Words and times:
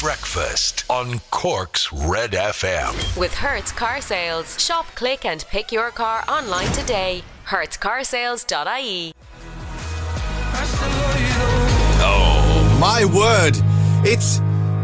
Breakfast 0.00 0.84
on 0.88 1.18
Cork's 1.32 1.92
Red 1.92 2.30
FM. 2.30 3.18
With 3.18 3.34
Hertz 3.34 3.72
Car 3.72 4.00
Sales. 4.00 4.62
Shop, 4.64 4.86
click, 4.94 5.24
and 5.24 5.44
pick 5.48 5.72
your 5.72 5.90
car 5.90 6.24
online 6.28 6.70
today. 6.70 7.24
HertzCarsales.ie. 7.48 9.12
Oh, 12.00 12.78
my 12.80 13.04
word. 13.06 13.56
It's 14.06 14.40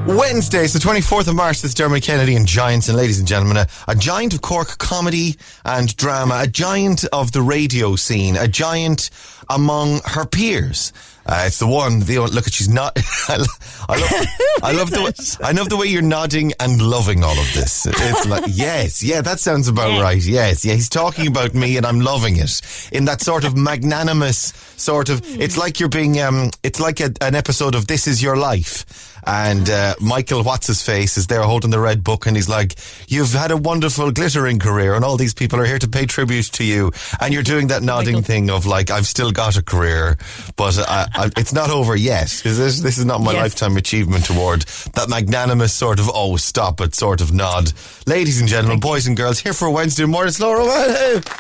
Wednesday, 0.07 0.65
it's 0.65 0.73
the 0.73 0.81
24th 0.81 1.29
of 1.29 1.37
March. 1.37 1.63
This 1.63 1.71
is 1.71 1.75
Dermot 1.75 2.03
Kennedy 2.03 2.35
and 2.35 2.45
Giants. 2.45 2.89
And 2.89 2.97
ladies 2.97 3.21
and 3.21 3.29
gentlemen, 3.29 3.57
a, 3.59 3.69
a 3.87 3.95
giant 3.95 4.35
of 4.35 4.43
Cork 4.43 4.79
comedy 4.79 5.37
and 5.65 5.97
drama, 5.97 6.41
a 6.43 6.47
giant 6.49 7.05
of 7.13 7.31
the 7.31 7.41
radio 7.41 7.95
scene, 7.95 8.37
a 8.37 8.49
giant 8.49 9.11
among 9.49 10.01
her 10.07 10.27
peers. 10.27 10.93
Uh, 11.27 11.45
it's 11.47 11.59
the 11.59 11.67
one, 11.67 12.01
the 12.01 12.19
one, 12.19 12.31
look 12.31 12.47
at 12.47 12.53
she's 12.53 12.69
not. 12.69 12.99
I, 13.29 13.37
love, 13.37 14.27
I 14.63 14.73
love 14.73 14.91
the 14.91 15.03
way, 15.03 15.47
I 15.47 15.53
love 15.53 15.69
the 15.69 15.77
way 15.77 15.87
you're 15.87 16.03
nodding 16.03 16.53
and 16.61 16.81
loving 16.81 17.25
all 17.25 17.39
of 17.39 17.53
this. 17.55 17.87
It's 17.87 18.27
like 18.27 18.45
yes, 18.49 19.03
yeah, 19.03 19.21
that 19.23 19.41
sounds 19.41 19.69
about 19.69 20.01
right. 20.01 20.23
Yes, 20.23 20.65
yeah, 20.65 20.75
he's 20.75 20.89
talking 20.89 21.27
about 21.27 21.55
me 21.55 21.77
and 21.77 21.87
I'm 21.87 22.01
loving 22.01 22.37
it 22.37 22.61
in 22.93 23.07
that 23.07 23.21
sort 23.23 23.45
of 23.45 23.57
magnanimous 23.57 24.53
sort 24.77 25.09
of. 25.09 25.23
It's 25.41 25.57
like 25.57 25.81
you're 25.81 25.89
being. 25.89 26.21
Um, 26.21 26.51
it's 26.63 26.81
like 26.81 27.01
a, 27.01 27.13
an 27.21 27.35
episode 27.35 27.75
of 27.75 27.87
This 27.87 28.07
Is 28.07 28.23
Your 28.23 28.37
Life 28.37 29.14
and 29.27 29.69
uh, 29.71 29.95
Michael 30.01 30.43
What's 30.43 30.67
his 30.67 30.83
face 30.83 31.17
is 31.17 31.27
there 31.27 31.43
holding 31.43 31.71
the 31.71 31.81
red 31.81 32.05
book, 32.05 32.27
and 32.27 32.37
he's 32.37 32.49
like, 32.49 32.75
"You've 33.09 33.33
had 33.33 33.51
a 33.51 33.57
wonderful 33.57 34.11
glittering 34.11 34.59
career, 34.59 34.95
and 34.95 35.05
all 35.05 35.17
these 35.17 35.35
people 35.35 35.61
are 35.61 35.65
here 35.65 35.79
to 35.79 35.89
pay 35.89 36.07
tribute 36.07 36.47
to 36.53 36.65
you." 36.65 36.93
And 37.21 37.33
you're 37.33 37.43
doing 37.43 37.69
that 37.69 37.83
nodding 37.83 38.15
Michael. 38.15 38.27
thing 38.27 38.51
of 38.51 38.67
like, 38.67 38.91
"I've 38.91 39.07
still 39.07 39.33
got 39.33 39.57
a 39.57 39.63
career, 39.63 40.19
but 40.57 40.79
I, 40.79 41.07
I, 41.15 41.31
it's 41.37 41.53
not 41.53 41.71
over 41.71 41.97
yet." 41.97 42.45
Is 42.45 42.59
this 42.59 42.81
this 42.81 42.99
is 42.99 43.05
not 43.05 43.21
my 43.21 43.33
yes. 43.33 43.43
lifetime 43.43 43.77
achievement 43.77 44.29
award? 44.31 44.63
That 44.95 45.09
magnanimous 45.09 45.73
sort 45.73 45.99
of 45.99 46.11
"Oh, 46.13 46.37
stop 46.37 46.81
it" 46.81 46.95
sort 46.95 47.21
of 47.21 47.33
nod. 47.33 47.73
Ladies 48.07 48.41
and 48.41 48.49
gentlemen, 48.49 48.81
Thank 48.81 48.83
boys 48.83 49.07
and 49.07 49.17
girls, 49.17 49.39
here 49.39 49.53
for 49.53 49.71
Wednesday 49.71 50.05
morning. 50.05 50.29
It's 50.29 50.41
Laura. 50.41 50.65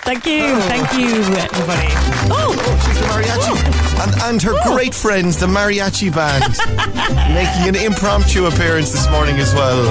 Thank 0.04 0.26
you, 0.26 0.44
oh. 0.44 0.60
thank 0.68 0.92
you, 0.94 1.16
everybody. 1.36 1.88
Oh, 2.30 2.54
oh 2.56 2.82
she's 2.86 3.00
the 3.00 3.06
mariachi, 3.06 3.52
oh. 3.52 4.02
and 4.02 4.22
and 4.22 4.42
her 4.42 4.54
oh. 4.54 4.74
great 4.74 4.94
friends, 4.94 5.38
the 5.38 5.46
mariachi 5.46 6.14
band, 6.14 6.44
making 7.34 7.73
an 7.74 7.84
impromptu 7.84 8.46
appearance 8.46 8.92
this 8.92 9.08
morning 9.10 9.36
as 9.36 9.52
well. 9.54 9.84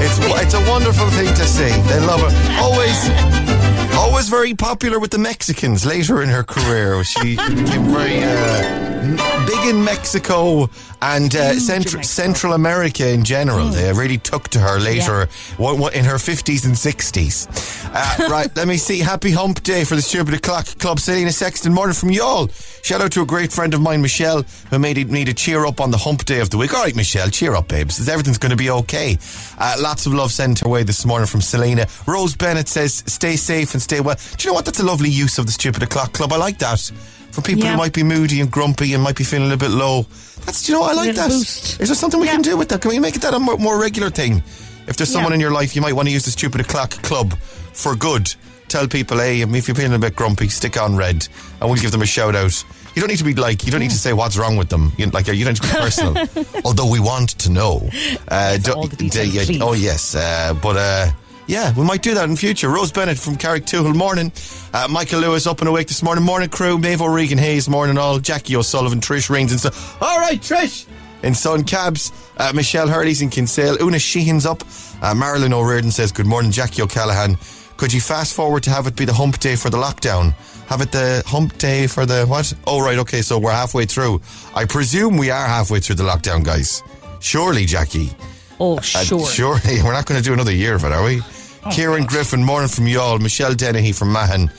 It's 0.00 0.18
it's 0.42 0.54
a 0.54 0.70
wonderful 0.70 1.08
thing 1.10 1.26
to 1.26 1.44
see. 1.44 1.68
They 1.88 2.00
love 2.00 2.20
her. 2.20 2.60
Always, 2.60 3.96
always 3.96 4.28
very 4.28 4.54
popular 4.54 4.98
with 4.98 5.10
the 5.10 5.18
Mexicans. 5.18 5.84
Later 5.84 6.22
in 6.22 6.28
her 6.28 6.42
career, 6.42 7.02
she 7.04 7.36
became 7.48 7.84
very 7.84 8.22
uh, 8.22 9.46
big 9.46 9.74
in 9.74 9.84
Mexico 9.84 10.68
and 11.02 11.34
uh, 11.34 11.54
Central, 11.54 12.02
Central 12.02 12.52
America 12.54 13.08
in 13.08 13.24
general. 13.24 13.68
They 13.68 13.92
really 13.92 14.18
took 14.18 14.48
to 14.48 14.58
her 14.58 14.78
later 14.78 15.28
yeah. 15.58 15.90
in 15.94 16.04
her 16.04 16.16
50s 16.16 16.64
and 16.64 16.74
60s. 16.74 17.90
Uh, 17.92 18.28
right, 18.30 18.54
let 18.56 18.66
me 18.66 18.76
see. 18.76 19.00
Happy 19.00 19.30
hump 19.30 19.62
day 19.62 19.84
for 19.84 19.94
the 19.94 20.02
Stupid 20.02 20.34
O'Clock 20.34 20.66
Club. 20.78 20.98
Selena 20.98 21.32
Sexton, 21.32 21.72
morning 21.72 21.94
from 21.94 22.10
y'all. 22.10 22.48
Shout 22.82 23.00
out 23.00 23.12
to 23.12 23.22
a 23.22 23.26
great 23.26 23.52
friend 23.52 23.74
of 23.74 23.80
mine, 23.80 24.00
Michelle, 24.00 24.42
who 24.70 24.78
made 24.78 25.10
me 25.10 25.24
to 25.24 25.34
cheer 25.34 25.66
up 25.66 25.80
on 25.80 25.90
the 25.90 25.98
hump 25.98 26.24
day 26.24 26.40
of 26.40 26.50
the 26.50 26.56
week. 26.56 26.74
All 26.74 26.82
right, 26.82 26.96
Michelle, 26.96 27.25
cheer 27.30 27.54
up, 27.54 27.68
babes. 27.68 28.08
Everything's 28.08 28.38
going 28.38 28.50
to 28.50 28.56
be 28.56 28.70
okay. 28.70 29.18
Uh, 29.58 29.76
lots 29.80 30.06
of 30.06 30.14
love 30.14 30.32
sent 30.32 30.60
her 30.60 30.68
way 30.68 30.82
this 30.82 31.04
morning 31.04 31.26
from 31.26 31.40
Selena. 31.40 31.86
Rose 32.06 32.34
Bennett 32.34 32.68
says, 32.68 33.02
stay 33.06 33.36
safe 33.36 33.72
and 33.74 33.82
stay 33.82 34.00
well. 34.00 34.16
Do 34.36 34.44
you 34.44 34.50
know 34.50 34.54
what? 34.54 34.64
That's 34.64 34.80
a 34.80 34.84
lovely 34.86 35.10
use 35.10 35.38
of 35.38 35.46
the 35.46 35.52
Stupid 35.52 35.82
O'Clock 35.82 36.12
Club. 36.12 36.32
I 36.32 36.36
like 36.36 36.58
that. 36.58 36.80
For 37.30 37.42
people 37.42 37.64
yeah. 37.64 37.72
who 37.72 37.78
might 37.78 37.92
be 37.92 38.02
moody 38.02 38.40
and 38.40 38.50
grumpy 38.50 38.94
and 38.94 39.02
might 39.02 39.16
be 39.16 39.24
feeling 39.24 39.46
a 39.46 39.48
little 39.50 39.68
bit 39.68 39.74
low 39.74 40.06
that's, 40.46 40.68
you 40.68 40.74
know, 40.74 40.82
I 40.82 40.92
like 40.92 41.16
that. 41.16 41.28
Boost. 41.28 41.80
Is 41.80 41.88
there 41.88 41.96
something 41.96 42.20
we 42.20 42.26
yeah. 42.26 42.34
can 42.34 42.42
do 42.42 42.56
with 42.56 42.68
that? 42.68 42.80
Can 42.80 42.90
we 42.90 43.00
make 43.00 43.14
that 43.14 43.34
a 43.34 43.38
more, 43.38 43.58
more 43.58 43.80
regular 43.80 44.10
thing? 44.10 44.42
If 44.86 44.96
there's 44.96 45.10
someone 45.10 45.32
yeah. 45.32 45.36
in 45.36 45.40
your 45.40 45.50
life, 45.50 45.74
you 45.74 45.82
might 45.82 45.92
want 45.92 46.06
to 46.06 46.12
use 46.12 46.24
the 46.24 46.30
Stupid 46.30 46.60
O'Clock 46.60 46.90
Club 47.02 47.34
for 47.72 47.96
good. 47.96 48.32
Tell 48.68 48.88
people, 48.88 49.18
hey, 49.18 49.40
if 49.40 49.68
you're 49.68 49.74
feeling 49.74 49.94
a 49.94 49.98
bit 49.98 50.16
grumpy, 50.16 50.48
stick 50.48 50.76
on 50.80 50.96
red, 50.96 51.26
and 51.60 51.70
we'll 51.70 51.80
give 51.80 51.92
them 51.92 52.02
a 52.02 52.06
shout 52.06 52.34
out. 52.34 52.64
You 52.94 53.00
don't 53.02 53.08
need 53.08 53.18
to 53.18 53.24
be 53.24 53.34
like, 53.34 53.64
you 53.64 53.70
don't 53.70 53.80
need 53.80 53.90
to 53.90 53.98
say 53.98 54.12
what's 54.12 54.36
wrong 54.38 54.56
with 54.56 54.70
them. 54.70 54.90
You, 54.96 55.06
like, 55.06 55.26
you 55.28 55.44
don't 55.44 55.52
need 55.52 55.62
to 55.62 55.62
be 55.62 55.68
personal. 55.74 56.16
Although 56.64 56.90
we 56.90 56.98
want 56.98 57.30
to 57.40 57.50
know. 57.50 57.88
Uh, 58.28 58.56
the 58.56 58.94
details, 58.96 59.50
uh, 59.50 59.64
oh, 59.64 59.74
yes. 59.74 60.14
Uh, 60.14 60.54
but, 60.60 60.76
uh, 60.76 61.10
yeah, 61.46 61.72
we 61.74 61.84
might 61.84 62.02
do 62.02 62.14
that 62.14 62.28
in 62.28 62.36
future. 62.36 62.68
Rose 62.68 62.90
Bennett 62.90 63.18
from 63.18 63.36
Carrick 63.36 63.66
Carricktwohill, 63.66 63.94
morning. 63.94 64.32
Uh, 64.72 64.88
Michael 64.90 65.20
Lewis 65.20 65.46
up 65.46 65.60
and 65.60 65.68
awake 65.68 65.86
this 65.86 66.02
morning. 66.02 66.24
Morning 66.24 66.48
crew. 66.48 66.78
Maeve 66.78 67.02
O'Regan 67.02 67.38
Hayes, 67.38 67.68
morning 67.68 67.98
all. 67.98 68.18
Jackie 68.18 68.56
O'Sullivan, 68.56 69.00
Trish 69.00 69.30
Rings, 69.30 69.52
and 69.52 69.60
so. 69.60 69.70
All 70.00 70.18
right, 70.18 70.40
Trish! 70.40 70.86
In 71.22 71.34
Sun 71.34 71.64
Cabs, 71.64 72.12
uh, 72.36 72.52
Michelle 72.54 72.88
Hurley's 72.88 73.22
in 73.22 73.30
Kinsale. 73.30 73.76
Una 73.80 73.98
Sheehan's 73.98 74.44
up. 74.44 74.62
Uh, 75.02 75.14
Marilyn 75.14 75.52
O'Riordan 75.52 75.90
says, 75.90 76.12
Good 76.12 76.26
morning, 76.26 76.50
Jackie 76.50 76.82
O'Callaghan. 76.82 77.36
Could 77.76 77.92
you 77.92 78.00
fast 78.00 78.34
forward 78.34 78.62
to 78.64 78.70
have 78.70 78.86
it 78.86 78.96
be 78.96 79.04
the 79.04 79.12
hump 79.12 79.38
day 79.38 79.54
for 79.56 79.68
the 79.70 79.76
lockdown? 79.76 80.32
Have 80.68 80.80
it 80.80 80.92
the 80.92 81.22
hump 81.26 81.58
day 81.58 81.86
for 81.86 82.06
the 82.06 82.24
what? 82.26 82.52
Oh, 82.66 82.80
right, 82.80 82.98
okay, 82.98 83.22
so 83.22 83.38
we're 83.38 83.52
halfway 83.52 83.84
through. 83.84 84.20
I 84.54 84.64
presume 84.64 85.16
we 85.16 85.30
are 85.30 85.46
halfway 85.46 85.80
through 85.80 85.96
the 85.96 86.04
lockdown, 86.04 86.42
guys. 86.42 86.82
Surely, 87.20 87.66
Jackie. 87.66 88.10
Oh, 88.58 88.80
sure. 88.80 89.20
Uh, 89.20 89.26
surely. 89.26 89.82
We're 89.84 89.92
not 89.92 90.06
going 90.06 90.18
to 90.18 90.24
do 90.24 90.32
another 90.32 90.52
year 90.52 90.74
of 90.76 90.84
it, 90.84 90.92
are 90.92 91.04
we? 91.04 91.20
Oh, 91.20 91.70
Kieran 91.70 92.02
gosh. 92.04 92.12
Griffin, 92.12 92.42
morning 92.42 92.68
from 92.68 92.86
y'all. 92.86 93.18
Michelle 93.18 93.54
Dennehy 93.54 93.92
from 93.92 94.12
Mahon. 94.12 94.50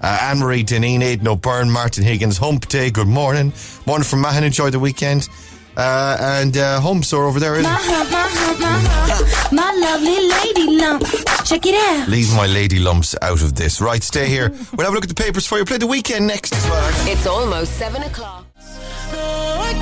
Uh, 0.00 0.18
Anne 0.20 0.40
Marie 0.40 0.62
Deneen, 0.62 1.00
Aidan 1.02 1.26
O'Byrne, 1.26 1.70
Martin 1.70 2.04
Higgins, 2.04 2.36
Hump 2.36 2.68
Day, 2.68 2.90
good 2.90 3.08
morning. 3.08 3.52
Morning 3.86 4.04
from 4.04 4.20
Mahon, 4.20 4.44
enjoy 4.44 4.68
the 4.70 4.78
weekend. 4.78 5.28
Uh, 5.76 6.16
and 6.20 6.56
uh, 6.56 6.80
home 6.80 7.02
store 7.02 7.24
over 7.24 7.38
there. 7.38 7.60
My, 7.62 7.62
my, 7.62 8.56
my, 8.58 9.48
my, 9.52 9.72
lovely 9.72 10.28
lady 10.28 10.76
lumps. 10.82 11.24
Check 11.48 11.66
it 11.66 11.74
out. 11.74 12.08
Leave 12.08 12.34
my 12.34 12.46
lady 12.46 12.78
lumps 12.78 13.14
out 13.20 13.42
of 13.42 13.54
this. 13.54 13.80
Right, 13.80 14.02
stay 14.02 14.26
here. 14.26 14.50
We'll 14.74 14.86
have 14.86 14.92
a 14.92 14.94
look 14.94 15.04
at 15.04 15.10
the 15.10 15.14
papers 15.14 15.46
for 15.46 15.58
you. 15.58 15.64
Play 15.64 15.78
the 15.78 15.86
Weeknd 15.86 16.26
next 16.26 16.54
as 16.54 16.64
well. 16.64 17.08
It's 17.08 17.26
almost 17.26 17.74
seven 17.74 18.02
o'clock. 18.04 18.46
I 18.58 19.74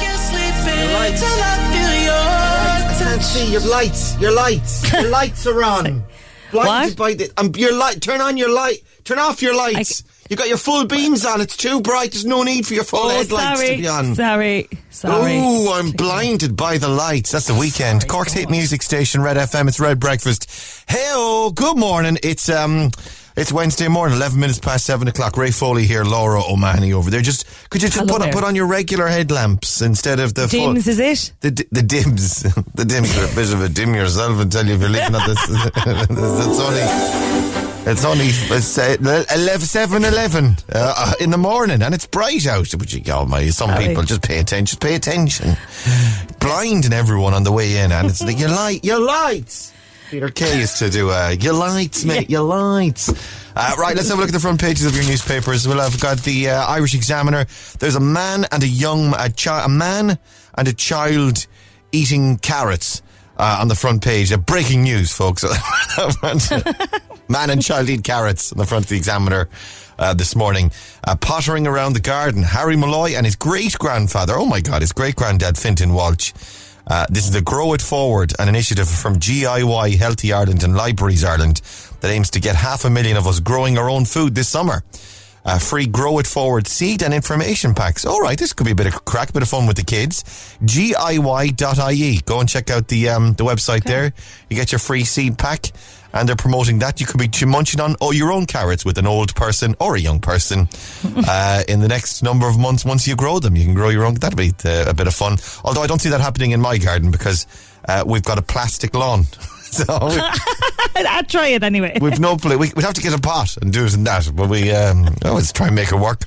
can't 2.99 3.23
see 3.23 3.53
your 3.53 3.63
lights. 3.63 4.19
Your 4.21 4.33
lights. 4.33 4.93
Your 4.93 5.09
lights 5.11 5.47
are 5.47 5.63
on. 5.63 6.03
blinded 6.51 6.99
what? 6.99 7.07
by 7.09 7.15
the. 7.15 7.31
Um, 7.37 7.53
your 7.57 7.73
light. 7.73 8.01
Turn 8.01 8.21
on 8.21 8.37
your 8.37 8.53
light. 8.53 8.83
Turn 9.05 9.19
off 9.19 9.43
your 9.43 9.57
lights. 9.57 10.03
You 10.31 10.37
got 10.37 10.49
your 10.49 10.57
full 10.57 10.87
beams 10.87 11.25
on. 11.27 11.41
It's 11.41 11.57
too 11.57 11.81
bright. 11.81 12.13
There's 12.13 12.25
no 12.25 12.43
need 12.43 12.67
for 12.67 12.75
your 12.75 12.85
full 12.85 13.01
oh, 13.01 13.09
headlights 13.11 13.61
sorry, 13.61 13.77
to 13.77 13.83
be 13.83 13.89
on. 13.89 14.15
Sorry, 14.15 14.69
sorry. 14.91 15.39
Oh, 15.39 15.75
I'm 15.75 15.91
blinded 15.91 16.57
by 16.57 16.79
the 16.79 16.89
lights. 16.89 17.33
That's 17.33 17.47
the 17.47 17.53
Weeknd. 17.53 18.01
Sorry, 18.01 18.09
Cork's 18.09 18.33
hit 18.33 18.49
music 18.49 18.83
station, 18.83 19.21
Red 19.21 19.37
FM. 19.37 19.69
It's 19.69 19.79
Red 19.79 20.01
Breakfast. 20.01 20.51
Hey, 20.89 21.11
oh, 21.11 21.53
good 21.55 21.77
morning. 21.77 22.19
It's 22.23 22.49
um. 22.49 22.91
It's 23.37 23.51
Wednesday 23.51 23.89
morning, 23.89 24.17
11 24.17 24.39
minutes 24.39 24.61
past 24.61 24.87
7 24.87 25.09
o'clock. 25.09 25.37
Ray 25.37 25.51
Foley 25.51 25.87
here, 25.87 26.05
Laura 26.05 26.41
O'Mahony 26.49 26.93
over 26.93 27.11
there. 27.11 27.21
Just 27.21 27.45
Could 27.69 27.83
you 27.83 27.89
just 27.89 28.07
put, 28.07 28.23
put 28.31 28.45
on 28.45 28.55
your 28.55 28.69
regular 28.69 29.09
headlamps 29.09 29.83
instead 29.83 30.21
of 30.21 30.35
the... 30.35 30.47
Dims, 30.47 30.85
full, 30.85 30.93
is 30.93 31.01
it? 31.01 31.33
The, 31.41 31.67
the 31.73 31.83
dims. 31.83 32.43
the 32.75 32.85
dims 32.85 33.19
are 33.19 33.25
a 33.25 33.35
bit 33.35 33.53
of 33.53 33.61
a 33.61 33.69
dim 33.69 33.93
yourself 33.93 34.41
and 34.41 34.53
tell 34.53 34.65
you 34.65 34.75
if 34.75 34.81
you're 34.81 34.89
looking 34.89 35.17
at 35.17 35.27
this. 35.27 35.49
it's 36.11 36.61
only... 36.61 37.54
It's 37.87 38.03
only 38.03 38.29
it's, 38.29 38.79
uh, 38.79 38.97
11, 39.35 39.61
7 39.61 40.05
11 40.05 40.57
uh, 40.73 41.13
in 41.21 41.31
the 41.31 41.37
morning 41.37 41.83
and 41.83 41.95
it's 41.95 42.07
bright 42.07 42.47
out. 42.47 42.73
But 42.79 42.95
you 42.95 43.01
go, 43.01 43.27
my, 43.27 43.47
some 43.51 43.77
people 43.77 44.03
just 44.05 44.23
pay 44.23 44.39
attention, 44.39 44.65
just 44.65 44.81
pay 44.81 44.95
attention. 44.95 45.55
Blinding 46.41 46.95
everyone 46.95 47.35
on 47.35 47.45
the 47.45 47.53
way 47.53 47.77
in 47.77 47.93
and 47.93 48.09
it's 48.09 48.23
like, 48.23 48.39
your 48.39 48.49
light, 48.49 48.85
your 48.85 49.01
lights. 49.01 49.73
Peter 50.11 50.31
Kay 50.31 50.61
used 50.61 50.79
to 50.79 50.89
do 50.89 51.11
uh, 51.11 51.35
your 51.39 51.53
lights, 51.53 52.07
mate, 52.07 52.31
your 52.31 52.43
lights. 52.43 53.11
Uh, 53.55 53.75
right, 53.79 53.95
let's 53.95 54.09
have 54.09 54.17
a 54.17 54.21
look 54.21 54.31
at 54.31 54.35
the 54.35 54.41
front 54.41 54.61
pages 54.61 54.87
of 54.87 54.95
your 54.95 55.05
newspapers. 55.05 55.69
Well, 55.69 55.81
I've 55.81 56.01
got 56.01 56.19
the 56.21 56.49
uh, 56.49 56.67
Irish 56.67 56.95
Examiner. 56.95 57.45
There's 57.81 57.97
a 57.97 58.01
man 58.01 58.47
and 58.51 58.63
a 58.63 58.69
young, 58.69 59.13
a, 59.15 59.31
chi- 59.31 59.65
a 59.65 59.69
man 59.69 60.19
and 60.57 60.69
a 60.69 60.73
child 60.73 61.47
eating 61.93 62.39
carrots 62.39 63.03
uh, 63.37 63.59
on 63.61 63.69
the 63.69 63.75
front 63.75 64.03
page. 64.03 64.33
Uh, 64.33 64.39
breaking 64.39 64.85
news, 64.85 65.13
folks. 65.13 65.45
man 67.29 67.51
and 67.51 67.63
child 67.63 67.89
eat 67.89 68.05
carrots 68.05 68.53
on 68.53 68.59
the 68.59 68.67
front 68.67 68.85
of 68.85 68.89
the 68.91 68.97
Examiner. 68.97 69.49
Uh, 69.97 70.13
this 70.13 70.35
morning, 70.35 70.73
uh, 71.07 71.15
pottering 71.15 71.69
around 71.69 71.93
the 71.93 72.01
garden. 72.01 72.43
Harry 72.43 72.75
Molloy 72.75 73.13
and 73.15 73.25
his 73.25 73.37
great 73.37 73.79
grandfather, 73.79 74.35
oh 74.37 74.45
my 74.45 74.61
God, 74.61 74.83
his 74.83 74.91
great 74.91 75.15
granddad, 75.15 75.57
Fintan 75.57 75.93
Walsh, 75.95 76.33
uh, 76.89 77.07
this 77.11 77.27
is 77.27 77.31
the 77.31 77.41
Grow 77.41 77.75
It 77.75 77.81
Forward, 77.81 78.33
an 78.41 78.49
initiative 78.49 78.89
from 78.89 79.21
GIY 79.21 79.97
Healthy 79.97 80.33
Ireland 80.33 80.65
and 80.65 80.75
Libraries 80.77 81.23
Ireland 81.23 81.63
that 82.01 82.11
aims 82.11 82.29
to 82.31 82.41
get 82.41 82.57
half 82.57 82.85
a 82.85 82.91
million 82.91 83.17
of 83.17 83.29
us 83.29 83.39
growing 83.39 83.79
our 83.79 83.89
own 83.89 84.05
food 84.05 84.35
this 84.35 84.49
summer. 84.49 84.83
uh, 85.45 85.59
free 85.59 85.87
Grow 85.87 86.19
It 86.19 86.27
Forward 86.27 86.67
seed 86.67 87.03
and 87.03 87.13
information 87.13 87.75
packs. 87.75 88.05
All 88.07 88.21
right, 88.21 88.39
this 88.39 88.53
could 88.53 88.65
be 88.65 88.73
a 88.73 88.75
bit 88.75 88.87
of 88.87 89.05
crack, 89.05 89.33
bit 89.33 89.43
of 89.43 89.49
fun 89.49 89.67
with 89.67 89.77
the 89.77 89.85
kids. 89.85 90.25
GIY.ie. 90.63 92.21
Go 92.25 92.41
and 92.41 92.49
check 92.49 92.71
out 92.71 92.89
the 92.89 93.09
um, 93.11 93.35
the 93.35 93.45
website 93.45 93.85
there. 93.85 94.13
You 94.49 94.57
get 94.57 94.73
your 94.73 94.79
free 94.79 95.05
seed 95.05 95.39
pack. 95.39 95.71
And 96.15 96.29
they're 96.29 96.37
promoting 96.37 96.79
that. 96.79 97.01
You 97.01 97.07
could 97.07 97.19
be 97.19 97.29
munching 97.45 97.81
on 97.81 97.97
oh, 98.01 98.13
your 98.13 98.33
own 98.33 98.47
carrots 98.47 98.85
with 98.85 98.97
an 98.99 99.07
old 99.07 99.35
person 99.35 99.75
or 99.81 99.97
a 99.97 100.01
young 100.01 100.21
person 100.21 100.69
uh, 101.29 101.65
in 101.69 101.81
the 101.81 101.89
next 101.89 102.23
number 102.23 102.49
of 102.49 102.57
months. 102.57 102.85
Once 102.85 103.07
you 103.07 103.17
grow 103.17 103.41
them, 103.41 103.57
you 103.57 103.65
can 103.65 103.75
grow 103.75 103.89
your 103.89 104.05
own. 104.05 104.15
That'd 104.15 104.39
be 104.39 104.53
uh, 104.65 104.87
a 104.87 104.95
bit 104.95 105.09
of 105.09 105.15
fun. 105.15 105.37
Although 105.65 105.83
I 105.83 105.89
don't 105.89 106.01
see 106.01 106.11
that 106.11 106.21
happening 106.21 106.53
in 106.53 106.61
my 106.61 106.79
garden 106.79 107.11
because 107.11 107.47
uh, 107.89 108.05
we've 108.07 108.23
got 108.23 108.39
a 108.39 108.43
plastic 108.43 108.95
lawn. 108.95 109.25
so 109.63 109.85
we, 110.07 110.21
I'd 110.97 111.29
try 111.29 111.49
it 111.49 111.65
anyway. 111.65 111.99
we've 112.01 112.21
no 112.21 112.37
We, 112.45 112.57
we'd 112.57 112.85
have 112.85 112.95
to 112.95 113.03
get 113.03 113.13
a 113.13 113.21
pot 113.21 113.57
and 113.57 113.73
do 113.73 113.85
it 113.85 113.95
in 113.95 114.05
that. 114.05 114.31
But 114.35 114.49
we 114.49 114.71
um, 114.71 115.09
always 115.25 115.53
try 115.53 115.67
and 115.67 115.75
make 115.77 115.91
it 115.91 115.99
work. 115.99 116.23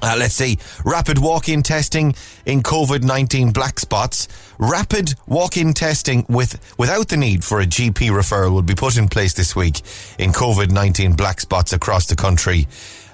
Uh, 0.00 0.16
let's 0.18 0.34
see. 0.34 0.58
Rapid 0.84 1.18
walk-in 1.18 1.62
testing 1.62 2.14
in 2.46 2.62
COVID-19 2.62 3.52
black 3.52 3.80
spots. 3.80 4.28
Rapid 4.58 5.14
walk-in 5.26 5.72
testing 5.74 6.24
with 6.28 6.60
without 6.78 7.08
the 7.08 7.16
need 7.16 7.44
for 7.44 7.60
a 7.60 7.66
GP 7.66 8.10
referral 8.10 8.52
will 8.52 8.62
be 8.62 8.74
put 8.74 8.96
in 8.96 9.08
place 9.08 9.34
this 9.34 9.56
week 9.56 9.80
in 10.18 10.32
COVID-19 10.32 11.16
black 11.16 11.40
spots 11.40 11.72
across 11.72 12.06
the 12.06 12.16
country. 12.16 12.66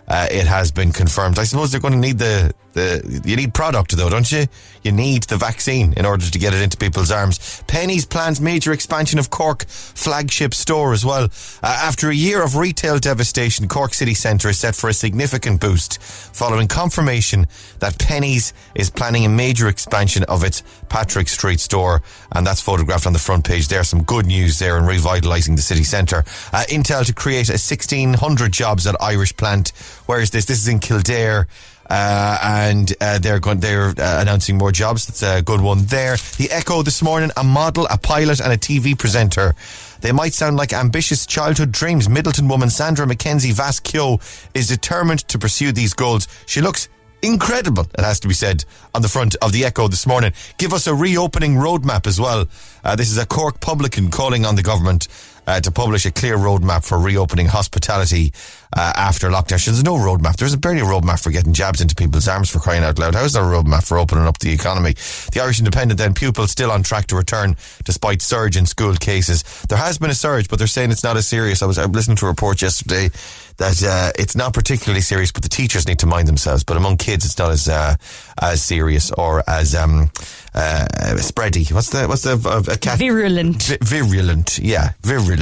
Uh, 0.06 0.28
it 0.30 0.46
has 0.46 0.70
been 0.70 0.92
confirmed. 0.92 1.38
I 1.38 1.44
suppose 1.44 1.72
they're 1.72 1.80
going 1.80 1.94
to 1.94 2.00
need 2.00 2.18
the, 2.18 2.54
the, 2.74 3.22
you 3.24 3.36
need 3.36 3.54
product 3.54 3.96
though, 3.96 4.10
don't 4.10 4.30
you? 4.30 4.46
You 4.82 4.92
need 4.92 5.24
the 5.24 5.36
vaccine 5.36 5.94
in 5.94 6.04
order 6.04 6.28
to 6.28 6.38
get 6.38 6.52
it 6.52 6.60
into 6.60 6.76
people's 6.76 7.10
arms. 7.10 7.38
Penneys 7.66 8.08
plans 8.08 8.40
major 8.40 8.72
expansion 8.72 9.18
of 9.18 9.30
Cork 9.30 9.64
flagship 9.66 10.52
store 10.52 10.92
as 10.92 11.04
well. 11.04 11.24
Uh, 11.62 11.66
after 11.66 12.10
a 12.10 12.14
year 12.14 12.42
of 12.42 12.56
retail 12.56 12.98
devastation, 12.98 13.66
Cork 13.68 13.94
City 13.94 14.12
Centre 14.12 14.50
is 14.50 14.58
set 14.58 14.74
for 14.74 14.90
a 14.90 14.94
significant 14.94 15.60
boost 15.60 16.02
following 16.02 16.68
confirmation 16.68 17.46
that 17.78 17.98
Penneys 17.98 18.52
is 18.74 18.90
planning 18.90 19.24
a 19.24 19.28
major 19.28 19.68
expansion 19.68 20.24
of 20.24 20.44
its 20.44 20.62
Patrick 20.88 21.28
Street 21.28 21.60
store. 21.60 22.02
And 22.32 22.46
that's 22.46 22.60
photographed 22.60 23.06
on 23.06 23.12
the 23.12 23.18
front 23.18 23.44
page 23.44 23.68
there. 23.68 23.84
Some 23.84 24.02
good 24.02 24.26
news 24.26 24.58
there 24.58 24.76
in 24.76 24.84
revitalising 24.84 25.56
the 25.56 25.62
city 25.62 25.84
centre. 25.84 26.24
Uh, 26.52 26.64
Intel 26.68 27.06
to 27.06 27.14
create 27.14 27.48
a 27.48 27.52
1600 27.52 28.52
jobs 28.52 28.86
at 28.86 29.00
Irish 29.00 29.36
plant. 29.36 29.70
Where 30.06 30.20
is 30.20 30.30
this? 30.30 30.44
This 30.44 30.58
is 30.58 30.68
in 30.68 30.80
Kildare. 30.80 31.46
Uh, 31.88 32.38
and 32.42 32.94
uh, 33.00 33.18
they're 33.18 33.40
going, 33.40 33.60
they're 33.60 33.88
uh, 33.88 34.20
announcing 34.20 34.56
more 34.56 34.72
jobs. 34.72 35.06
That's 35.06 35.22
a 35.22 35.42
good 35.42 35.60
one 35.60 35.84
there. 35.86 36.16
The 36.38 36.50
Echo 36.50 36.82
this 36.82 37.02
morning: 37.02 37.30
a 37.36 37.44
model, 37.44 37.86
a 37.90 37.98
pilot, 37.98 38.40
and 38.40 38.52
a 38.52 38.56
TV 38.56 38.98
presenter. 38.98 39.54
They 40.00 40.12
might 40.12 40.34
sound 40.34 40.56
like 40.56 40.72
ambitious 40.72 41.24
childhood 41.26 41.72
dreams. 41.72 42.08
Midleton 42.08 42.48
woman 42.48 42.70
Sandra 42.70 43.06
Mackenzie 43.06 43.52
Vasquio 43.52 44.20
is 44.54 44.68
determined 44.68 45.26
to 45.28 45.38
pursue 45.38 45.72
these 45.72 45.94
goals. 45.94 46.28
She 46.46 46.60
looks 46.60 46.88
incredible, 47.24 47.86
it 47.98 48.04
has 48.04 48.20
to 48.20 48.28
be 48.28 48.34
said, 48.34 48.64
on 48.94 49.02
the 49.02 49.08
front 49.08 49.34
of 49.40 49.52
the 49.52 49.64
Echo 49.64 49.88
this 49.88 50.06
morning. 50.06 50.32
Give 50.58 50.72
us 50.72 50.86
a 50.86 50.94
reopening 50.94 51.54
roadmap 51.54 52.06
as 52.06 52.20
well. 52.20 52.46
Uh, 52.84 52.96
this 52.96 53.10
is 53.10 53.16
a 53.16 53.26
Cork 53.26 53.60
publican 53.60 54.10
calling 54.10 54.44
on 54.44 54.56
the 54.56 54.62
government 54.62 55.08
uh, 55.46 55.60
to 55.60 55.70
publish 55.70 56.06
a 56.06 56.10
clear 56.10 56.36
roadmap 56.36 56.84
for 56.84 56.98
reopening 56.98 57.46
hospitality 57.46 58.32
uh, 58.76 58.92
after 58.96 59.28
lockdown. 59.28 59.64
There's 59.64 59.84
no 59.84 59.94
roadmap. 59.96 60.36
There's 60.36 60.54
a 60.54 60.58
barely 60.58 60.80
a 60.80 60.84
roadmap 60.84 61.22
for 61.22 61.30
getting 61.30 61.52
jabs 61.52 61.80
into 61.80 61.94
people's 61.94 62.28
arms 62.28 62.50
for 62.50 62.58
crying 62.58 62.82
out 62.84 62.98
loud. 62.98 63.14
How 63.14 63.24
is 63.24 63.32
there 63.34 63.42
a 63.42 63.46
roadmap 63.46 63.86
for 63.86 63.98
opening 63.98 64.24
up 64.26 64.38
the 64.38 64.52
economy? 64.52 64.94
The 65.32 65.40
Irish 65.42 65.58
Independent 65.58 65.98
then 65.98 66.14
pupils 66.14 66.50
still 66.50 66.70
on 66.70 66.82
track 66.82 67.06
to 67.08 67.16
return 67.16 67.56
despite 67.84 68.22
surge 68.22 68.56
in 68.56 68.66
school 68.66 68.94
cases. 68.94 69.42
There 69.68 69.78
has 69.78 69.98
been 69.98 70.10
a 70.10 70.14
surge, 70.14 70.48
but 70.48 70.58
they're 70.58 70.66
saying 70.66 70.90
it's 70.90 71.04
not 71.04 71.16
as 71.16 71.26
serious. 71.26 71.62
I 71.62 71.66
was, 71.66 71.78
I 71.78 71.84
listening 71.84 72.16
to 72.18 72.26
a 72.26 72.28
report 72.28 72.62
yesterday 72.62 73.10
that 73.58 73.82
uh, 73.84 74.10
it's 74.18 74.34
not 74.34 74.52
particularly 74.52 75.00
serious, 75.00 75.30
but 75.30 75.42
the 75.42 75.48
teachers 75.48 75.86
need 75.86 76.00
to 76.00 76.06
mind 76.06 76.26
themselves. 76.26 76.64
But 76.64 76.76
among 76.76 76.96
kids, 76.96 77.24
it's 77.24 77.38
not 77.38 77.52
as 77.52 77.68
uh, 77.68 77.94
as 78.40 78.62
serious 78.62 79.12
or 79.12 79.44
as 79.48 79.74
um, 79.74 80.10
uh, 80.54 80.86
spready. 81.18 81.70
What's 81.72 81.90
the 81.90 82.06
what's 82.08 82.22
the 82.22 82.32
uh, 82.48 82.72
a 82.72 82.76
cat? 82.76 82.98
Virulent. 82.98 83.62
Vi- 83.62 83.78
virulent, 83.82 84.58
yeah, 84.58 84.90
virulent. 85.02 85.33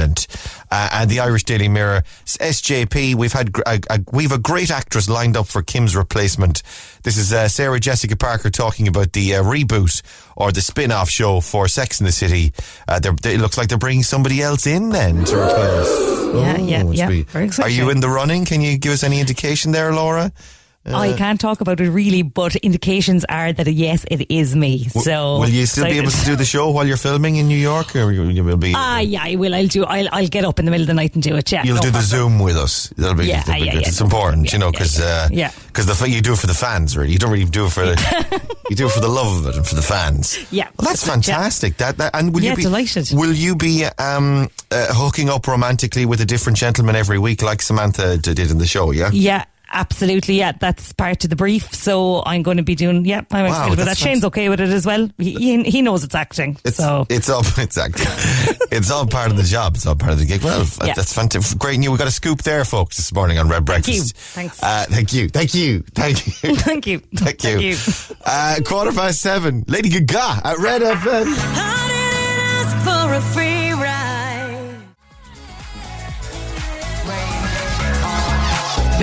Uh, 0.71 0.89
and 0.93 1.09
the 1.09 1.19
Irish 1.19 1.43
Daily 1.43 1.67
Mirror, 1.67 2.03
SJP. 2.25 3.15
We've 3.15 3.31
had 3.33 3.49
a, 3.65 3.79
a, 3.89 3.99
we've 4.11 4.31
a 4.31 4.37
great 4.39 4.71
actress 4.71 5.09
lined 5.09 5.37
up 5.37 5.47
for 5.47 5.61
Kim's 5.61 5.95
replacement. 5.95 6.63
This 7.03 7.17
is 7.17 7.31
uh, 7.33 7.47
Sarah 7.47 7.79
Jessica 7.79 8.15
Parker 8.15 8.49
talking 8.49 8.87
about 8.87 9.13
the 9.13 9.35
uh, 9.35 9.43
reboot 9.43 10.01
or 10.35 10.51
the 10.51 10.61
spin-off 10.61 11.09
show 11.09 11.41
for 11.41 11.67
Sex 11.67 11.99
in 11.99 12.05
the 12.05 12.11
City. 12.11 12.53
Uh, 12.87 12.99
they're- 12.99 13.15
it 13.25 13.39
looks 13.39 13.57
like 13.57 13.67
they're 13.67 13.77
bringing 13.77 14.03
somebody 14.03 14.41
else 14.41 14.65
in 14.67 14.89
then 14.89 15.23
to 15.25 15.35
replace. 15.35 16.13
Yeah, 16.33 16.57
yeah, 16.57 16.83
yeah. 16.91 17.07
Very 17.23 17.49
Are 17.59 17.69
you 17.69 17.89
in 17.91 17.99
the 17.99 18.09
running? 18.09 18.45
Can 18.45 18.61
you 18.61 18.77
give 18.77 18.91
us 18.93 19.03
any 19.03 19.19
indication 19.19 19.71
there, 19.71 19.93
Laura? 19.93 20.31
I 20.85 21.13
can't 21.17 21.39
talk 21.39 21.61
about 21.61 21.79
it 21.79 21.89
really, 21.89 22.21
but 22.23 22.55
indications 22.57 23.25
are 23.29 23.53
that 23.53 23.71
yes, 23.71 24.05
it 24.11 24.29
is 24.29 24.55
me. 24.55 24.85
So 24.85 25.39
Will 25.39 25.49
you 25.49 25.65
still 25.65 25.85
be 25.85 25.97
able 25.97 26.11
to 26.11 26.25
do 26.25 26.35
the 26.35 26.45
show 26.45 26.69
while 26.71 26.85
you're 26.85 26.97
filming 26.97 27.37
in 27.37 27.47
New 27.47 27.57
York, 27.57 27.95
or 27.95 28.11
you, 28.11 28.23
you 28.25 28.43
will 28.43 28.57
be? 28.57 28.73
Ah, 28.75 28.99
yeah, 28.99 29.23
I 29.23 29.35
will. 29.35 29.55
I'll 29.55 29.67
do. 29.67 29.85
I'll, 29.85 30.09
I'll 30.11 30.27
get 30.27 30.43
up 30.45 30.59
in 30.59 30.65
the 30.65 30.71
middle 30.71 30.83
of 30.83 30.87
the 30.87 30.93
night 30.93 31.13
and 31.13 31.23
do 31.23 31.35
it. 31.35 31.51
Yeah, 31.51 31.63
You'll 31.63 31.77
no 31.77 31.81
do 31.81 31.91
the. 31.91 32.01
Zoom 32.03 32.39
with 32.39 32.57
us. 32.57 32.89
That'll 32.97 33.15
be, 33.15 33.25
Yeah, 33.25 33.43
that'll 33.43 33.61
be 33.61 33.65
yeah, 33.65 33.73
good. 33.73 33.81
yeah, 33.83 33.87
it's 33.87 33.99
no 33.99 34.05
important, 34.05 34.51
you 34.51 34.59
know, 34.59 34.71
because 34.71 34.99
yeah, 34.99 35.51
because 35.67 35.85
the 35.85 36.09
you 36.09 36.21
do 36.21 36.33
it 36.33 36.39
for 36.39 36.47
the 36.47 36.53
fans, 36.53 36.97
really. 36.97 37.11
You 37.13 37.17
don't 37.17 37.31
really 37.31 37.45
do 37.45 37.65
it 37.65 37.71
for 37.71 37.85
the 37.85 38.57
you 38.69 38.75
do 38.75 38.87
it 38.87 38.91
for 38.91 38.99
the 38.99 39.07
love 39.07 39.39
of 39.39 39.47
it 39.47 39.55
and 39.55 39.65
for 39.65 39.75
the 39.75 39.81
fans. 39.81 40.45
Yeah. 40.51 40.67
well, 40.77 40.89
that's 40.89 41.07
fantastic. 41.07 41.77
That, 41.77 41.97
that 41.97 42.11
and 42.13 42.33
will 42.33 42.43
you 42.43 42.55
be 42.55 42.63
delighted. 42.63 43.09
Will 43.13 43.33
you 43.33 43.55
be 43.55 43.85
um, 43.97 44.49
uh, 44.69 44.87
hooking 44.89 45.29
up 45.29 45.47
romantically 45.47 46.05
with 46.05 46.21
a 46.21 46.25
different 46.25 46.57
gentleman 46.57 46.95
every 46.95 47.19
week, 47.19 47.41
like 47.41 47.61
Samantha 47.61 48.17
did 48.17 48.39
in 48.39 48.57
the 48.57 48.67
show? 48.67 48.91
Yeah. 48.91 49.09
Yeah. 49.13 49.45
Absolutely, 49.73 50.35
yeah, 50.35 50.51
that's 50.59 50.93
part 50.93 51.23
of 51.23 51.29
the 51.29 51.35
brief. 51.35 51.73
So 51.73 52.23
I'm 52.25 52.43
going 52.43 52.57
to 52.57 52.63
be 52.63 52.75
doing, 52.75 53.05
yeah, 53.05 53.21
I'm 53.31 53.45
excited 53.47 53.69
with 53.71 53.79
that. 53.79 53.85
that's 53.85 53.99
Shane's 53.99 54.23
okay 54.25 54.47
with 54.49 54.61
it 54.61 54.69
as 54.69 54.85
well. 54.85 55.09
He, 55.17 55.33
he, 55.33 55.63
he 55.63 55.81
knows 55.81 56.03
it's 56.03 56.15
acting. 56.15 56.57
It's 56.63 56.77
so 56.77 57.05
it's 57.09 57.27
all 57.29 57.41
it's 57.57 57.77
act- 57.77 57.99
it's 58.71 58.91
all 58.91 59.07
part 59.07 59.31
of 59.31 59.37
the 59.37 59.43
job. 59.43 59.75
It's 59.75 59.85
all 59.85 59.95
part 59.95 60.13
of 60.13 60.19
the 60.19 60.25
gig. 60.25 60.43
Well, 60.43 60.61
f- 60.61 60.77
Yeah. 60.83 60.93
that's 60.93 61.13
fantastic. 61.13 61.57
Great 61.59 61.79
news. 61.79 61.89
We 61.89 61.97
got 61.97 62.07
a 62.07 62.11
scoop 62.11 62.43
there, 62.43 62.63
folks, 62.65 62.97
this 62.97 63.13
morning 63.13 63.39
on 63.39 63.49
Red 63.49 63.65
Breakfast. 63.65 64.15
Thank 64.15 64.45
you. 64.45 64.49
Thanks. 64.59 64.63
Uh, 64.63 64.85
thank 64.89 65.13
you. 65.13 65.29
Thank 65.29 65.53
you. 65.53 65.83
Thank 65.95 66.27
you. 66.43 66.55
thank 66.55 66.87
you. 66.87 66.99
Thank 66.99 67.43
you. 67.43 67.75
Uh, 68.25 68.59
quarter 68.65 68.91
past 68.91 69.19
seven. 69.21 69.63
Lady 69.67 69.89
Gaga 69.89 70.41
at 70.43 70.57
Red 70.59 70.81
FM. 70.81 71.23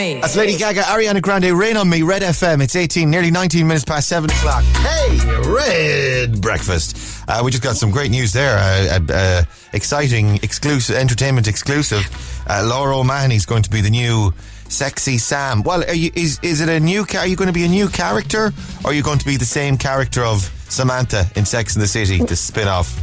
I 0.01 0.05
didn't 0.05 0.25
ask 0.25 0.35
for 0.35 0.41
a 0.41 0.45
free 0.45 0.57
ride. 0.57 0.57
That's 0.57 0.57
Lady 0.57 0.57
Gaga, 0.57 0.83
Ariana 0.83 1.23
Grande, 1.23 1.53
Rain 1.59 1.77
on 1.77 1.89
Me, 1.89 2.03
Red 2.03 2.23
FM. 2.23 2.63
It's 2.63 2.77
18, 2.77 3.11
nearly 3.11 3.31
19 3.31 3.67
minutes 3.67 3.85
past 3.85 4.09
7 4.09 4.31
o'clock. 4.31 4.63
Hey, 4.65 5.19
Red 5.49 6.41
Breakfast. 6.41 7.25
Uh, 7.29 7.43
we 7.45 7.51
just 7.51 7.63
got 7.63 7.77
some 7.77 7.91
great 7.91 8.11
news 8.11 8.33
there. 8.33 8.57
Uh, 8.59 8.99
uh, 8.99 9.13
uh, 9.13 9.43
exciting, 9.73 10.37
exclusive, 10.43 10.97
entertainment 10.97 11.47
exclusive. 11.49 12.05
Uh, 12.49 12.65
Laura 12.67 12.97
O'Mahony's 12.99 13.47
going 13.47 13.63
to 13.63 13.71
be 13.71 13.81
the 13.81 13.91
new 13.91 14.33
Sexy 14.69 15.19
Sam. 15.19 15.63
Well, 15.63 15.83
are 15.85 15.95
you, 15.95 16.11
is, 16.15 16.39
is 16.43 16.61
it 16.61 16.69
a 16.69 16.79
new, 16.81 17.05
ca- 17.05 17.19
are 17.19 17.27
you 17.27 17.37
going 17.37 17.49
to 17.49 17.53
be 17.53 17.65
a 17.65 17.69
new 17.69 17.89
character? 17.89 18.53
Or 18.85 18.91
are 18.91 18.95
you 18.95 19.03
going 19.03 19.19
to 19.19 19.27
be 19.27 19.37
the 19.37 19.45
same 19.45 19.77
character 19.77 20.25
of 20.25 20.43
Samantha 20.69 21.27
in 21.37 21.45
Sex 21.45 21.75
in 21.75 21.81
the 21.81 21.89
City, 21.89 22.19
the 22.19 22.37
spin 22.37 22.69
off? 22.69 22.99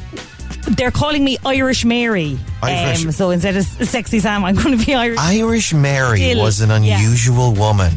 They're 0.75 0.91
calling 0.91 1.23
me 1.23 1.37
Irish 1.45 1.85
Mary. 1.85 2.37
Irish- 2.61 3.05
Um, 3.05 3.11
so 3.11 3.29
instead 3.31 3.55
of 3.55 3.63
Sexy 3.65 4.19
Sam, 4.19 4.43
I'm 4.43 4.55
going 4.55 4.77
to 4.77 4.85
be 4.85 4.93
Irish. 4.93 5.17
Irish 5.19 5.73
Mary 5.73 6.19
Still, 6.31 6.41
was 6.43 6.59
an 6.61 6.69
yeah. 6.83 6.97
unusual 6.99 7.53
woman. 7.53 7.91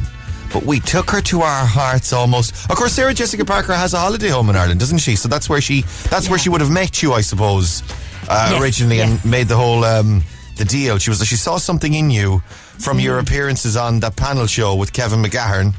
But 0.52 0.64
we 0.64 0.80
took 0.80 1.10
her 1.10 1.20
to 1.22 1.42
our 1.42 1.64
hearts 1.66 2.12
almost. 2.12 2.54
Of 2.70 2.76
course, 2.76 2.92
Sarah 2.92 3.14
Jessica 3.14 3.44
Parker 3.44 3.72
has 3.74 3.94
a 3.94 3.98
holiday 3.98 4.28
home 4.28 4.50
in 4.50 4.56
Ireland, 4.56 4.80
doesn't 4.80 4.98
she? 4.98 5.14
So 5.16 5.28
that's 5.28 5.48
where 5.48 5.60
she 5.60 5.82
that's 6.10 6.28
where 6.28 6.38
she 6.40 6.48
would 6.48 6.60
have 6.60 6.70
met 6.72 7.02
you, 7.02 7.12
I 7.12 7.20
suppose, 7.20 7.82
uh, 8.28 8.48
Yes, 8.52 8.60
originally, 8.62 8.96
yes. 8.96 9.10
and 9.22 9.30
made 9.30 9.46
the 9.46 9.56
whole 9.56 9.84
um, 9.84 10.24
the 10.56 10.64
deal. 10.64 10.98
She 10.98 11.10
was 11.10 11.24
she 11.24 11.36
saw 11.36 11.58
something 11.58 11.94
in 11.94 12.10
you 12.10 12.42
from 12.78 12.98
Mm. 12.98 13.02
your 13.04 13.18
appearances 13.20 13.76
on 13.76 14.00
that 14.00 14.16
panel 14.16 14.46
show 14.48 14.74
with 14.74 14.92
Kevin 14.92 15.22
McGahern, 15.22 15.72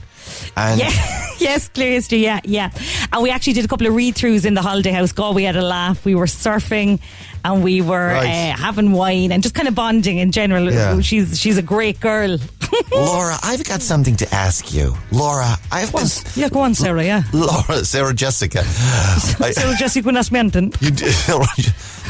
and 0.58 0.80
Yeah, 0.80 0.90
yes, 1.40 1.70
clear 1.70 1.92
history. 1.92 2.20
Yeah, 2.20 2.40
yeah. 2.44 2.70
And 3.12 3.24
we 3.24 3.30
actually 3.30 3.54
did 3.54 3.66
a 3.66 3.68
couple 3.68 3.88
of 3.88 3.96
read 3.96 4.16
throughs 4.16 4.46
in 4.46 4.54
the 4.54 4.62
holiday 4.62 4.92
house. 4.92 5.12
God, 5.12 5.36
we 5.36 5.44
had 5.44 5.56
a 5.56 5.62
laugh. 5.62 6.04
We 6.06 6.16
were 6.16 6.25
surfing, 6.28 7.00
and 7.44 7.63
we 7.63 7.82
were 7.82 8.08
Right. 8.08 8.51
uh, 8.54 8.58
having 8.58 8.92
wine 8.92 9.32
and 9.32 9.42
just 9.44 9.56
kind 9.56 9.68
of 9.68 9.75
bonding 9.75 10.18
in 10.18 10.32
general. 10.32 10.72
Yeah. 10.72 11.00
She's 11.01 11.40
she's 11.40 11.58
a 11.58 11.62
great 11.63 12.00
girl. 12.00 12.38
Laura, 12.92 13.36
I've 13.44 13.63
got 13.66 13.82
something 13.82 14.16
to 14.18 14.34
ask 14.34 14.74
you. 14.74 14.96
Laura, 15.12 15.58
I've 15.72 15.92
been 15.92 16.08
yeah, 16.36 16.50
go 16.50 16.62
on, 16.62 16.74
Sarah. 16.75 17.04
Yeah, 17.04 17.24
Laura, 17.34 17.84
Sarah 17.86 18.13
Jessica. 18.13 18.63
Sarah 18.63 19.75
Jessica 19.78 20.12
did- 20.12 21.01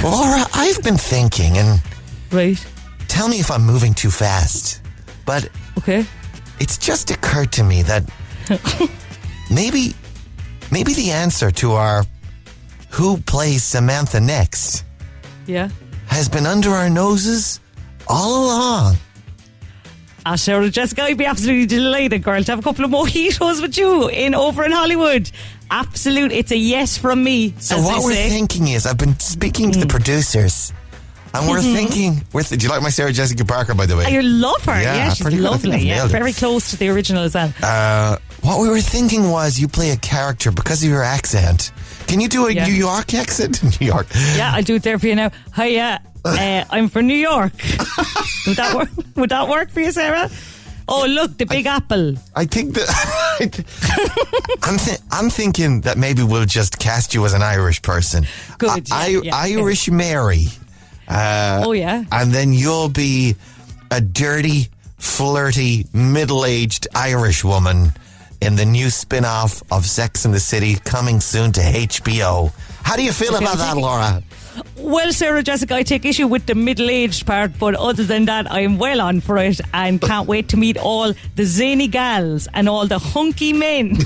Laura, 0.04 0.46
I've 0.54 0.82
been 0.84 0.98
thinking 0.98 1.58
and. 1.58 1.82
Right. 2.32 2.64
Tell 3.08 3.28
me 3.28 3.40
if 3.42 3.52
I'm 3.52 3.66
moving 3.66 3.94
too 3.94 4.10
fast. 4.10 4.80
But 5.26 5.50
Okay. 5.78 6.06
It's 6.62 6.78
just 6.78 7.10
occurred 7.16 7.52
to 7.58 7.64
me 7.64 7.82
that 7.92 8.04
maybe 9.50 9.94
maybe 10.72 10.94
the 10.94 11.10
answer 11.12 11.50
to 11.52 11.74
our 11.74 12.06
who 12.90 13.18
plays 13.34 13.64
Samantha 13.64 14.20
next 14.20 14.84
Yeah. 15.48 15.70
has 16.08 16.30
been 16.30 16.46
under 16.46 16.70
our 16.72 16.90
noses 16.90 17.60
all 18.08 18.46
along. 18.46 18.98
Ah, 20.26 20.36
sure, 20.36 20.70
Jessica, 20.70 21.04
I'd 21.04 21.18
be 21.18 21.26
absolutely 21.26 21.66
delighted, 21.66 22.22
girl, 22.22 22.44
to 22.44 22.52
have 22.52 22.60
a 22.60 22.62
couple 22.62 22.86
of 22.86 22.92
mojitos 22.92 23.60
with 23.62 23.76
you 23.78 24.08
in 24.10 24.36
over 24.36 24.64
in 24.64 24.72
Hollywood. 24.72 25.32
Absolute, 25.72 26.32
it's 26.32 26.52
a 26.52 26.58
yes 26.58 26.96
from 26.98 27.24
me. 27.24 27.56
So 27.58 27.82
what 27.82 28.04
we're 28.04 28.30
thinking 28.30 28.68
is, 28.68 28.86
I've 28.86 28.98
been 29.00 29.18
speaking 29.20 29.72
to 29.72 29.80
Mm. 29.80 29.82
the 29.82 29.88
producers, 29.88 30.74
and 31.34 31.50
we're 31.50 31.62
thinking. 31.62 32.22
We're 32.34 32.44
th- 32.44 32.60
do 32.60 32.66
you 32.68 32.72
like 32.72 32.82
my 32.82 32.90
Sarah 32.90 33.12
Jessica 33.14 33.46
Parker, 33.46 33.74
by 33.74 33.86
the 33.86 33.96
way? 33.98 34.06
I 34.06 34.20
love 34.22 34.64
her. 34.66 34.82
Yeah, 34.82 34.96
Yeah, 34.96 35.10
she's 35.14 35.22
pretty. 35.22 35.38
I 35.38 35.42
lovely. 35.42 35.80
Yeah, 35.88 36.08
very 36.08 36.34
close 36.34 36.72
to 36.72 36.78
the 36.78 36.90
original 36.90 37.24
as 37.24 37.34
well. 37.36 37.54
Uh, 37.64 38.18
what 38.42 38.60
we 38.60 38.70
were 38.70 38.82
thinking 38.82 39.30
was, 39.30 39.60
you 39.60 39.68
play 39.68 39.92
a 39.92 39.98
character 39.98 40.52
because 40.52 40.84
of 40.84 40.90
your 40.90 41.04
accent. 41.04 41.72
Can 42.08 42.20
you 42.20 42.28
do 42.28 42.48
a 42.48 42.52
Yeah. 42.54 42.66
New 42.66 42.74
York 42.74 43.14
accent? 43.14 43.64
New 43.82 43.86
York. 43.88 44.08
Yeah, 44.36 44.52
I'll 44.54 44.64
do 44.64 44.76
it 44.76 44.84
there 44.84 44.98
for 45.00 45.08
you 45.08 45.16
now. 45.16 45.32
Hiya, 45.56 46.02
uh, 46.26 46.64
I'm 46.70 46.90
from 46.90 47.08
New 47.08 47.14
York. 47.16 47.54
would 48.48 48.58
that 48.58 48.74
work? 48.76 48.90
Would 49.16 49.30
that 49.30 49.48
work 49.48 49.70
for 49.72 49.80
you, 49.82 49.92
Sarah? 49.92 50.30
Oh, 50.88 51.06
look, 51.08 51.38
the 51.38 51.46
Big 51.46 51.68
Apple. 51.68 52.16
I 52.36 52.44
think 52.46 52.74
that 52.74 52.90
I'm, 54.64 54.78
th- 54.78 55.00
I'm 55.12 55.30
thinking 55.30 55.82
that 55.82 55.98
maybe 55.98 56.24
we'll 56.24 56.46
just 56.46 56.80
cast 56.80 57.14
you 57.14 57.26
as 57.26 57.34
an 57.34 57.42
Irish 57.42 57.82
person. 57.82 58.26
Good, 58.58 58.90
yeah, 58.90 58.96
I- 58.96 59.08
yeah, 59.24 59.36
Irish 59.36 59.90
Mary. 59.90 60.48
Uh, 61.12 61.64
Oh, 61.66 61.72
yeah. 61.74 62.04
And 62.12 62.32
then 62.32 62.54
you'll 62.54 62.90
be 62.90 63.36
a 63.92 64.00
dirty, 64.02 64.70
flirty, 64.98 65.86
middle-aged 65.94 66.88
Irish 66.96 67.44
woman 67.44 67.92
in 68.42 68.56
the 68.56 68.66
new 68.66 68.90
spin-off 68.90 69.62
of 69.72 69.86
Sex 69.86 70.26
and 70.26 70.34
the 70.34 70.40
City 70.40 70.76
coming 70.84 71.20
soon 71.20 71.52
to 71.52 71.62
HBO. 71.62 72.52
How 72.84 72.96
do 72.96 73.04
you 73.04 73.12
feel 73.12 73.36
about 73.36 73.58
that. 73.58 73.78
Laura? 73.78 74.24
Well, 74.78 75.12
Sarah 75.14 75.44
Jessica, 75.44 75.76
I 75.76 75.84
take 75.84 76.04
issue 76.06 76.28
with 76.28 76.46
the 76.46 76.56
middle 76.56 76.90
aged 76.90 77.26
part, 77.28 77.52
but 77.60 77.76
other 77.76 78.04
than 78.04 78.26
that, 78.26 78.52
I'm 78.52 78.78
well 78.80 79.00
on 79.00 79.22
for 79.22 79.38
it 79.38 79.62
and 79.74 80.02
can't 80.02 80.28
wait 80.28 80.50
to 80.50 80.58
meet 80.58 80.78
all 80.78 81.14
the 81.36 81.46
zany 81.46 81.88
gals 81.88 82.48
and 82.54 82.68
all 82.68 82.88
the 82.88 83.00
hunky 83.00 83.54
men. 83.54 83.96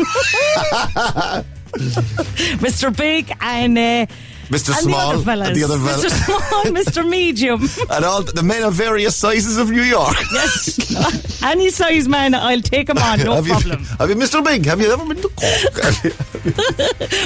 Mr. 1.75 2.95
Big 2.95 3.31
and. 3.41 3.77
Uh, 3.77 4.05
Mr. 4.49 4.69
and 4.69 4.77
Small 4.77 5.17
the 5.17 5.31
other 5.31 5.43
and 5.43 5.55
the 5.55 5.63
other. 5.63 5.77
Mr. 5.77 6.09
Small, 6.09 6.63
Mr. 6.65 7.09
Medium. 7.15 7.61
And 7.89 8.05
all 8.05 8.23
the 8.23 8.43
men 8.43 8.63
of 8.63 8.73
various 8.73 9.15
sizes 9.15 9.57
of 9.57 9.71
New 9.71 9.81
York. 9.81 10.15
Yes. 10.31 11.41
Any 11.43 11.69
size 11.69 12.07
man, 12.07 12.33
I'll 12.33 12.61
take 12.61 12.89
him 12.89 12.97
on, 12.97 13.19
no 13.19 13.35
have 13.35 13.45
problem. 13.45 13.79
You, 13.81 13.85
have 13.97 14.09
you, 14.09 14.15
Mr. 14.15 14.43
Big? 14.43 14.65
Have 14.65 14.81
you 14.81 14.91
ever 14.91 15.05
been 15.05 15.17
to 15.17 15.29
Cork? 15.29 15.35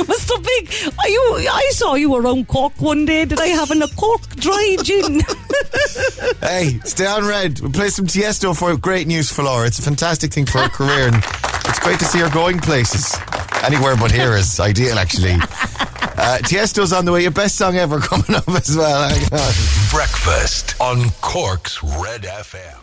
Mr. 0.09 0.43
Big, 0.43 0.93
are 0.99 1.09
you, 1.09 1.47
I 1.51 1.69
saw 1.73 1.95
you 1.95 2.15
around 2.15 2.47
Cork 2.47 2.79
one 2.79 3.05
day. 3.05 3.25
Did 3.25 3.39
I 3.39 3.47
have 3.47 3.71
a 3.71 3.87
Cork 3.95 4.21
dry 4.35 4.77
gin? 4.83 5.21
Hey, 6.41 6.79
stay 6.83 7.05
on 7.05 7.25
red. 7.25 7.59
We'll 7.59 7.71
play 7.71 7.89
some 7.89 8.05
Tiesto 8.05 8.57
for 8.57 8.75
great 8.77 9.07
news 9.07 9.31
for 9.31 9.43
Laura. 9.43 9.67
It's 9.67 9.79
a 9.79 9.81
fantastic 9.81 10.33
thing 10.33 10.45
for 10.45 10.59
her 10.59 10.69
career, 10.69 11.07
and 11.07 11.23
it's 11.69 11.79
great 11.79 11.99
to 11.99 12.05
see 12.05 12.19
her 12.19 12.29
going 12.29 12.59
places. 12.59 13.15
Anywhere 13.63 13.95
but 13.95 14.11
here 14.11 14.35
is 14.35 14.59
ideal, 14.59 14.97
actually. 14.97 15.35
Uh, 16.21 16.37
Tiesto's 16.39 16.91
on 16.91 17.05
the 17.05 17.13
way. 17.13 17.21
Your 17.21 17.31
best 17.31 17.55
song 17.55 17.77
ever 17.77 17.97
coming 18.01 18.35
up 18.35 18.45
as 18.49 18.75
well. 18.75 19.07
Hang 19.07 19.23
on. 19.23 19.53
Breakfast 19.89 20.75
on 20.81 21.09
Cork's 21.21 21.81
Red 21.81 22.23
FM. 22.23 22.75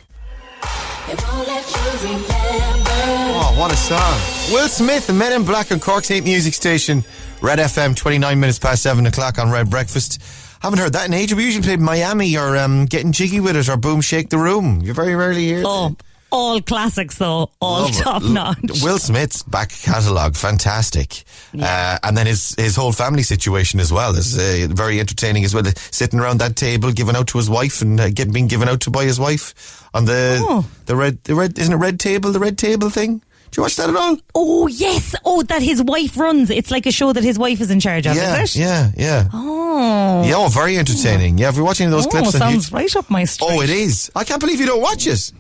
Oh, 3.39 3.55
what 3.59 3.71
a 3.71 3.77
song. 3.77 4.55
Will 4.55 4.69
Smith 4.69 5.11
and 5.11 5.19
Men 5.19 5.35
in 5.35 5.45
Black 5.45 5.71
on 5.71 5.81
Cork's 5.81 6.11
8 6.11 6.25
music 6.25 6.55
station. 6.55 7.05
Red 7.43 7.59
FM, 7.59 7.95
29 7.95 8.41
minutes 8.41 8.59
past 8.59 8.83
7 8.83 9.05
o'clock 9.05 9.39
on 9.39 9.51
Red 9.51 9.69
Breakfast. 9.69 10.23
Haven't 10.61 10.79
heard 10.79 10.95
that 10.95 11.07
in 11.07 11.13
ages. 11.13 11.37
We 11.37 11.45
usually 11.45 11.63
play 11.63 11.77
Miami 11.77 12.39
or 12.39 12.57
um, 12.57 12.87
Getting 12.87 13.13
Jiggy 13.13 13.41
With 13.41 13.57
It 13.57 13.69
or 13.69 13.77
Boom 13.77 14.01
Shake 14.01 14.31
the 14.31 14.39
Room. 14.39 14.81
You 14.81 14.95
very 14.95 15.15
rarely 15.15 15.45
hear 15.45 15.63
oh, 15.67 15.91
that. 15.91 16.03
All 16.37 16.61
classics 16.61 17.17
though, 17.17 17.51
all 17.61 17.83
Love 17.83 17.97
top 17.97 18.23
notch. 18.23 18.83
Will 18.83 18.99
Smith's 18.99 19.43
back 19.43 19.71
catalogue, 19.71 20.37
fantastic. 20.37 21.25
Uh, 21.59 21.99
and 22.03 22.17
then 22.17 22.27
his 22.27 22.55
his 22.59 22.77
whole 22.77 22.93
family 22.93 23.23
situation 23.23 23.81
as 23.81 23.93
well 23.93 24.15
is 24.17 24.37
uh, 24.39 24.69
very 24.71 25.01
entertaining 25.01 25.45
as 25.45 25.55
well. 25.55 25.65
Sitting 25.91 26.21
around 26.21 26.39
that 26.41 26.57
table, 26.57 26.93
giving 26.93 27.17
out 27.17 27.27
to 27.29 27.39
his 27.39 27.49
wife 27.49 27.81
and 27.83 27.99
uh, 28.01 28.11
get, 28.11 28.33
being 28.33 28.47
given 28.49 28.69
out 28.69 28.81
to 28.83 28.91
by 28.91 29.05
his 29.05 29.19
wife 29.19 29.83
on 29.95 30.05
the 30.05 30.39
Oh. 30.43 30.65
the 30.87 30.95
red 30.97 31.23
the 31.25 31.35
red 31.35 31.59
isn't 31.59 31.73
it 31.73 31.77
red 31.79 31.99
table 31.99 32.31
the 32.33 32.41
red 32.41 32.59
table 32.59 32.91
thing. 32.91 33.23
Do 33.53 33.61
you 33.61 33.63
watch 33.63 33.77
that 33.77 33.89
at 33.89 33.97
all? 33.97 34.19
Oh 34.35 34.67
yes, 34.67 35.15
oh 35.25 35.43
that 35.45 35.63
his 35.63 35.83
wife 35.83 36.17
runs. 36.19 36.51
It's 36.51 36.71
like 36.71 36.85
a 36.85 36.93
show 36.93 37.13
that 37.13 37.23
his 37.25 37.39
wife 37.39 37.61
is 37.61 37.71
in 37.71 37.81
charge 37.81 38.07
of. 38.07 38.17
yeah, 38.17 38.43
is 38.43 38.57
it? 38.57 38.61
yeah, 38.61 38.91
yeah. 38.97 39.29
Oh, 39.33 40.25
Yeah, 40.27 40.35
oh, 40.37 40.49
very 40.49 40.77
entertaining. 40.77 41.39
Yeah, 41.39 41.49
if 41.51 41.57
you're 41.57 41.65
watching 41.65 41.89
those 41.91 42.07
oh 42.07 42.11
clips, 42.11 42.35
on 42.35 42.41
sounds 42.41 42.69
YouTube- 42.71 42.75
right 42.75 42.97
up 42.97 43.09
my 43.09 43.25
street. 43.25 43.49
oh, 43.51 43.63
it 43.63 43.71
is. 43.71 44.11
I 44.17 44.25
can't 44.25 44.41
believe 44.41 44.61
you 44.61 44.67
don't 44.67 44.83
watch 44.83 45.07
it. 45.07 45.33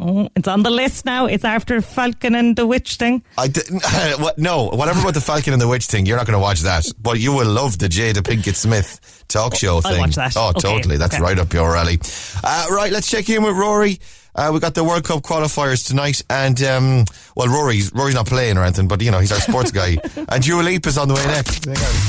Oh, 0.00 0.28
it's 0.36 0.46
on 0.46 0.62
the 0.62 0.70
list 0.70 1.04
now. 1.04 1.26
It's 1.26 1.44
after 1.44 1.80
Falcon 1.80 2.36
and 2.36 2.54
the 2.54 2.66
Witch 2.68 2.96
thing. 2.96 3.24
I 3.36 3.48
didn't, 3.48 3.82
what, 4.20 4.38
no, 4.38 4.68
whatever 4.68 5.00
about 5.00 5.14
the 5.14 5.20
Falcon 5.20 5.52
and 5.52 5.60
the 5.60 5.66
Witch 5.66 5.86
thing, 5.86 6.06
you're 6.06 6.16
not 6.16 6.26
going 6.26 6.38
to 6.38 6.42
watch 6.42 6.60
that. 6.60 6.86
But 7.02 7.18
you 7.18 7.32
will 7.32 7.48
love 7.50 7.78
the 7.78 7.88
Jada 7.88 8.22
Pinkett 8.22 8.54
Smith 8.54 9.24
talk 9.26 9.56
show 9.56 9.76
I'll 9.76 9.82
thing. 9.82 9.98
watch 10.00 10.14
that. 10.14 10.34
Oh, 10.36 10.50
Okay, 10.50 10.60
totally. 10.60 10.96
That's 10.98 11.14
okay. 11.16 11.22
right 11.22 11.38
up 11.38 11.52
your 11.52 11.76
alley. 11.76 11.98
Uh, 12.44 12.66
right, 12.70 12.92
let's 12.92 13.10
check 13.10 13.28
in 13.28 13.42
with 13.42 13.56
Rory. 13.56 13.98
Uh, 14.38 14.52
we 14.52 14.60
got 14.60 14.72
the 14.72 14.84
World 14.84 15.02
Cup 15.02 15.20
qualifiers 15.24 15.84
tonight, 15.84 16.22
and 16.30 16.62
um, 16.62 17.04
well, 17.34 17.48
Rory's 17.48 17.92
Rory's 17.92 18.14
not 18.14 18.26
playing 18.26 18.56
or 18.56 18.62
anything, 18.62 18.86
but 18.86 19.02
you 19.02 19.10
know 19.10 19.18
he's 19.18 19.32
our 19.32 19.40
sports 19.40 19.72
guy. 19.72 19.98
And 20.30 20.44
Dua 20.44 20.62
Lipa's 20.62 20.96
on 20.98 21.08
the 21.08 21.14
way 21.14 21.24
next. 21.26 21.64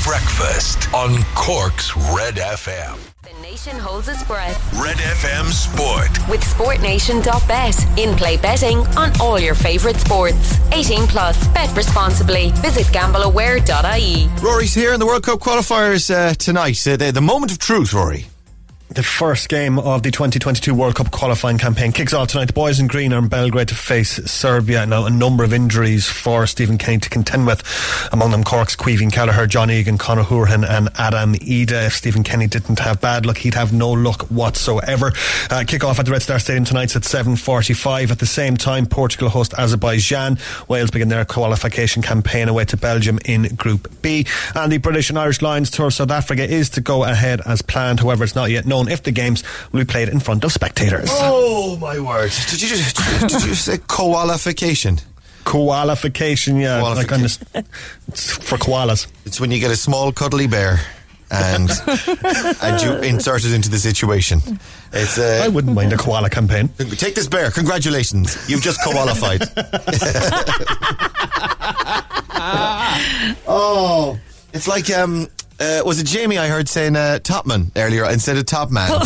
Breakfast 0.05 0.93
on 0.93 1.23
Cork's 1.33 1.95
Red 2.13 2.35
FM. 2.35 2.99
The 3.23 3.41
nation 3.41 3.77
holds 3.79 4.07
its 4.09 4.23
breath 4.25 4.57
Red 4.79 4.97
FM 4.97 5.45
Sport. 5.51 6.09
with 6.29 6.41
SportNation.bet. 6.41 7.97
In 7.99 8.15
play 8.15 8.37
betting 8.37 8.77
on 8.97 9.11
all 9.19 9.39
your 9.39 9.55
favourite 9.55 9.97
sports. 9.97 10.59
18 10.73 11.07
plus. 11.07 11.47
Bet 11.49 11.75
responsibly. 11.75 12.51
Visit 12.61 12.85
gambleaware.ie. 12.87 14.29
Rory's 14.43 14.73
here 14.75 14.93
in 14.93 14.99
the 14.99 15.05
World 15.07 15.23
Cup 15.23 15.39
qualifiers 15.39 16.13
uh, 16.13 16.33
tonight. 16.35 16.85
Uh, 16.85 16.97
the, 16.97 17.11
the 17.11 17.21
moment 17.21 17.51
of 17.51 17.57
truth, 17.59 17.93
Rory. 17.93 18.27
The 18.91 19.03
first 19.03 19.49
game 19.49 19.77
of 19.77 20.01
the 20.01 20.09
2022 20.09 20.73
World 20.73 20.95
Cup 20.95 21.11
qualifying 21.11 21.59
campaign 21.59 21.91
kicks 21.91 22.11
off 22.11 22.29
tonight. 22.29 22.45
The 22.45 22.53
boys 22.53 22.79
in 22.79 22.87
green 22.87 23.13
are 23.13 23.19
in 23.19 23.27
Belgrade 23.27 23.67
to 23.67 23.75
face 23.75 24.15
Serbia. 24.25 24.83
Now, 24.87 25.05
a 25.05 25.11
number 25.11 25.43
of 25.43 25.53
injuries 25.53 26.07
for 26.07 26.47
Stephen 26.47 26.79
Kenny 26.79 26.97
to 26.97 27.09
contend 27.09 27.45
with. 27.45 27.61
Among 28.11 28.31
them, 28.31 28.43
Cork's 28.43 28.75
Caoimhín 28.75 29.13
Kelleher, 29.13 29.45
John 29.45 29.69
Egan, 29.69 29.99
Conor 29.99 30.23
Hourihane, 30.23 30.67
and 30.67 30.89
Adam 30.97 31.35
Idah. 31.35 31.85
If 31.85 31.97
Stephen 31.97 32.23
Kenny 32.23 32.47
didn't 32.47 32.79
have 32.79 32.99
bad 32.99 33.27
luck, 33.27 33.37
he'd 33.37 33.53
have 33.53 33.71
no 33.71 33.91
luck 33.91 34.23
whatsoever. 34.23 35.13
Uh, 35.51 35.63
kick 35.67 35.83
off 35.83 35.99
at 35.99 36.07
the 36.07 36.11
Red 36.11 36.23
Star 36.23 36.39
Stadium 36.39 36.65
tonight's 36.65 36.95
at 36.95 37.03
7.45. 37.03 38.09
At 38.09 38.17
the 38.17 38.25
same 38.25 38.57
time, 38.57 38.87
Portugal 38.87 39.29
host 39.29 39.53
Azerbaijan. 39.53 40.39
Wales 40.67 40.89
begin 40.89 41.09
their 41.09 41.25
qualification 41.25 42.01
campaign 42.01 42.49
away 42.49 42.65
to 42.65 42.75
Belgium 42.75 43.19
in 43.23 43.55
Group 43.55 44.01
B. 44.01 44.25
And 44.55 44.71
the 44.71 44.79
British 44.79 45.11
and 45.11 45.19
Irish 45.19 45.43
Lions 45.43 45.69
tour 45.69 45.91
South 45.91 46.09
Africa 46.09 46.43
is 46.43 46.71
to 46.71 46.81
go 46.81 47.03
ahead 47.03 47.39
as 47.45 47.61
planned. 47.61 47.99
However, 47.99 48.23
it's 48.23 48.33
not 48.33 48.49
yet 48.49 48.65
known 48.65 48.78
if 48.87 49.03
the 49.03 49.11
games 49.11 49.43
will 49.71 49.81
be 49.81 49.85
played 49.85 50.09
in 50.09 50.19
front 50.19 50.43
of 50.43 50.51
spectators. 50.51 51.09
Oh 51.11 51.77
my 51.77 51.99
word! 51.99 52.31
Did 52.49 52.61
you 52.61 52.69
just 52.69 52.95
did 53.21 53.43
you 53.43 53.55
say 53.55 53.77
qualification? 53.77 54.99
Qualification, 55.45 56.57
yeah, 56.57 56.81
like 56.81 57.11
on 57.11 57.21
this, 57.21 57.39
it's 58.07 58.31
for 58.31 58.57
koalas. 58.57 59.07
It's 59.25 59.41
when 59.41 59.51
you 59.51 59.59
get 59.59 59.71
a 59.71 59.75
small 59.75 60.11
cuddly 60.11 60.47
bear 60.47 60.79
and 61.31 61.69
and 62.61 62.81
you 62.81 62.93
insert 63.07 63.45
it 63.45 63.53
into 63.53 63.69
the 63.69 63.77
situation. 63.77 64.41
It's 64.91 65.19
I 65.19 65.47
uh, 65.47 65.51
wouldn't 65.51 65.75
mind 65.75 65.93
a 65.93 65.97
koala 65.97 66.29
campaign. 66.29 66.69
take 66.69 67.15
this 67.15 67.27
bear. 67.27 67.51
Congratulations, 67.51 68.49
you've 68.49 68.61
just 68.61 68.81
qualified. 68.81 69.41
oh, 73.47 74.19
it's 74.53 74.67
like 74.67 74.89
um. 74.91 75.27
Uh, 75.59 75.81
was 75.85 75.99
it 75.99 76.05
Jamie 76.05 76.37
I 76.37 76.47
heard 76.47 76.69
saying 76.69 76.95
uh, 76.95 77.19
Topman 77.21 77.71
earlier 77.75 78.05
instead 78.09 78.37
of 78.37 78.45
Top 78.45 78.71
Man? 78.71 78.87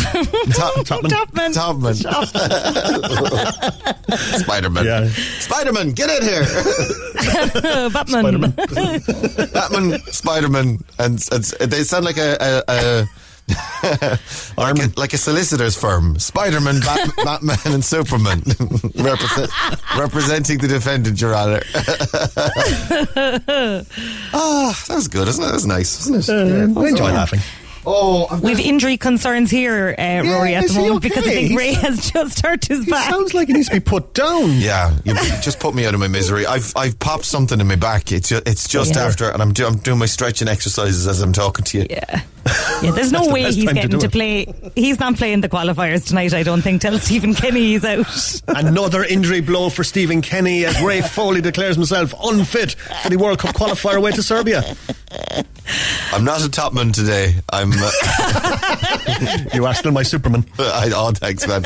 Top, 0.52 0.74
Topman. 0.86 1.10
Topman. 1.10 1.52
Topman. 1.52 1.98
Spider-Man. 4.40 4.84
Yeah. 4.84 5.08
Spider-Man, 5.40 5.90
get 5.90 6.10
in 6.10 6.22
here. 6.28 6.44
Batman. 7.90 8.22
Spider-Man. 8.22 8.50
Batman, 9.52 9.98
Spider-Man, 10.12 10.78
and, 11.00 11.28
and 11.32 11.44
they 11.44 11.82
sound 11.82 12.04
like 12.04 12.18
a, 12.18 12.36
a, 12.40 12.62
a 12.68 13.06
like, 14.56 14.78
a, 14.78 14.90
like 14.96 15.12
a 15.12 15.18
solicitor's 15.18 15.76
firm. 15.76 16.18
Spider-Man, 16.18 16.80
Bat, 16.80 17.10
Batman, 17.24 17.58
and 17.66 17.84
Superman 17.84 18.42
Represent, 18.94 19.50
representing 19.98 20.58
the 20.58 20.68
defendant, 20.68 21.20
Your 21.20 21.34
Honor. 21.34 21.60
Ah, 24.32 24.84
that 24.88 24.94
was 24.94 25.08
good, 25.08 25.28
isn't 25.28 25.42
it? 25.42 25.46
That 25.46 25.54
was 25.54 25.66
nice, 25.66 26.08
wasn't 26.08 26.28
it? 26.28 26.76
I 26.78 26.88
enjoy 26.88 27.12
laughing. 27.12 27.40
Oh, 27.86 28.26
I'm 28.30 28.40
We've 28.40 28.58
injury 28.60 28.96
concerns 28.96 29.50
here, 29.50 29.94
uh, 29.98 30.22
Rory, 30.24 30.54
at 30.54 30.66
the 30.68 30.72
he 30.72 30.78
moment 30.78 31.02
because 31.02 31.26
I 31.26 31.30
think 31.32 31.58
Ray 31.58 31.74
has 31.74 32.10
just 32.10 32.40
hurt 32.40 32.64
his 32.64 32.86
He 32.86 32.90
back. 32.90 33.10
sounds 33.10 33.34
like 33.34 33.48
he 33.48 33.52
needs 33.52 33.68
to 33.68 33.74
be 33.74 33.80
put 33.80 34.14
down. 34.14 34.52
Yeah, 34.52 34.96
you 35.04 35.12
just 35.42 35.60
put 35.60 35.74
me 35.74 35.84
out 35.84 35.92
of 35.92 36.00
my 36.00 36.08
misery. 36.08 36.46
I've 36.46 36.72
I've 36.76 36.98
popped 36.98 37.26
something 37.26 37.60
in 37.60 37.66
my 37.66 37.76
back. 37.76 38.10
It's 38.10 38.30
ju- 38.30 38.40
it's 38.46 38.66
just 38.68 38.94
Yeah. 38.94 39.02
after, 39.04 39.28
and 39.28 39.42
I'm 39.42 39.52
do- 39.52 39.66
I'm 39.66 39.76
doing 39.76 39.98
my 39.98 40.06
stretching 40.06 40.48
exercises 40.48 41.06
as 41.06 41.20
I'm 41.20 41.34
talking 41.34 41.66
to 41.66 41.78
you. 41.80 41.86
Yeah. 41.90 42.22
Yeah, 42.82 42.90
there's 42.90 43.12
no 43.12 43.24
the 43.24 43.32
way 43.32 43.44
best 43.44 43.56
he's 43.56 43.64
time 43.64 43.74
to 43.74 43.80
getting 43.82 44.00
to, 44.00 44.08
play. 44.10 44.54
He's 44.74 45.00
not 45.00 45.16
playing 45.16 45.40
the 45.40 45.48
qualifiers 45.48 46.06
tonight, 46.06 46.34
I 46.34 46.42
don't 46.42 46.60
think. 46.62 46.82
till 46.82 46.98
Stephen 46.98 47.34
Kenny 47.34 47.60
he's 47.60 47.84
out. 47.84 48.06
Another 48.48 49.04
injury 49.04 49.40
blow 49.40 49.70
for 49.70 49.84
Stephen 49.84 50.20
Kenny 50.20 50.64
as 50.64 50.80
Ray 50.82 51.00
Foley 51.14 51.40
declares 51.40 51.76
himself 51.76 52.12
unfit 52.22 52.72
for 53.02 53.08
the 53.08 53.16
World 53.16 53.38
Cup 53.38 53.54
qualifier 53.54 53.96
away 53.96 54.12
to 54.12 54.22
Serbia. 54.22 54.62
I'm 56.12 56.24
not 56.24 56.44
a 56.44 56.48
topman 56.48 56.92
today. 56.92 57.36
I'm. 57.50 57.72
Uh, 57.74 57.90
You 59.54 59.66
are 59.66 59.74
still 59.74 59.92
my 59.92 60.02
Superman. 60.02 60.44
I, 60.58 60.90
oh, 60.94 61.12
thanks, 61.12 61.46
man. 61.46 61.64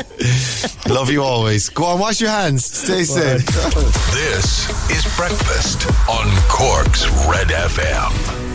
Love 0.87 1.09
you 1.09 1.23
always. 1.23 1.69
Go 1.69 1.85
on, 1.85 1.99
wash 1.99 2.21
your 2.21 2.29
hands. 2.29 2.65
Stay 2.65 3.03
safe. 3.03 3.45
This 4.11 4.69
is 4.91 5.15
Breakfast 5.17 5.87
on 6.09 6.27
Cork's 6.49 7.07
Red 7.27 7.47
FM. 7.47 8.48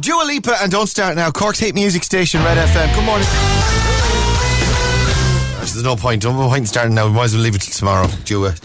Dua 0.00 0.22
Lipa 0.22 0.54
and 0.62 0.70
Don't 0.70 0.86
Start 0.86 1.16
Now. 1.16 1.30
Cork's 1.30 1.58
hate 1.58 1.74
music 1.74 2.04
station, 2.04 2.42
Red 2.44 2.56
FM. 2.56 2.94
Good 2.94 3.04
morning. 3.04 3.26
There's 5.56 5.82
no 5.82 5.96
point. 5.96 6.22
Don't 6.22 6.36
no 6.36 6.48
point 6.48 6.60
in 6.60 6.66
starting 6.66 6.94
now. 6.94 7.06
We 7.06 7.12
might 7.12 7.24
as 7.24 7.34
well 7.34 7.42
leave 7.42 7.56
it 7.56 7.62
till 7.62 7.72
tomorrow. 7.72 8.06
Dua. 8.24 8.54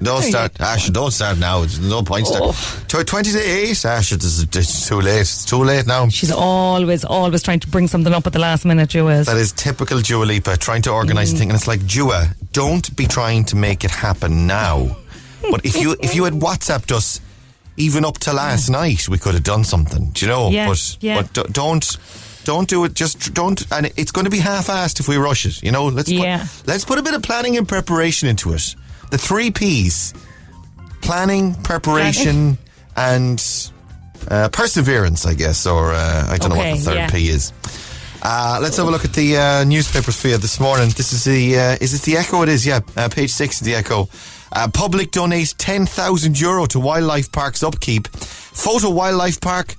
Don't 0.00 0.22
start. 0.22 0.60
Ash, 0.60 0.88
don't 0.90 1.10
start 1.12 1.38
now. 1.38 1.60
There's 1.60 1.78
no 1.78 2.02
point 2.02 2.26
starting. 2.26 2.48
Oh. 2.50 2.84
Tw- 2.88 3.06
20 3.06 3.32
to 3.32 3.38
8. 3.38 3.84
Ash, 3.84 4.12
it's, 4.12 4.42
it's 4.42 4.88
too 4.88 5.00
late. 5.00 5.20
It's 5.20 5.44
too 5.44 5.62
late 5.62 5.86
now. 5.86 6.08
She's 6.08 6.32
always, 6.32 7.04
always 7.04 7.42
trying 7.42 7.60
to 7.60 7.68
bring 7.68 7.86
something 7.86 8.12
up 8.12 8.26
at 8.26 8.32
the 8.32 8.38
last 8.38 8.64
minute, 8.64 8.90
Joe 8.90 9.08
is. 9.08 9.26
That 9.26 9.36
is 9.36 9.52
typical 9.52 10.00
Dua 10.00 10.24
Lipa, 10.24 10.56
trying 10.56 10.82
to 10.82 10.90
organise 10.90 11.30
mm. 11.30 11.36
a 11.36 11.38
thing. 11.38 11.50
And 11.50 11.56
it's 11.56 11.68
like, 11.68 11.86
Dua, 11.86 12.28
don't 12.52 12.94
be 12.96 13.06
trying 13.06 13.44
to 13.46 13.56
make 13.56 13.84
it 13.84 13.90
happen 13.90 14.46
now. 14.46 14.96
But 15.50 15.64
if 15.64 15.76
you 15.76 15.96
if 16.00 16.14
you 16.14 16.24
had 16.24 16.34
WhatsApped 16.34 16.92
us 16.92 17.20
even 17.80 18.04
up 18.04 18.18
to 18.18 18.32
last 18.32 18.68
night, 18.70 19.08
we 19.08 19.18
could 19.18 19.34
have 19.34 19.42
done 19.42 19.64
something. 19.64 20.10
Do 20.10 20.24
you 20.26 20.30
know? 20.30 20.50
Yeah, 20.50 20.68
but 20.68 20.96
yeah. 21.00 21.22
but 21.22 21.32
do- 21.32 21.52
don't 21.52 21.96
don't 22.44 22.68
do 22.68 22.84
it. 22.84 22.94
Just 22.94 23.34
don't. 23.34 23.60
And 23.72 23.90
it's 23.96 24.12
going 24.12 24.24
to 24.24 24.30
be 24.30 24.38
half-assed 24.38 25.00
if 25.00 25.08
we 25.08 25.16
rush 25.16 25.46
it. 25.46 25.62
You 25.62 25.72
know. 25.72 25.86
Let's 25.88 26.10
Yeah. 26.10 26.46
put, 26.46 26.68
let's 26.68 26.84
put 26.84 26.98
a 26.98 27.02
bit 27.02 27.14
of 27.14 27.22
planning 27.22 27.56
and 27.56 27.66
preparation 27.66 28.28
into 28.28 28.52
it. 28.52 28.74
The 29.10 29.18
three 29.18 29.50
P's: 29.50 30.14
planning, 31.02 31.54
preparation, 31.62 32.58
and 32.96 33.42
uh, 34.28 34.48
perseverance. 34.50 35.26
I 35.26 35.34
guess, 35.34 35.66
or 35.66 35.92
uh, 35.92 36.26
I 36.28 36.36
don't 36.38 36.50
know 36.50 36.56
what 36.56 36.76
the 36.76 36.82
third 36.84 36.94
yeah. 36.96 37.10
P 37.10 37.28
is. 37.28 37.52
Uh, 38.22 38.58
let's 38.60 38.76
have 38.76 38.86
a 38.86 38.90
look 38.90 39.04
at 39.06 39.14
the 39.14 39.36
uh, 39.36 39.64
newspapers 39.64 40.20
for 40.20 40.28
you 40.28 40.36
this 40.36 40.60
morning. 40.60 40.90
This 40.90 41.12
is 41.14 41.24
the 41.24 41.58
uh, 41.58 41.76
is 41.80 41.94
it 41.94 42.02
the 42.02 42.18
Echo? 42.18 42.42
It 42.42 42.50
is, 42.50 42.66
yeah. 42.66 42.80
Uh, 42.94 43.08
page 43.08 43.30
six 43.30 43.60
of 43.60 43.64
the 43.64 43.74
Echo. 43.74 44.08
Uh, 44.52 44.68
public 44.68 45.10
donate 45.12 45.54
ten 45.58 45.86
thousand 45.86 46.40
euro 46.40 46.66
to 46.66 46.80
wildlife 46.80 47.30
park's 47.32 47.62
upkeep. 47.62 48.08
Fota 48.10 48.92
Wildlife 48.92 49.40
Park, 49.40 49.76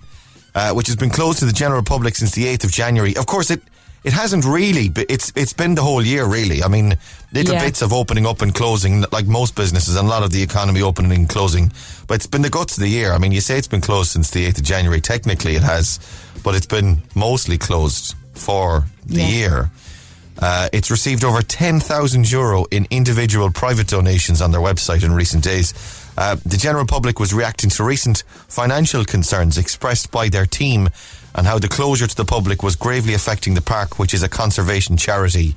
uh, 0.55 0.73
which 0.73 0.87
has 0.87 0.95
been 0.95 1.09
closed 1.09 1.39
to 1.39 1.45
the 1.45 1.51
general 1.53 1.83
public 1.83 2.15
since 2.15 2.31
the 2.31 2.47
eighth 2.47 2.63
of 2.63 2.71
January. 2.71 3.15
Of 3.17 3.25
course, 3.25 3.51
it 3.51 3.61
it 4.03 4.13
hasn't 4.13 4.45
really. 4.45 4.87
But 4.89 5.05
it's 5.09 5.31
it's 5.35 5.53
been 5.53 5.75
the 5.75 5.81
whole 5.83 6.01
year, 6.01 6.25
really. 6.25 6.63
I 6.63 6.69
mean, 6.69 6.97
little 7.33 7.55
Yeah. 7.55 7.65
bits 7.65 7.81
of 7.81 7.91
opening 7.91 8.25
up 8.25 8.41
and 8.41 8.55
closing, 8.55 9.03
like 9.11 9.27
most 9.27 9.55
businesses, 9.55 9.95
and 9.97 10.07
a 10.07 10.09
lot 10.09 10.23
of 10.23 10.31
the 10.31 10.41
economy 10.41 10.81
opening 10.81 11.11
and 11.11 11.29
closing. 11.29 11.71
But 12.07 12.15
it's 12.15 12.27
been 12.27 12.41
the 12.41 12.49
guts 12.49 12.77
of 12.77 12.81
the 12.81 12.89
year. 12.89 13.11
I 13.13 13.17
mean, 13.17 13.33
you 13.33 13.41
say 13.41 13.57
it's 13.57 13.67
been 13.67 13.81
closed 13.81 14.11
since 14.11 14.31
the 14.31 14.45
eighth 14.45 14.57
of 14.57 14.63
January. 14.63 15.01
Technically, 15.01 15.55
it 15.55 15.63
has, 15.63 15.99
but 16.43 16.55
it's 16.55 16.65
been 16.65 17.01
mostly 17.13 17.57
closed 17.57 18.15
for 18.33 18.85
the 19.05 19.19
Yeah. 19.21 19.27
year. 19.27 19.71
Uh, 20.41 20.67
it's 20.73 20.89
received 20.89 21.23
over 21.23 21.41
10,000 21.41 22.31
euro 22.31 22.65
in 22.71 22.87
individual 22.89 23.51
private 23.51 23.87
donations 23.87 24.41
on 24.41 24.51
their 24.51 24.61
website 24.61 25.03
in 25.03 25.11
recent 25.11 25.43
days. 25.43 25.73
Uh, 26.17 26.35
the 26.45 26.57
general 26.57 26.85
public 26.85 27.19
was 27.19 27.33
reacting 27.33 27.69
to 27.69 27.83
recent 27.83 28.23
financial 28.47 29.05
concerns 29.05 29.57
expressed 29.57 30.11
by 30.11 30.29
their 30.29 30.45
team 30.45 30.89
and 31.35 31.45
how 31.45 31.59
the 31.59 31.67
closure 31.67 32.07
to 32.07 32.15
the 32.15 32.25
public 32.25 32.63
was 32.63 32.75
gravely 32.75 33.13
affecting 33.13 33.53
the 33.53 33.61
park, 33.61 33.99
which 33.99 34.13
is 34.13 34.23
a 34.23 34.29
conservation 34.29 34.97
charity. 34.97 35.55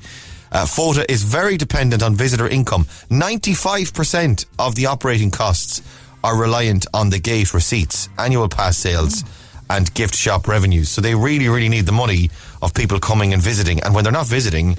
Uh, 0.52 0.66
FOTA 0.66 1.10
is 1.10 1.24
very 1.24 1.56
dependent 1.56 2.02
on 2.02 2.14
visitor 2.14 2.46
income. 2.46 2.84
95% 3.10 4.46
of 4.58 4.74
the 4.76 4.86
operating 4.86 5.30
costs 5.30 5.82
are 6.22 6.38
reliant 6.38 6.86
on 6.94 7.10
the 7.10 7.18
gate 7.18 7.52
receipts, 7.52 8.08
annual 8.18 8.48
pass 8.48 8.76
sales, 8.76 9.24
and 9.68 9.92
gift 9.94 10.14
shop 10.14 10.46
revenues. 10.46 10.88
So 10.88 11.00
they 11.00 11.14
really, 11.14 11.48
really 11.48 11.68
need 11.68 11.86
the 11.86 11.92
money 11.92 12.30
of 12.64 12.74
people 12.74 12.98
coming 12.98 13.32
and 13.32 13.42
visiting. 13.42 13.80
And 13.82 13.94
when 13.94 14.04
they're 14.04 14.12
not 14.12 14.26
visiting, 14.26 14.76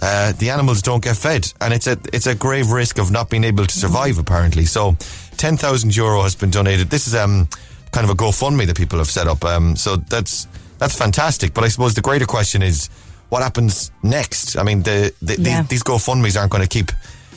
uh, 0.00 0.32
the 0.38 0.50
animals 0.50 0.80
don't 0.82 1.02
get 1.02 1.16
fed, 1.16 1.52
and 1.60 1.74
it's 1.74 1.86
a 1.86 1.96
it's 2.12 2.26
a 2.26 2.34
grave 2.34 2.70
risk 2.70 2.98
of 2.98 3.10
not 3.10 3.28
being 3.30 3.44
able 3.44 3.66
to 3.66 3.78
survive. 3.78 4.18
Apparently, 4.18 4.64
so 4.64 4.96
ten 5.36 5.56
thousand 5.56 5.96
euro 5.96 6.22
has 6.22 6.34
been 6.36 6.50
donated. 6.50 6.88
This 6.90 7.06
is 7.08 7.14
um 7.14 7.48
kind 7.90 8.04
of 8.04 8.10
a 8.10 8.14
GoFundMe 8.14 8.66
that 8.66 8.76
people 8.76 8.98
have 8.98 9.08
set 9.10 9.26
up. 9.26 9.44
Um, 9.44 9.74
so 9.76 9.96
that's 9.96 10.46
that's 10.78 10.94
fantastic. 10.96 11.52
But 11.54 11.64
I 11.64 11.68
suppose 11.68 11.94
the 11.94 12.00
greater 12.00 12.26
question 12.26 12.62
is 12.62 12.88
what 13.30 13.42
happens 13.42 13.90
next. 14.02 14.56
I 14.56 14.62
mean, 14.62 14.82
the, 14.84 15.12
the, 15.20 15.34
Yeah. 15.40 15.62
these, 15.62 15.68
these 15.68 15.82
GoFundmes 15.82 16.38
aren't 16.38 16.52
going 16.52 16.62
to 16.62 16.68
keep 16.68 16.92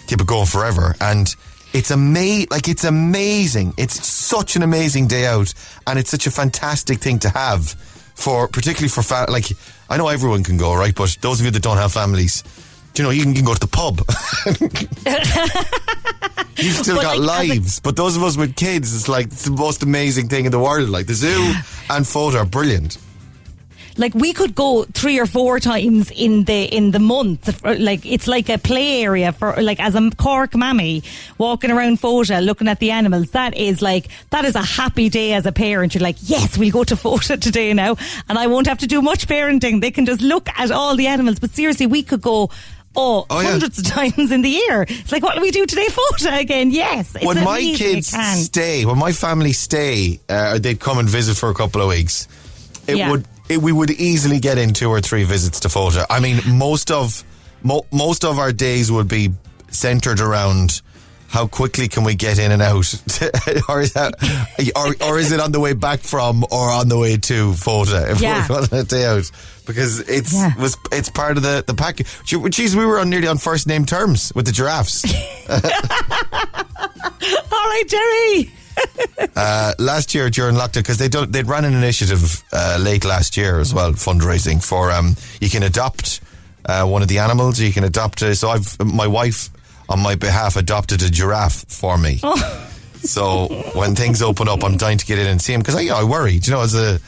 keep 0.08 0.22
it 0.22 0.28
going 0.28 0.46
forever, 0.46 0.96
and 1.02 1.34
it's 1.74 1.90
ama- 1.90 2.46
like 2.52 2.68
it's 2.68 2.84
amazing. 2.84 3.74
It's 3.78 4.06
such 4.06 4.56
an 4.56 4.62
amazing 4.62 5.08
day 5.08 5.26
out, 5.26 5.54
and 5.88 5.98
it's 5.98 6.12
such 6.12 6.28
a 6.28 6.32
fantastic 6.32 7.00
thing 7.00 7.18
to 7.20 7.30
have 7.30 7.76
for 8.16 8.48
particularly 8.48 8.90
for 8.90 9.04
fa- 9.04 9.28
like 9.30 9.46
I 9.90 9.98
know 9.98 10.08
everyone 10.08 10.44
can 10.44 10.58
go 10.58 10.74
right, 10.76 10.94
but 10.96 11.18
those 11.22 11.40
of 11.40 11.46
you 11.46 11.52
that 11.52 11.64
don't 11.64 11.78
have 11.78 11.92
families, 11.92 12.44
you 12.96 13.04
know, 13.04 13.10
you 13.10 13.24
can, 13.24 13.32
you 13.32 13.38
can 13.38 13.46
go 13.46 13.54
to 13.54 13.60
the 13.60 13.68
pub. 13.68 14.02
You've 16.58 16.76
still 16.76 16.98
But 16.98 17.02
got 17.04 17.20
like, 17.20 17.44
as 17.44 17.50
a- 17.50 17.54
lives, 17.54 17.80
but 17.80 17.96
those 17.96 18.16
of 18.16 18.24
us 18.24 18.38
with 18.38 18.56
kids, 18.56 18.96
it's 18.96 19.08
like 19.10 19.28
it's 19.28 19.46
the 19.46 19.52
most 19.52 19.84
amazing 19.84 20.28
thing 20.30 20.46
in 20.46 20.52
the 20.52 20.60
world. 20.60 20.90
Like 20.90 21.08
the 21.08 21.14
zoo 21.14 21.54
and 21.90 22.06
Fota 22.06 22.36
are 22.36 22.46
brilliant. 22.46 22.98
Like 24.02 24.14
we 24.16 24.34
could 24.34 24.54
go 24.56 24.84
three 25.00 25.18
or 25.20 25.26
four 25.26 25.60
times 25.60 26.12
in 26.12 26.44
the 26.46 26.60
in 26.78 26.92
the 26.92 27.00
month 27.00 27.44
like 27.64 28.06
it's 28.06 28.28
like 28.28 28.50
a 28.50 28.58
play 28.58 29.02
area 29.04 29.32
for 29.32 29.50
like 29.62 29.80
as 29.80 29.96
a 29.96 30.10
cork 30.18 30.56
mammy 30.56 31.04
walking 31.38 31.72
around 31.72 32.00
Fota 32.02 32.44
looking 32.44 32.68
at 32.68 32.80
the 32.80 32.92
animals 32.92 33.32
that 33.32 33.56
is 33.56 33.82
like 33.82 34.08
that 34.32 34.44
is 34.46 34.56
a 34.56 34.62
happy 34.64 35.08
day 35.10 35.34
as 35.34 35.46
a 35.46 35.52
parent 35.52 35.94
you're 35.96 36.02
like 36.04 36.18
yes 36.22 36.58
we'll 36.58 36.72
go 36.72 36.84
to 36.84 36.96
Fota 36.96 37.40
today 37.40 37.74
now 37.74 37.96
and 38.28 38.38
I 38.38 38.48
won't 38.48 38.68
have 38.68 38.80
to 38.80 38.88
do 38.88 39.02
much 39.02 39.28
parenting 39.28 39.80
they 39.82 39.92
can 39.92 40.06
just 40.06 40.22
look 40.22 40.50
at 40.58 40.72
all 40.72 40.96
the 40.96 41.08
animals 41.08 41.40
but 41.40 41.52
seriously 41.52 41.86
we 41.88 42.04
could 42.04 42.22
go 42.22 42.50
Oh, 42.94 43.26
Oh, 43.30 43.40
yeah. 43.40 43.52
hundreds 43.52 43.78
of 43.80 43.86
times 43.86 44.32
in 44.34 44.42
the 44.42 44.50
year. 44.50 44.82
It's 44.86 45.14
like, 45.14 45.24
what 45.24 45.36
do 45.36 45.42
we 45.42 45.52
do 45.52 45.66
today? 45.66 45.88
Fota 45.88 46.38
again? 46.42 46.72
Yes. 46.72 47.16
It's 47.16 47.24
when 47.24 47.42
my 47.42 47.62
kids 47.62 48.14
stay, 48.44 48.84
when 48.84 48.98
my 48.98 49.14
family 49.14 49.54
stay, 49.54 50.20
uh, 50.28 50.60
they'd 50.60 50.78
come 50.78 50.98
and 50.98 51.08
visit 51.08 51.38
for 51.38 51.50
a 51.50 51.54
couple 51.54 51.82
of 51.82 51.88
weeks. 51.88 52.28
It 52.88 52.98
Yeah. 52.98 53.10
would 53.12 53.26
it, 53.52 53.62
we 53.62 53.72
would 53.72 53.92
easily 53.92 54.40
get 54.40 54.58
in 54.58 54.74
two 54.74 54.90
or 54.90 55.02
three 55.02 55.24
visits 55.24 55.60
to 55.62 55.68
Fota. 55.68 56.06
I 56.10 56.20
mean, 56.20 56.40
most 56.58 56.90
of 56.92 57.24
mo- 57.64 57.86
most 57.92 58.26
of 58.26 58.40
our 58.40 58.52
days 58.52 58.92
would 58.92 59.08
be 59.08 59.32
centered 59.70 60.20
around 60.20 60.82
how 61.28 61.48
quickly 61.48 61.88
can 61.88 62.04
we 62.04 62.14
get 62.14 62.38
in 62.40 62.52
and 62.52 62.62
out, 62.62 62.76
or, 63.70 63.80
is 63.82 63.94
that, 63.94 64.14
or 64.76 65.08
or 65.08 65.18
is 65.18 65.32
it 65.32 65.40
on 65.40 65.54
the 65.54 65.62
way 65.62 65.72
back 65.74 66.02
from 66.02 66.44
or 66.52 66.70
on 66.70 66.90
the 66.90 66.98
way 66.98 67.16
to 67.16 67.52
Fota 67.54 68.10
if 68.12 68.20
Yeah. 68.20 68.46
we're 68.50 68.58
on 68.58 68.68
a 68.72 68.84
day 68.84 69.06
out? 69.06 69.32
Because 69.66 70.00
it's 70.10 70.34
Yeah. 70.34 70.52
was 70.60 70.76
it's 70.92 71.10
part 71.10 71.38
of 71.38 71.44
the 71.44 71.64
the 71.66 71.74
package. 71.74 72.08
Geez, 72.26 72.76
we 72.76 72.86
were 72.86 73.00
on 73.00 73.10
nearly 73.10 73.28
on 73.28 73.38
first 73.38 73.66
name 73.68 73.86
terms 73.86 74.34
with 74.36 74.46
the 74.46 74.52
giraffes. 74.52 75.06
All 75.50 75.60
right, 77.70 77.84
Jerry. 77.88 78.52
uh, 79.36 79.74
last 79.80 80.14
year 80.16 80.30
during 80.30 80.56
lockdown 80.56 80.76
because 80.84 80.98
they 80.98 81.10
don't 81.10 81.32
they'd 81.32 81.48
ran 81.48 81.66
an 81.66 81.74
initiative 81.74 82.44
uh, 82.54 82.78
late 82.80 83.06
last 83.06 83.38
year 83.38 83.60
as 83.60 83.74
well 83.74 83.92
fundraising 83.94 84.64
for 84.64 84.92
um 84.92 85.16
you 85.40 85.50
can 85.50 85.64
adopt 85.64 86.22
uh, 86.66 86.86
one 86.86 87.02
of 87.02 87.08
the 87.08 87.20
animals 87.20 87.60
you 87.60 87.72
can 87.74 87.84
adopt 87.84 88.22
uh, 88.24 88.34
so 88.34 88.50
I've 88.50 88.78
my 88.84 89.08
wife 89.08 89.50
on 89.90 90.00
my 90.00 90.16
behalf 90.16 90.56
adopted 90.56 91.02
a 91.04 91.10
giraffe 91.10 91.66
for 91.68 91.98
me. 91.98 92.22
So 93.04 93.48
when 93.74 93.96
things 93.96 94.22
open 94.22 94.48
up 94.48 94.64
I'm 94.64 94.78
dying 94.78 94.98
to 95.00 95.06
get 95.06 95.18
in 95.20 95.28
and 95.28 95.42
see 95.42 95.54
him 95.54 95.62
because 95.62 95.76
I, 95.76 95.82
you 95.82 95.90
know, 95.90 95.98
I 95.98 96.04
worry 96.04 96.34
you 96.34 96.52
know 96.52 96.62
as 96.62 96.76
a 96.76 97.00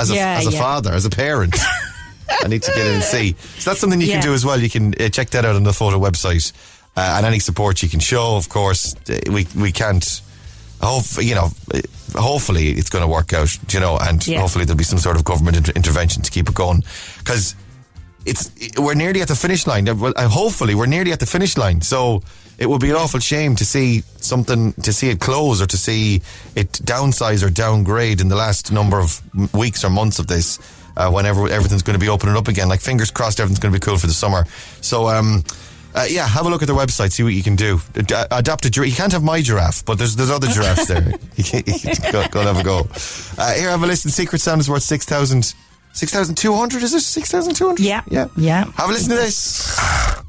as 0.00 0.10
a, 0.10 0.14
Yeah, 0.14 0.38
as 0.38 0.46
a 0.46 0.50
yeah. 0.52 0.58
father 0.58 0.92
as 0.92 1.04
a 1.04 1.10
parent 1.10 1.54
I 2.42 2.48
need 2.48 2.62
to 2.62 2.72
get 2.72 2.86
in 2.86 2.94
and 2.94 3.04
see. 3.04 3.34
So 3.58 3.70
that's 3.70 3.80
something 3.80 4.00
you 4.00 4.06
Yeah. 4.06 4.14
can 4.14 4.22
do 4.22 4.32
as 4.34 4.44
well. 4.46 4.58
You 4.58 4.70
can 4.70 4.94
uh, 4.98 5.10
check 5.10 5.30
that 5.30 5.44
out 5.44 5.54
on 5.54 5.64
the 5.64 5.70
Fota 5.72 6.00
website. 6.00 6.50
Uh, 6.96 7.14
and 7.18 7.26
any 7.26 7.38
support 7.38 7.82
you 7.82 7.88
can 7.90 8.00
show 8.00 8.36
of 8.36 8.48
course 8.48 8.94
we 9.30 9.46
we 9.54 9.70
can't 9.72 10.22
hope 10.86 11.04
you 11.20 11.34
know 11.34 11.48
hopefully 12.14 12.70
it's 12.70 12.90
going 12.90 13.02
to 13.02 13.08
work 13.08 13.32
out 13.32 13.50
you 13.72 13.80
know 13.80 13.96
and 14.00 14.26
Yeah. 14.26 14.40
hopefully 14.40 14.64
there'll 14.64 14.76
be 14.78 14.84
some 14.84 14.98
sort 14.98 15.16
of 15.16 15.24
government 15.24 15.56
inter- 15.56 15.72
intervention 15.74 16.22
to 16.22 16.30
keep 16.30 16.48
it 16.48 16.54
going 16.54 16.82
because 17.18 17.54
it's 18.24 18.50
we're 18.78 18.94
nearly 18.94 19.20
at 19.22 19.28
the 19.28 19.34
finish 19.36 19.66
line 19.66 19.84
well 19.98 20.12
hopefully 20.16 20.74
we're 20.74 20.86
nearly 20.86 21.12
at 21.12 21.20
the 21.20 21.26
finish 21.26 21.56
line 21.56 21.80
so 21.80 22.22
it 22.58 22.68
would 22.68 22.80
be 22.80 22.90
an 22.90 22.96
awful 22.96 23.18
shame 23.18 23.56
to 23.56 23.64
see 23.64 24.02
something, 24.18 24.72
to 24.74 24.92
see 24.92 25.08
it 25.08 25.18
close 25.18 25.60
or 25.60 25.66
to 25.66 25.76
see 25.76 26.20
it 26.54 26.70
downsize 26.84 27.42
or 27.44 27.50
downgrade 27.50 28.20
in 28.20 28.28
the 28.28 28.36
last 28.36 28.70
number 28.70 29.00
of 29.00 29.20
weeks 29.54 29.82
or 29.84 29.90
months 29.90 30.18
of 30.20 30.28
this. 30.28 30.60
Uh, 30.96 31.10
whenever 31.10 31.48
everything's 31.48 31.82
going 31.82 31.98
to 31.98 32.04
be 32.04 32.10
opening 32.10 32.36
up 32.36 32.46
again, 32.48 32.68
like 32.68 32.80
fingers 32.80 33.10
crossed, 33.10 33.40
everything's 33.40 33.58
going 33.58 33.72
to 33.72 33.80
be 33.80 33.84
cool 33.84 33.96
for 33.98 34.06
the 34.06 34.12
summer. 34.12 34.44
So, 34.80 35.08
um, 35.08 35.42
uh, 35.94 36.06
yeah, 36.08 36.26
have 36.26 36.46
a 36.46 36.48
look 36.48 36.62
at 36.62 36.66
their 36.66 36.76
website, 36.76 37.12
see 37.12 37.22
what 37.22 37.34
you 37.34 37.42
can 37.42 37.54
do. 37.56 37.80
Ad- 37.96 38.12
uh, 38.12 38.26
Adapt 38.30 38.64
a 38.64 38.70
giraffe. 38.70 38.88
You 38.90 38.96
can't 38.96 39.12
have 39.12 39.22
my 39.22 39.42
giraffe, 39.42 39.84
but 39.84 39.98
there's 39.98 40.16
there's 40.16 40.30
other 40.30 40.46
giraffes 40.48 40.86
there. 40.86 41.12
You 41.36 41.44
can, 41.44 41.62
you 41.66 41.78
can 41.78 42.12
go, 42.12 42.26
go 42.28 42.40
and 42.40 42.48
have 42.48 42.58
a 42.58 42.64
go. 42.64 42.86
Uh, 43.38 43.52
here, 43.54 43.68
have 43.70 43.82
a 43.82 43.86
listen. 43.86 44.10
Secret 44.10 44.40
Sound 44.40 44.60
is 44.60 44.68
worth 44.70 44.82
6,000. 44.82 45.54
6,200, 45.94 46.82
is 46.82 46.94
it? 46.94 47.00
6,200? 47.00 47.78
Yeah. 47.84 48.02
Yeah. 48.08 48.28
Yeah. 48.36 48.64
Have 48.76 48.88
a 48.88 48.92
listen 48.92 49.10
to 49.10 49.16
this. 49.16 49.78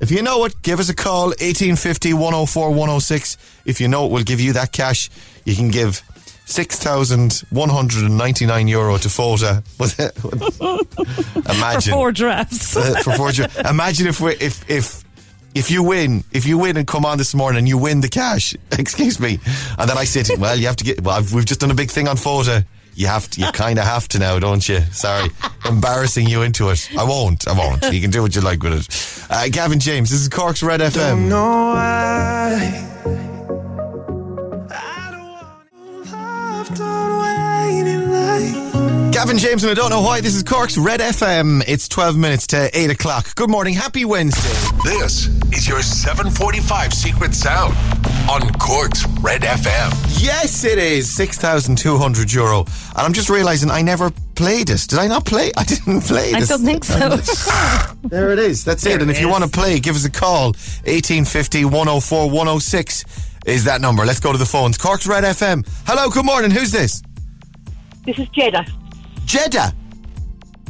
If 0.02 0.12
you 0.12 0.22
know 0.22 0.44
it, 0.44 0.62
give 0.62 0.80
us 0.82 0.90
a 0.90 0.94
call, 0.96 1.28
1850 1.28 2.12
104 2.14 2.70
106. 2.70 3.38
If 3.66 3.80
you 3.80 3.88
know 3.88 4.06
it, 4.06 4.12
we'll 4.12 4.24
give 4.24 4.42
you 4.42 4.52
that 4.54 4.74
cash. 4.74 5.10
You 5.46 5.56
can 5.56 5.70
give 5.70 6.02
6,199 6.46 8.68
euro 8.68 8.98
to 8.98 9.08
FOTA. 9.10 9.64
Imagine. 11.56 11.82
For 11.82 11.92
four 11.92 12.12
drafts. 12.12 12.76
Uh, 12.76 12.96
for 13.04 13.14
four 13.14 13.32
dra- 13.32 13.50
Imagine 13.70 14.08
if 14.08 14.20
we, 14.20 14.34
if 14.36 14.70
if 14.70 15.03
if 15.56 15.70
you 15.72 15.84
win, 15.84 16.24
if 16.32 16.46
you 16.46 16.58
win 16.58 16.78
and 16.78 16.88
come 16.88 17.06
on 17.06 17.18
this 17.18 17.34
morning 17.36 17.60
and 17.60 17.68
you 17.68 17.78
win 17.78 18.02
the 18.02 18.10
cash, 18.10 18.56
excuse 18.78 19.20
me, 19.20 19.40
and 19.78 19.90
then 19.90 19.98
I 19.98 20.04
say, 20.04 20.24
to 20.24 20.34
you, 20.34 20.40
well, 20.40 20.58
you 20.58 20.68
have 20.68 20.76
to 20.78 20.84
get. 20.84 21.02
Well, 21.02 21.16
I've, 21.18 21.34
we've 21.34 21.46
just 21.46 21.60
done 21.60 21.72
a 21.72 21.76
big 21.76 21.92
thing 21.92 22.08
on 22.08 22.18
FOTA. 22.18 22.66
You 22.96 23.08
have 23.08 23.28
to. 23.32 23.42
You 23.42 23.52
kind 23.52 23.80
of 23.80 23.86
have 23.86 24.08
to 24.10 24.20
now, 24.20 24.38
don't 24.38 24.68
you? 24.70 24.80
Sorry, 24.92 25.30
embarrassing 25.66 26.28
you 26.28 26.44
into 26.44 26.70
it. 26.70 26.90
I 26.98 27.04
won't. 27.04 27.48
I 27.48 27.54
won't. 27.58 27.92
You 27.92 28.00
can 28.02 28.12
do 28.12 28.22
what 28.22 28.36
you 28.36 28.42
like 28.42 28.62
with 28.62 28.74
it. 28.74 29.26
Uh, 29.32 29.48
Gavin 29.50 29.80
James, 29.80 30.12
this 30.12 30.22
is 30.22 30.30
Cork's 30.30 30.62
Red 30.62 30.80
FM. 30.80 31.28
Gavin 39.34 39.50
James, 39.50 39.64
and 39.64 39.72
I 39.72 39.74
don't 39.74 39.90
know 39.90 40.02
why. 40.02 40.22
This 40.22 40.36
is 40.36 40.44
Cork's 40.44 40.78
Red 40.78 41.00
FM. 41.00 41.64
It's 41.68 41.88
12 41.88 42.16
minutes 42.16 42.46
to 42.48 42.70
8 42.72 42.92
o'clock. 42.92 43.34
Good 43.34 43.50
morning. 43.50 43.74
Happy 43.74 44.06
Wednesday. 44.06 44.48
This 44.84 45.26
is 45.52 45.68
your 45.68 45.82
745 45.82 46.94
Secret 46.94 47.34
Sound 47.34 47.76
on 48.30 48.54
Cork's 48.60 49.08
Red 49.22 49.42
FM. 49.42 50.22
Yes, 50.24 50.64
it 50.64 50.78
is 50.78 51.12
6,200 51.16 52.32
euro. 52.32 52.60
And 52.60 52.68
I'm 52.98 53.14
just 53.14 53.32
realizing 53.32 53.72
I 53.72 53.82
never 53.82 54.12
played 54.36 54.70
it. 54.70 54.86
Did 54.88 55.00
I 55.00 55.08
not 55.08 55.26
play? 55.26 55.52
I 55.58 55.64
didn't 55.64 56.02
play 56.02 56.34
I 56.36 56.40
this. 56.42 56.50
don't 56.50 56.64
think 56.64 56.84
so. 56.84 57.18
There 58.04 58.32
it 58.34 58.38
is. 58.38 58.64
That's 58.64 58.86
it. 58.86 59.02
And 59.02 59.10
if 59.10 59.20
you 59.20 59.30
want 59.30 59.44
to 59.46 59.50
play, 59.50 59.80
give 59.80 59.96
us 59.96 60.06
a 60.06 60.12
call. 60.12 60.50
1850 60.86 61.66
104 61.66 62.30
106 62.30 63.06
is 63.48 63.64
that 63.66 63.82
number. 63.82 64.06
Let's 64.06 64.20
go 64.20 64.32
to 64.32 64.38
the 64.38 64.46
phones. 64.46 64.78
Cork's 64.78 65.08
Red 65.08 65.24
FM. 65.24 65.68
Hello, 65.88 66.12
good 66.12 66.26
morning. 66.26 66.52
Who's 66.52 66.72
this? 66.72 67.02
This 68.06 68.20
is 68.20 68.28
Jeddah. 68.30 68.66
Jeddah. 69.26 69.74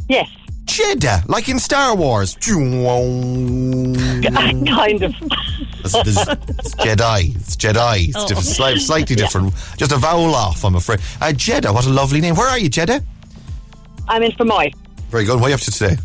Yes, 0.08 0.28
Jeddah, 0.64 1.22
like 1.28 1.48
in 1.48 1.58
Star 1.58 1.94
Wars. 1.96 2.34
kind 2.40 3.96
of. 5.02 5.14
It's, 5.84 5.94
it's, 5.94 6.28
it's 6.28 6.74
Jedi. 6.76 7.36
It's 7.36 7.56
Jedi. 7.56 8.08
It's 8.08 8.24
different, 8.24 8.46
slight, 8.46 8.78
slightly 8.78 9.16
different. 9.22 9.54
Just 9.76 9.92
a 9.92 9.96
vowel 9.96 10.34
off, 10.34 10.64
I'm 10.64 10.74
afraid. 10.74 11.00
Uh, 11.20 11.32
Jeddah, 11.32 11.72
what 11.72 11.86
a 11.86 11.90
lovely 11.90 12.20
name. 12.20 12.34
Where 12.34 12.48
are 12.48 12.58
you, 12.58 12.68
Jeddah? 12.68 13.02
I'm 14.08 14.22
in 14.22 14.32
Fermoy. 14.32 14.74
Very 15.10 15.24
good. 15.24 15.40
What 15.40 15.46
are 15.46 15.50
you 15.50 15.54
up 15.54 15.60
to 15.60 15.70
today? 15.70 15.96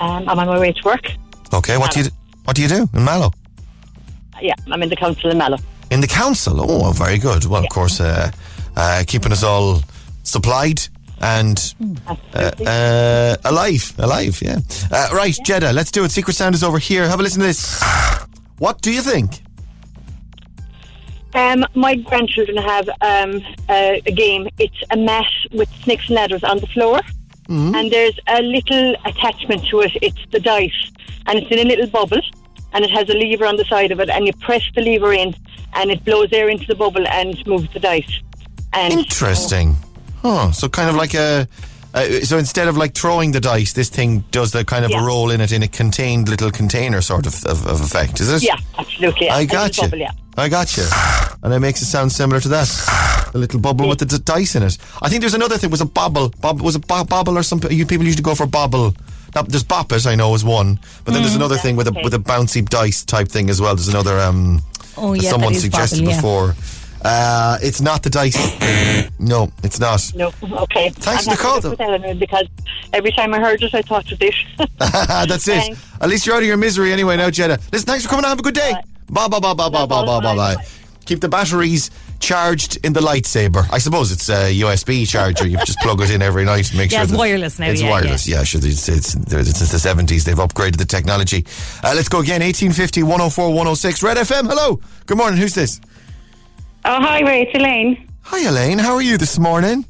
Um, 0.00 0.28
I'm 0.28 0.38
on 0.38 0.46
my 0.46 0.58
way 0.58 0.72
to 0.72 0.82
work. 0.84 1.10
Okay, 1.52 1.76
what 1.78 1.92
do 1.92 2.00
you 2.00 2.06
what 2.44 2.56
do 2.56 2.62
you 2.62 2.68
do 2.68 2.88
in 2.92 3.04
Mallow? 3.04 3.32
Yeah, 4.40 4.54
I'm 4.70 4.82
in 4.82 4.88
the 4.88 4.96
council 4.96 5.30
in 5.30 5.38
Mallow. 5.38 5.58
In 5.90 6.00
the 6.00 6.06
council. 6.06 6.60
Oh, 6.60 6.92
very 6.92 7.18
good. 7.18 7.44
Well, 7.46 7.62
of 7.62 7.70
course, 7.70 8.00
uh, 8.00 8.30
uh, 8.76 9.04
keeping 9.06 9.32
us 9.32 9.42
all 9.42 9.82
supplied 10.24 10.80
and 11.24 11.74
uh, 12.06 12.50
uh, 12.66 13.36
alive, 13.44 13.94
alive. 13.98 14.40
Yeah. 14.42 14.58
Uh, 14.92 15.08
right, 15.14 15.34
Jeddah. 15.44 15.72
Let's 15.72 15.90
do 15.90 16.04
it. 16.04 16.10
Secret 16.10 16.34
Sound 16.34 16.54
is 16.54 16.62
over 16.62 16.78
here. 16.78 17.08
Have 17.08 17.18
a 17.18 17.22
listen 17.22 17.40
to 17.40 17.46
this. 17.46 17.82
What 18.58 18.82
do 18.82 18.92
you 18.92 19.00
think? 19.00 19.40
Um, 21.34 21.64
my 21.74 21.94
grandchildren 21.96 22.58
have 22.58 22.88
um, 23.00 23.42
a, 23.70 24.02
a 24.06 24.12
game. 24.12 24.48
It's 24.58 24.80
a 24.90 24.96
mat 24.96 25.24
with 25.50 25.68
snakes 25.82 26.06
and 26.08 26.16
ladders 26.16 26.44
on 26.44 26.58
the 26.58 26.66
floor, 26.68 27.00
and 27.48 27.90
there's 27.90 28.18
a 28.28 28.42
little 28.42 28.94
attachment 29.04 29.66
to 29.68 29.80
it. 29.80 29.92
It's 30.02 30.24
the 30.30 30.40
dice, 30.40 30.92
and 31.26 31.38
it's 31.38 31.50
in 31.50 31.58
a 31.58 31.64
little 31.64 31.88
bubble, 31.88 32.20
and 32.72 32.84
it 32.84 32.90
has 32.90 33.08
a 33.08 33.14
lever 33.14 33.46
on 33.46 33.56
the 33.56 33.64
side 33.64 33.90
of 33.90 33.98
it, 33.98 34.10
and 34.10 34.26
you 34.26 34.32
press 34.34 34.62
the 34.76 34.82
lever 34.82 35.12
in, 35.12 35.34
and 35.72 35.90
it 35.90 36.04
blows 36.04 36.28
air 36.32 36.48
into 36.50 36.66
the 36.66 36.74
bubble 36.74 37.06
and 37.08 37.44
moves 37.46 37.72
the 37.72 37.80
dice. 37.80 38.20
And 38.72 38.92
Interesting. 38.92 39.76
Oh, 40.24 40.50
so 40.52 40.68
kind 40.68 40.88
of 40.88 40.96
like 40.96 41.14
a. 41.14 41.46
Uh, 41.92 42.20
so 42.22 42.38
instead 42.38 42.66
of 42.66 42.76
like 42.76 42.92
throwing 42.94 43.30
the 43.30 43.40
dice, 43.40 43.72
this 43.72 43.88
thing 43.88 44.24
does 44.32 44.50
the 44.50 44.64
kind 44.64 44.84
of 44.84 44.90
Yeah. 44.90 45.00
a 45.02 45.06
roll 45.06 45.30
in 45.30 45.40
it 45.40 45.52
in 45.52 45.62
a 45.62 45.68
contained 45.68 46.28
little 46.28 46.50
container 46.50 47.00
sort 47.00 47.24
of, 47.26 47.44
of, 47.44 47.64
of 47.66 47.80
effect, 47.80 48.18
is 48.20 48.32
it? 48.32 48.42
Yeah, 48.42 48.56
absolutely. 48.76 49.28
I 49.30 49.42
A 49.42 49.46
got 49.46 49.66
little 49.78 49.84
you. 49.84 49.90
bubble, 49.90 49.98
yeah. 49.98 50.10
I 50.36 50.48
got 50.48 50.76
you. 50.76 50.84
And 51.44 51.52
it 51.54 51.60
makes 51.60 51.82
it 51.82 51.86
sound 51.86 52.10
similar 52.10 52.40
to 52.40 52.48
that. 52.48 53.28
The 53.32 53.38
little 53.38 53.60
bubble 53.60 53.88
with 53.88 54.00
the 54.00 54.06
d- 54.06 54.18
dice 54.24 54.56
in 54.56 54.64
it. 54.64 54.76
I 55.02 55.08
think 55.08 55.20
there's 55.20 55.34
another 55.34 55.56
thing. 55.56 55.70
Was 55.70 55.80
a 55.82 55.84
bobble? 55.86 56.30
Bob 56.40 56.60
was 56.60 56.74
it 56.74 56.84
bo- 56.88 57.04
bobble 57.04 57.38
or 57.38 57.44
something? 57.44 57.70
You 57.70 57.86
people 57.86 58.04
usually 58.06 58.22
go 58.24 58.34
for 58.34 58.46
bobble. 58.46 58.92
Now, 59.36 59.42
there's 59.42 59.62
bop 59.64 59.92
it, 59.92 60.04
I 60.06 60.16
know, 60.16 60.34
is 60.34 60.44
one. 60.44 60.80
But 61.04 61.12
then 61.14 61.22
there's 61.22 61.36
another 61.36 61.56
thing 61.58 61.76
with 61.76 61.86
a 61.86 61.92
with 62.02 62.14
a 62.14 62.18
bouncy 62.18 62.68
dice 62.68 63.04
type 63.04 63.28
thing 63.28 63.50
as 63.50 63.60
well. 63.60 63.76
There's 63.76 63.88
another. 63.88 64.18
um 64.18 64.62
Oh, 64.96 65.12
yeah, 65.12 65.30
Someone 65.30 65.52
that 65.52 65.56
is 65.58 65.62
suggested 65.62 65.98
bobble, 66.04 66.10
yeah. 66.10 66.16
before. 66.16 66.54
Uh, 67.04 67.58
it's 67.60 67.82
not 67.82 68.02
the 68.02 68.10
dice. 68.10 68.34
no, 69.18 69.52
it's 69.62 69.78
not. 69.78 70.10
No, 70.14 70.32
okay. 70.62 70.88
Thanks 70.90 71.28
I'm 71.28 71.36
for 71.36 71.36
the 71.36 71.76
call, 71.76 71.76
happy 71.76 72.14
because 72.18 72.46
every 72.94 73.12
time 73.12 73.34
I 73.34 73.40
heard 73.40 73.62
it, 73.62 73.74
I 73.74 73.82
thought 73.82 74.10
of 74.10 74.18
this. 74.18 74.34
That's 74.78 75.46
it. 75.48 75.60
Thanks. 75.60 75.86
At 76.00 76.08
least 76.08 76.26
you're 76.26 76.34
out 76.34 76.42
of 76.42 76.48
your 76.48 76.56
misery 76.56 76.92
anyway 76.92 77.16
now, 77.16 77.30
Jeddah. 77.30 77.58
Listen, 77.72 77.86
thanks 77.86 78.04
for 78.04 78.10
coming 78.10 78.24
on. 78.24 78.30
Have 78.30 78.38
a 78.40 78.42
good 78.42 78.54
day. 78.54 78.72
Bye, 79.10 79.28
bye, 79.28 79.38
bye, 79.38 79.52
bye, 79.54 79.68
bye, 79.68 79.86
bye, 79.86 80.04
bye, 80.04 80.20
bye, 80.20 80.34
bye. 80.36 80.56
Keep 81.04 81.20
the 81.20 81.28
batteries 81.28 81.90
charged 82.20 82.78
in 82.86 82.94
the 82.94 83.00
lightsaber. 83.00 83.66
I 83.70 83.76
suppose 83.76 84.10
it's 84.10 84.30
a 84.30 84.58
USB 84.60 85.06
charger. 85.06 85.46
You 85.46 85.58
just 85.58 85.78
plug 85.80 86.00
it 86.00 86.10
in 86.10 86.22
every 86.22 86.46
night 86.46 86.70
and 86.70 86.78
make 86.78 86.90
Yeah, 86.90 87.00
sure 87.00 87.04
it's 87.04 87.12
wireless 87.12 87.58
now, 87.58 87.68
It's 87.68 87.82
yeah, 87.82 87.90
wireless. 87.90 88.26
Yeah, 88.26 88.42
sure. 88.44 88.62
It's, 88.64 88.88
it's, 88.88 89.14
it's, 89.14 89.58
since 89.58 89.70
the 89.70 89.88
70s, 89.88 90.24
they've 90.24 90.34
upgraded 90.36 90.78
the 90.78 90.86
technology. 90.86 91.44
Uh, 91.82 91.92
let's 91.94 92.08
go 92.08 92.20
again. 92.20 92.40
1850 92.40 93.02
104 93.02 93.48
106. 93.48 94.02
Red 94.02 94.16
FM. 94.16 94.46
Hello. 94.48 94.80
Good 95.04 95.18
morning. 95.18 95.38
Who's 95.38 95.54
this? 95.54 95.80
Oh, 96.86 97.00
hi, 97.00 97.20
Ray. 97.22 97.42
It's 97.42 97.54
Elaine. 97.58 98.08
Hi, 98.22 98.48
Elaine. 98.48 98.78
How 98.78 98.94
are 98.94 99.02
you 99.02 99.16
this 99.16 99.38
morning? 99.38 99.84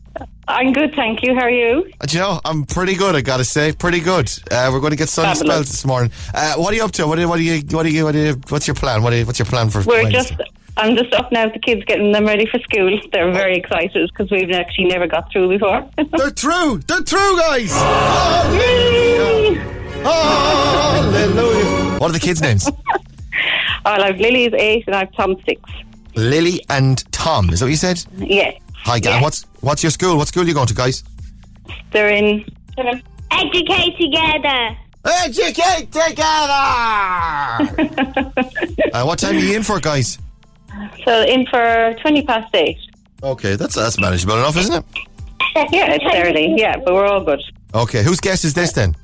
I'm 0.46 0.72
good, 0.72 0.94
thank 0.94 1.22
you. 1.22 1.35
How 1.35 1.42
are 1.42 1.50
you? 1.50 1.90
Uh, 2.00 2.07
Do 2.07 2.16
you 2.16 2.22
know, 2.22 2.40
I'm 2.44 2.64
pretty 2.64 2.94
good. 2.94 3.16
I 3.16 3.22
gotta 3.22 3.44
say, 3.44 3.72
pretty 3.72 4.00
good. 4.00 4.30
Uh, 4.50 4.68
we're 4.72 4.80
going 4.80 4.90
to 4.90 4.96
get 4.96 5.09
sunny 5.09 5.28
Fabulous. 5.35 5.54
spells 5.54 5.70
this 5.70 5.85
morning. 5.87 6.12
Uh, 6.35 6.54
what 6.57 6.72
are 6.72 6.76
you 6.76 6.85
up 6.85 6.92
to? 6.92 7.07
What 7.07 7.16
do, 7.16 7.26
what 7.28 7.38
do 7.38 7.42
you? 7.42 7.62
What 7.74 7.83
do 7.85 7.88
you? 7.90 8.04
What 8.04 8.12
do 8.12 8.18
you? 8.18 8.35
What's 8.48 8.66
your 8.66 8.74
plan? 8.74 9.02
What 9.02 9.11
do 9.11 9.16
you, 9.16 9.26
What's 9.26 9.38
your 9.38 9.46
plan 9.46 9.70
for? 9.70 9.83
We're 9.83 10.11
just. 10.11 10.35
I'm 10.76 10.96
just 10.96 11.14
up 11.14 11.30
now 11.30 11.44
with 11.44 11.52
the 11.54 11.61
kids, 11.61 11.85
getting 11.87 12.11
them 12.12 12.26
ready 12.26 12.46
for 12.46 12.59
school. 12.59 12.98
They're 13.12 13.33
very 13.33 13.57
excited 13.57 14.11
because 14.12 14.28
we've 14.33 14.50
actually 14.50 14.87
never 14.87 15.07
got 15.07 15.30
through 15.30 15.48
before. 15.50 15.88
They're 15.96 16.30
through. 16.30 16.78
They're 16.88 17.00
through, 17.00 17.38
guys. 17.38 17.70
Hallelujah. 17.72 19.61
Hallelujah. 20.02 21.98
What 22.00 22.11
are 22.11 22.12
the 22.12 22.18
kids' 22.18 22.42
names? 22.42 22.68
well, 23.85 24.02
I've 24.02 24.16
Lily's 24.18 24.52
eight 24.54 24.83
and 24.88 24.96
I've 24.96 25.12
Tom 25.12 25.37
six. 25.46 25.61
Lily 26.16 26.61
and 26.68 27.11
Tom. 27.12 27.50
Is 27.50 27.61
that 27.61 27.66
what 27.66 27.70
you 27.70 27.77
said? 27.77 28.05
Yes. 28.16 28.61
Hi, 28.85 28.98
guys. 28.98 29.14
Yeah. 29.14 29.22
What's 29.22 29.46
What's 29.61 29.83
your 29.83 29.90
school? 29.90 30.16
What 30.16 30.29
school 30.29 30.42
are 30.42 30.46
you 30.46 30.55
going 30.55 30.66
to, 30.66 30.74
guys? 30.74 31.05
They're 31.92 32.11
in. 32.11 32.44
Educate 33.31 33.96
together. 33.98 34.77
Educate 35.05 35.92
together. 35.92 36.20
uh, 38.92 39.05
what 39.05 39.18
time 39.18 39.37
are 39.37 39.38
you 39.38 39.57
in 39.57 39.62
for, 39.62 39.81
guys? 39.81 40.18
So 41.05 41.22
in 41.22 41.46
for 41.46 41.94
20 42.00 42.22
past 42.22 42.55
eight. 42.55 42.79
Okay, 43.22 43.57
that's 43.57 43.74
that's 43.74 43.98
manageable 43.98 44.35
enough, 44.35 44.57
isn't 44.57 44.74
it? 44.74 44.85
Yeah, 45.70 45.92
it's 45.92 46.05
early. 46.12 46.53
Yeah, 46.57 46.79
but 46.85 46.94
we're 46.94 47.07
all 47.07 47.22
good. 47.22 47.40
Okay, 47.72 48.03
whose 48.03 48.18
guess 48.18 48.44
is 48.44 48.55
this 48.55 48.72
then? 48.72 48.96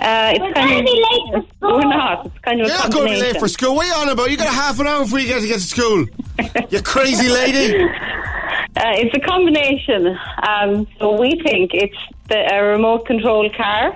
Uh, 0.00 0.32
it's 0.34 0.54
kind 0.54 0.78
of. 0.78 0.84
be 0.86 1.04
late 1.10 1.32
for 1.32 1.42
school. 1.56 1.74
We're 1.74 1.80
not. 1.82 2.26
It's 2.26 2.38
kind 2.38 2.60
of 2.60 2.66
You're 2.66 2.76
a 2.76 2.78
not 2.78 2.92
going 2.92 3.08
to 3.08 3.14
be 3.14 3.20
late 3.20 3.38
for 3.38 3.48
school. 3.48 3.74
What 3.74 3.84
are 3.84 3.88
you 3.88 3.94
on 4.02 4.08
about? 4.08 4.30
You 4.30 4.36
got 4.38 4.48
a 4.48 4.50
half 4.50 4.80
an 4.80 4.86
hour 4.86 5.04
before 5.04 5.18
you 5.18 5.28
get 5.28 5.40
to 5.42 5.46
get 5.46 5.54
to 5.54 5.60
school. 5.60 6.06
you 6.70 6.82
crazy 6.82 7.28
lady. 7.28 7.84
Uh, 7.84 8.92
it's 8.96 9.14
a 9.14 9.20
combination. 9.20 10.16
Um, 10.48 10.86
so 10.98 11.20
we 11.20 11.38
think 11.42 11.74
it's 11.74 11.96
the, 12.28 12.38
a 12.54 12.62
remote 12.62 13.04
control 13.04 13.50
car. 13.50 13.94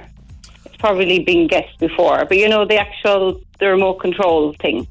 It's 0.67 0.77
probably 0.77 1.21
been 1.21 1.47
guessed 1.47 1.79
before, 1.79 2.27
but 2.27 2.37
you 2.37 2.49
know 2.49 2.67
the 2.67 2.77
actual 2.77 3.41
the 3.61 3.69
remote 3.69 3.95
control 3.95 4.53
thing. 4.61 4.87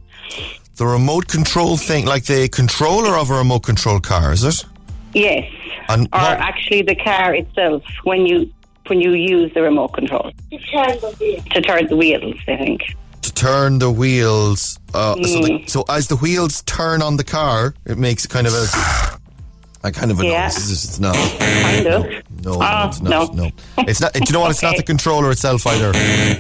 The 0.77 0.85
remote 0.87 1.27
control 1.27 1.77
thing, 1.77 2.05
like 2.07 2.25
the 2.25 2.49
controller 2.49 3.17
of 3.19 3.29
a 3.29 3.35
remote 3.37 3.59
control 3.63 3.99
car, 3.99 4.33
is 4.33 4.43
it? 4.43 4.65
Yes, 5.13 5.45
And 5.89 6.07
or 6.07 6.19
what- 6.19 6.39
actually 6.39 6.81
the 6.81 6.95
car 6.95 7.35
itself 7.35 7.83
when 8.03 8.25
you 8.25 8.51
when 8.87 8.99
you 9.01 9.11
use 9.13 9.53
the 9.53 9.61
remote 9.61 9.89
control 9.89 10.31
To 10.51 10.57
turn 10.57 10.99
the 10.99 11.15
wheel. 11.19 11.43
to 11.51 11.61
turn 11.61 11.87
the 11.87 11.95
wheels. 11.95 12.35
I 12.47 12.57
think. 12.57 12.81
to 13.21 13.33
turn 13.33 13.79
the 13.79 13.89
wheels. 13.91 14.79
Uh, 14.93 15.15
so, 15.23 15.41
the, 15.41 15.63
so 15.67 15.85
as 15.89 16.07
the 16.07 16.15
wheels 16.17 16.61
turn 16.63 17.01
on 17.01 17.17
the 17.17 17.23
car, 17.23 17.73
it 17.85 17.97
makes 17.97 18.27
kind 18.27 18.45
of 18.47 18.53
a, 18.53 19.87
a 19.87 19.91
kind 19.91 20.11
of 20.11 20.19
a 20.19 20.25
Yeah. 20.25 20.43
noise. 20.43 20.71
It's, 20.71 20.83
it's 20.85 20.99
not. 20.99 21.15
Kind 21.15 21.87
of. 21.87 22.05
No, 22.45 22.57
Ah, 22.61 22.83
no, 22.83 22.89
it's 22.89 23.01
not. 23.01 23.35
no. 23.35 23.43
No, 23.45 23.51
it's 23.87 24.01
not. 24.01 24.13
Do 24.13 24.19
you 24.27 24.33
know 24.33 24.41
what? 24.41 24.51
It's 24.51 24.61
not 24.61 24.75
the 24.77 24.83
controller 24.93 25.31
itself 25.31 25.65
either. 25.65 25.93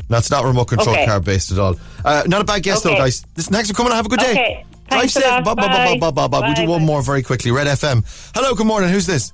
No, 0.09 0.17
it's 0.17 0.29
not 0.29 0.43
remote 0.43 0.65
control 0.65 0.95
Okay. 0.95 1.05
car 1.05 1.19
based 1.21 1.51
at 1.51 1.57
all. 1.59 1.75
Uh, 2.03 2.23
not 2.27 2.41
a 2.41 2.43
bad 2.43 2.61
guess 2.63 2.81
though, 2.81 2.91
Okay. 2.91 2.99
guys. 2.99 3.25
Listen, 3.37 3.53
thanks 3.53 3.69
for 3.69 3.75
coming. 3.75 3.93
Have 3.93 4.05
a 4.05 4.09
good 4.09 4.19
day. 4.19 4.31
Okay. 4.31 4.65
Drive 4.89 4.99
Thanks 4.99 5.15
a 5.15 5.21
safe. 5.21 5.29
lot. 5.31 5.43
Bob, 5.45 5.57
Bob, 5.57 5.67
Bob, 5.71 5.71
Bye. 5.71 5.97
Bob, 5.97 6.15
Bob, 6.15 6.31
Bob. 6.31 6.43
We'll 6.43 6.53
do 6.55 6.61
Bye, 6.63 6.67
one 6.67 6.81
bye. 6.81 6.85
more 6.85 7.01
very 7.01 7.23
quickly. 7.23 7.51
Red 7.51 7.67
FM. 7.67 8.03
Hello. 8.35 8.53
Good 8.53 8.67
morning. 8.67 8.89
Who's 8.89 9.05
this? 9.07 9.31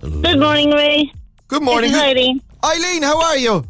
Good 0.00 0.40
morning, 0.40 0.70
Ray. 0.70 1.12
Good 1.48 1.62
morning. 1.62 1.92
This 1.92 2.00
is 2.00 2.06
Eileen. 2.06 2.42
Eileen, 2.62 3.02
how 3.02 3.22
are 3.22 3.38
you? 3.38 3.64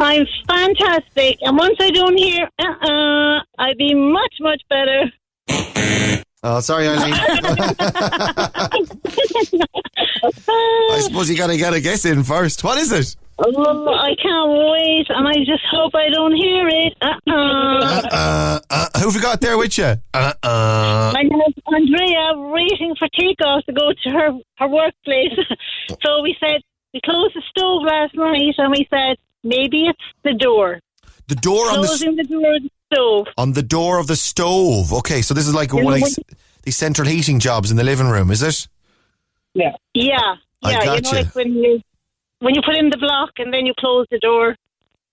I'm 0.00 0.26
fantastic. 0.48 1.36
And 1.42 1.58
once 1.58 1.76
I 1.78 1.90
don't 1.90 2.16
hear, 2.16 2.48
uh-uh, 2.58 3.40
I'd 3.58 3.76
be 3.76 3.92
much, 3.94 4.34
much 4.40 4.62
better. 4.68 5.12
Oh, 6.46 6.60
sorry, 6.60 6.86
Eileen. 6.86 7.14
I 7.14 8.68
suppose 11.00 11.30
you 11.30 11.38
gotta 11.38 11.56
get 11.56 11.72
a 11.72 11.80
guess 11.80 12.04
in 12.04 12.22
first. 12.22 12.62
What 12.62 12.76
is 12.76 12.92
it? 12.92 13.16
Oh, 13.38 13.88
I 13.88 14.14
can't 14.22 14.50
wait, 14.50 15.06
and 15.08 15.26
I 15.26 15.36
just 15.38 15.64
hope 15.70 15.94
I 15.94 16.10
don't 16.10 16.34
hear 16.36 16.68
it. 16.68 16.92
Uh-uh. 17.00 18.02
Uh, 18.12 18.60
uh, 18.68 18.88
who 18.98 19.06
have 19.06 19.14
you 19.14 19.22
got 19.22 19.40
there 19.40 19.56
with 19.56 19.78
you? 19.78 19.94
Uh, 20.12 20.34
uh. 20.42 21.14
I 21.16 21.22
have 21.32 21.54
Andrea 21.74 22.34
waiting 22.52 22.94
for 22.98 23.08
takeoff 23.18 23.64
to 23.64 23.72
go 23.72 23.94
to 24.04 24.10
her, 24.10 24.38
her 24.58 24.68
workplace. 24.68 25.32
so 26.04 26.20
we 26.22 26.36
said, 26.38 26.60
we 26.94 27.00
closed 27.04 27.34
the 27.34 27.42
stove 27.50 27.82
last 27.82 28.14
night, 28.14 28.54
and 28.56 28.70
we 28.70 28.86
said, 28.88 29.16
maybe 29.42 29.86
it's 29.88 30.00
the 30.22 30.32
door. 30.34 30.80
The 31.28 31.34
door 31.34 31.66
on 31.68 31.82
the 31.82 31.88
s- 31.88 31.88
Closing 32.02 32.16
the 32.16 32.24
door 32.24 32.54
of 32.56 32.62
the 32.62 32.70
stove. 32.92 33.26
on 33.36 33.52
the 33.52 33.62
door 33.62 33.98
of 33.98 34.06
the 34.06 34.16
stove. 34.16 34.92
Okay, 34.92 35.20
so 35.22 35.34
this 35.34 35.46
is 35.46 35.54
like 35.54 35.72
one 35.74 36.02
of 36.02 36.08
these, 36.64 36.76
central 36.76 37.06
heating 37.08 37.40
jobs 37.40 37.70
in 37.70 37.76
the 37.76 37.84
living 37.84 38.08
room, 38.08 38.30
is 38.30 38.42
it? 38.42 38.68
Yeah. 39.54 39.72
Yeah. 39.94 40.36
I 40.62 40.70
Yeah. 40.72 40.94
You 40.94 41.00
know, 41.02 41.10
like 41.10 41.34
when 41.34 41.52
you 41.54 41.80
when 42.40 42.54
you 42.54 42.62
put 42.64 42.76
in 42.76 42.90
the 42.90 42.96
block 42.98 43.30
and 43.38 43.52
then 43.52 43.64
you 43.66 43.72
close 43.78 44.06
the 44.10 44.18
door. 44.18 44.56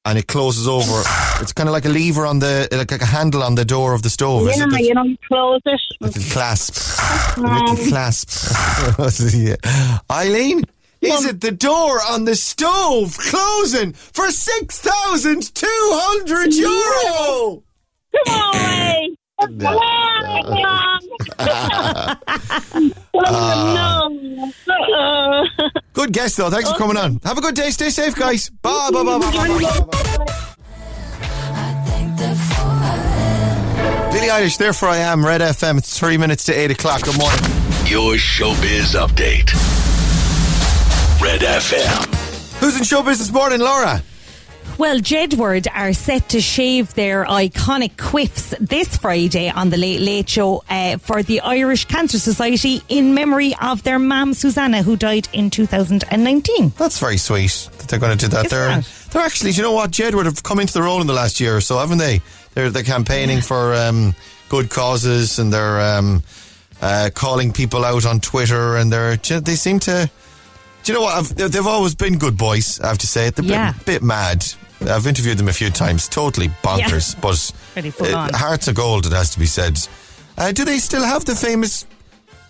And 0.03 0.17
it 0.17 0.27
closes 0.27 0.67
over. 0.67 1.03
It's 1.41 1.53
kind 1.53 1.69
of 1.69 1.73
like 1.73 1.85
a 1.85 1.89
lever 1.89 2.25
on 2.25 2.39
the, 2.39 2.67
like, 2.71 2.89
like 2.91 3.01
a 3.03 3.05
handle 3.05 3.43
on 3.43 3.53
the 3.55 3.63
door 3.63 3.93
of 3.93 4.01
the 4.01 4.09
stove. 4.09 4.47
yeah, 4.47 4.63
it? 4.65 4.69
The- 4.71 4.83
you 4.83 4.93
know, 4.95 5.03
you 5.03 5.17
close 5.27 5.61
it. 5.65 5.79
little 6.01 6.23
clasp. 6.31 6.75
Little 7.37 7.75
clasp. 7.87 8.29
Yeah. 9.35 9.55
Eileen, 10.09 10.63
is 11.01 11.25
it 11.25 11.41
the 11.41 11.51
door 11.51 11.99
on 12.09 12.25
the 12.25 12.35
stove 12.35 13.17
closing 13.17 13.93
for 13.93 14.29
6,200 14.31 16.53
euro? 16.53 17.63
Come 18.25 18.35
on, 18.35 18.55
Ray. 18.55 19.15
Come 19.41 19.67
on. 19.67 20.91
Uh, 24.93 25.45
Good 25.93 26.13
guess, 26.13 26.35
though. 26.35 26.49
Thanks 26.49 26.69
for 26.71 26.77
coming 26.77 26.97
on. 26.97 27.19
Have 27.23 27.37
a 27.37 27.41
good 27.41 27.55
day. 27.55 27.69
Stay 27.69 27.89
safe, 27.89 28.15
guys. 28.15 28.49
Bye, 28.49 28.89
bye, 28.91 29.03
bye, 29.03 29.17
bye, 29.19 29.31
bye, 29.31 29.47
bye, 29.47 29.59
bye, 29.59 29.79
bye. 29.85 30.37
Billie 34.11 34.27
Eilish, 34.27 34.57
therefore 34.57 34.89
I 34.89 34.97
am. 34.97 35.25
Red 35.25 35.39
FM. 35.41 35.77
It's 35.77 35.97
three 35.97 36.17
minutes 36.17 36.43
to 36.45 36.53
eight 36.53 36.71
o'clock. 36.71 37.03
Good 37.03 37.17
morning. 37.17 37.39
Your 37.87 38.15
showbiz 38.15 38.95
update. 38.99 39.51
Red 41.21 41.41
FM. 41.41 42.59
Who's 42.59 42.75
in 42.77 42.81
showbiz 42.81 43.19
this 43.19 43.31
morning, 43.31 43.59
Laura? 43.59 44.01
Well, 44.79 44.99
Jedward 44.99 45.67
are 45.71 45.93
set 45.93 46.29
to 46.29 46.41
shave 46.41 46.95
their 46.95 47.25
iconic 47.25 47.95
quiffs 47.95 48.57
this 48.59 48.97
Friday 48.97 49.47
on 49.47 49.69
the 49.69 49.77
Late 49.77 50.01
Late 50.01 50.27
Show 50.27 50.63
uh, 50.67 50.97
for 50.97 51.21
the 51.21 51.41
Irish 51.41 51.85
Cancer 51.85 52.17
Society 52.17 52.81
in 52.89 53.13
memory 53.13 53.53
of 53.61 53.83
their 53.83 53.99
mum 53.99 54.33
Susanna, 54.33 54.81
who 54.81 54.95
died 54.95 55.27
in 55.31 55.51
2019. 55.51 56.73
That's 56.75 56.97
very 56.97 57.17
sweet 57.17 57.69
that 57.77 57.87
they're 57.87 57.99
going 57.99 58.17
to 58.17 58.25
do 58.25 58.29
that. 58.29 58.47
Isn't 58.47 58.57
they're 58.57 58.79
it? 58.79 58.85
they're 59.11 59.21
actually, 59.21 59.51
do 59.51 59.57
you 59.57 59.63
know 59.63 59.73
what? 59.73 59.91
Jedward 59.91 60.25
have 60.25 60.41
come 60.41 60.59
into 60.59 60.73
the 60.73 60.81
role 60.81 61.01
in 61.01 61.07
the 61.07 61.13
last 61.13 61.39
year 61.39 61.55
or 61.55 61.61
so, 61.61 61.77
haven't 61.77 61.99
they? 61.99 62.21
They're 62.55 62.71
they're 62.71 62.81
campaigning 62.81 63.41
for 63.41 63.75
um, 63.75 64.15
good 64.49 64.71
causes 64.71 65.37
and 65.37 65.53
they're 65.53 65.81
um, 65.81 66.23
uh, 66.81 67.11
calling 67.13 67.53
people 67.53 67.85
out 67.85 68.07
on 68.07 68.21
Twitter 68.21 68.77
and 68.77 68.91
they're 68.91 69.17
do 69.17 69.35
you 69.35 69.39
know, 69.39 69.41
they 69.41 69.55
seem 69.55 69.77
to. 69.81 70.09
Do 70.83 70.91
you 70.91 70.97
know 70.97 71.03
what? 71.03 71.15
I've, 71.15 71.35
they've 71.35 71.51
they've 71.51 71.67
always 71.67 71.95
been 71.95 72.17
good 72.17 72.37
boys. 72.37 72.79
I 72.79 72.87
have 72.87 72.97
to 72.99 73.07
say, 73.07 73.29
they're 73.29 73.45
a 73.45 73.47
Yeah. 73.47 73.73
bit, 73.73 73.85
bit 73.85 74.03
mad. 74.03 74.45
I've 74.81 75.05
interviewed 75.05 75.37
them 75.37 75.47
a 75.47 75.53
few 75.53 75.69
times. 75.69 76.07
Totally 76.07 76.47
bonkers, 76.63 77.19
but 77.21 77.51
Pretty 77.73 77.91
full 77.91 78.15
on. 78.15 78.33
hearts 78.33 78.67
of 78.67 78.75
gold. 78.75 79.05
It 79.05 79.11
has 79.13 79.29
to 79.31 79.39
be 79.39 79.45
said. 79.45 79.77
Uh, 80.37 80.51
do 80.51 80.65
they 80.65 80.79
still 80.79 81.03
have 81.03 81.23
the 81.25 81.35
famous 81.35 81.85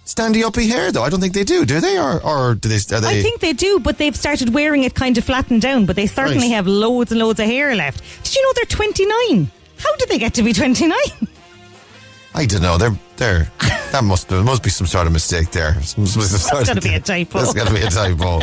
standy 0.05 0.43
uppy 0.43 0.67
hair 0.67 0.91
though? 0.93 1.03
I 1.03 1.09
don't 1.09 1.19
think 1.19 1.33
they 1.33 1.43
do. 1.43 1.65
Do 1.65 1.81
they? 1.81 1.97
Or 1.97 2.21
or 2.23 2.55
do 2.55 2.69
they? 2.69 2.75
Are 2.95 3.01
they? 3.01 3.19
I 3.19 3.21
think 3.21 3.41
they 3.41 3.51
do, 3.53 3.79
but 3.81 3.97
they've 3.97 4.15
started 4.15 4.53
wearing 4.53 4.83
it 4.83 4.95
kind 4.95 5.17
of 5.17 5.25
flattened 5.25 5.61
down, 5.61 5.85
but 5.85 5.97
they 5.97 6.07
certainly 6.07 6.47
Right. 6.47 6.55
have 6.55 6.67
loads 6.67 7.11
and 7.11 7.19
loads 7.19 7.39
of 7.41 7.47
hair 7.47 7.75
left. 7.75 8.01
Did 8.23 8.35
you 8.35 8.41
know 8.43 8.53
they're 8.55 8.65
29? 8.65 9.51
How 9.77 9.95
did 9.97 10.07
they 10.07 10.17
get 10.19 10.33
to 10.35 10.43
be 10.43 10.53
29? 10.53 10.97
I 12.33 12.45
don't 12.45 12.61
know. 12.61 12.77
They're 12.77 12.97
they're 13.21 13.47
that 13.91 14.03
must 14.03 14.27
there 14.29 14.43
must 14.43 14.63
be 14.63 14.69
some 14.69 14.88
sort 14.88 15.05
of 15.07 15.13
mistake 15.13 15.51
there. 15.51 15.75
Be 15.75 15.86
sort 15.86 16.31
gotta 16.65 16.77
of- 16.77 16.84
be 16.84 16.93
a 16.95 16.99
typo. 16.99 17.53
Got 17.53 17.67
to 17.67 17.73
be 17.73 17.81
a 17.81 17.89
typo. 17.89 18.39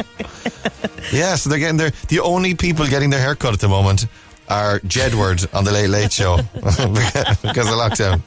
yeah, 1.13 1.35
so 1.37 1.51
they're 1.51 1.59
getting 1.59 1.77
their 1.77 1.91
the 2.09 2.21
only 2.21 2.55
people 2.55 2.87
getting 2.87 3.11
their 3.11 3.21
hair 3.21 3.35
cut 3.35 3.53
at 3.55 3.61
the 3.61 3.69
moment 3.69 4.07
are 4.49 4.79
Jedward 4.81 5.47
on 5.55 5.65
the 5.65 5.73
Late 5.73 5.91
Late 5.91 6.13
Show 6.13 6.37
because 6.55 7.67
of 7.69 7.77
lockdown. 7.77 8.23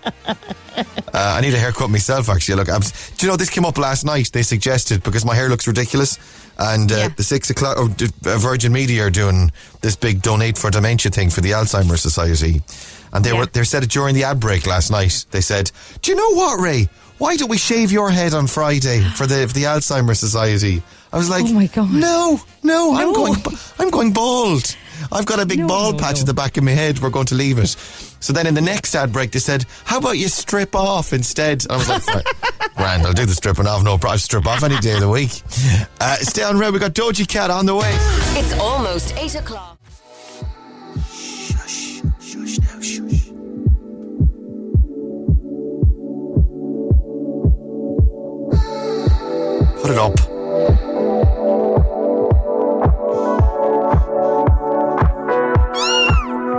Uh, 0.77 0.83
I 1.13 1.41
need 1.41 1.53
a 1.53 1.57
haircut 1.57 1.89
myself. 1.89 2.29
Actually, 2.29 2.55
look, 2.55 2.69
I'm, 2.69 2.81
do 2.81 3.25
you 3.25 3.27
know 3.27 3.35
this 3.37 3.49
came 3.49 3.65
up 3.65 3.77
last 3.77 4.05
night? 4.05 4.31
They 4.31 4.43
suggested 4.43 5.01
because 5.03 5.25
my 5.25 5.33
hair 5.35 5.49
looks 5.49 5.67
ridiculous, 5.67 6.19
and 6.59 6.91
uh, 6.91 6.95
Yeah. 6.95 7.07
the 7.17 7.23
six 7.23 7.49
o'clock 7.49 7.75
oh, 7.79 7.87
d- 7.87 8.05
uh, 8.25 8.37
Virgin 8.37 8.71
Media 8.71 9.05
are 9.07 9.09
doing 9.09 9.51
this 9.81 9.95
big 9.95 10.21
donate 10.21 10.57
for 10.59 10.69
dementia 10.69 11.11
thing 11.11 11.29
for 11.31 11.41
the 11.41 11.51
Alzheimer's 11.51 12.01
Society, 12.01 12.61
and 13.13 13.23
they 13.23 13.31
Yeah. 13.31 13.37
were 13.39 13.45
they 13.45 13.63
said 13.63 13.83
it 13.83 13.89
during 13.89 14.15
the 14.15 14.23
ad 14.23 14.39
break 14.39 14.65
last 14.67 14.91
night. 14.91 15.25
They 15.31 15.41
said, 15.41 15.71
"Do 16.01 16.11
you 16.11 16.17
know 16.17 16.31
what, 16.35 16.59
Ray? 16.59 16.89
Why 17.17 17.35
don't 17.35 17.49
we 17.49 17.57
shave 17.57 17.91
your 17.91 18.09
head 18.09 18.33
on 18.33 18.47
Friday 18.47 19.01
for 19.15 19.27
the 19.27 19.47
for 19.47 19.53
the 19.53 19.63
Alzheimer's 19.63 20.19
Society?" 20.19 20.81
I 21.13 21.17
was 21.17 21.29
like, 21.29 21.43
Oh 21.43 21.51
my 21.51 21.67
God. 21.67 21.91
no, 21.91 22.39
no, 22.63 22.95
I'm 22.95 23.11
going, 23.11 23.35
I'm 23.77 23.89
going 23.89 24.13
bald. 24.13 24.77
I've 25.11 25.25
got 25.25 25.41
a 25.41 25.45
big 25.45 25.59
No, 25.59 25.67
bald 25.67 25.97
no, 25.97 26.01
patch 26.01 26.15
no. 26.15 26.21
at 26.21 26.25
the 26.27 26.33
back 26.33 26.55
of 26.55 26.63
my 26.63 26.71
head. 26.71 26.99
We're 26.99 27.09
going 27.09 27.25
to 27.25 27.35
leave 27.35 27.57
it. 27.57 27.75
So 28.21 28.31
then 28.31 28.47
in 28.47 28.53
the 28.53 28.61
next 28.61 28.95
ad 28.95 29.11
break, 29.11 29.31
they 29.31 29.39
said, 29.39 29.65
"How 29.83 29.97
about 29.97 30.17
you 30.17 30.29
strip 30.29 30.73
off 30.73 31.11
instead?" 31.11 31.65
I 31.69 31.75
was 31.75 31.89
like, 31.89 32.03
"Fine, 32.03 32.23
"Grand, 32.77 33.05
I'll 33.05 33.11
do 33.11 33.25
the 33.25 33.33
stripping 33.33 33.67
off. 33.67 33.83
No 33.83 33.97
problem. 33.97 34.11
I'll 34.13 34.17
strip 34.19 34.47
off 34.47 34.63
any 34.63 34.77
day 34.77 34.93
of 34.93 35.01
the 35.01 35.09
week." 35.09 35.41
Uh, 35.99 36.15
stay 36.17 36.43
on 36.43 36.57
red. 36.57 36.71
We 36.71 36.79
got 36.79 36.93
Doja 36.93 37.27
Cat 37.27 37.49
on 37.49 37.65
the 37.65 37.75
way. 37.75 37.91
It's 38.39 38.53
almost 38.57 39.13
8 39.17 39.35
o'clock. 39.35 39.79
Put 49.81 49.91
it 49.91 49.97
up. 49.97 50.13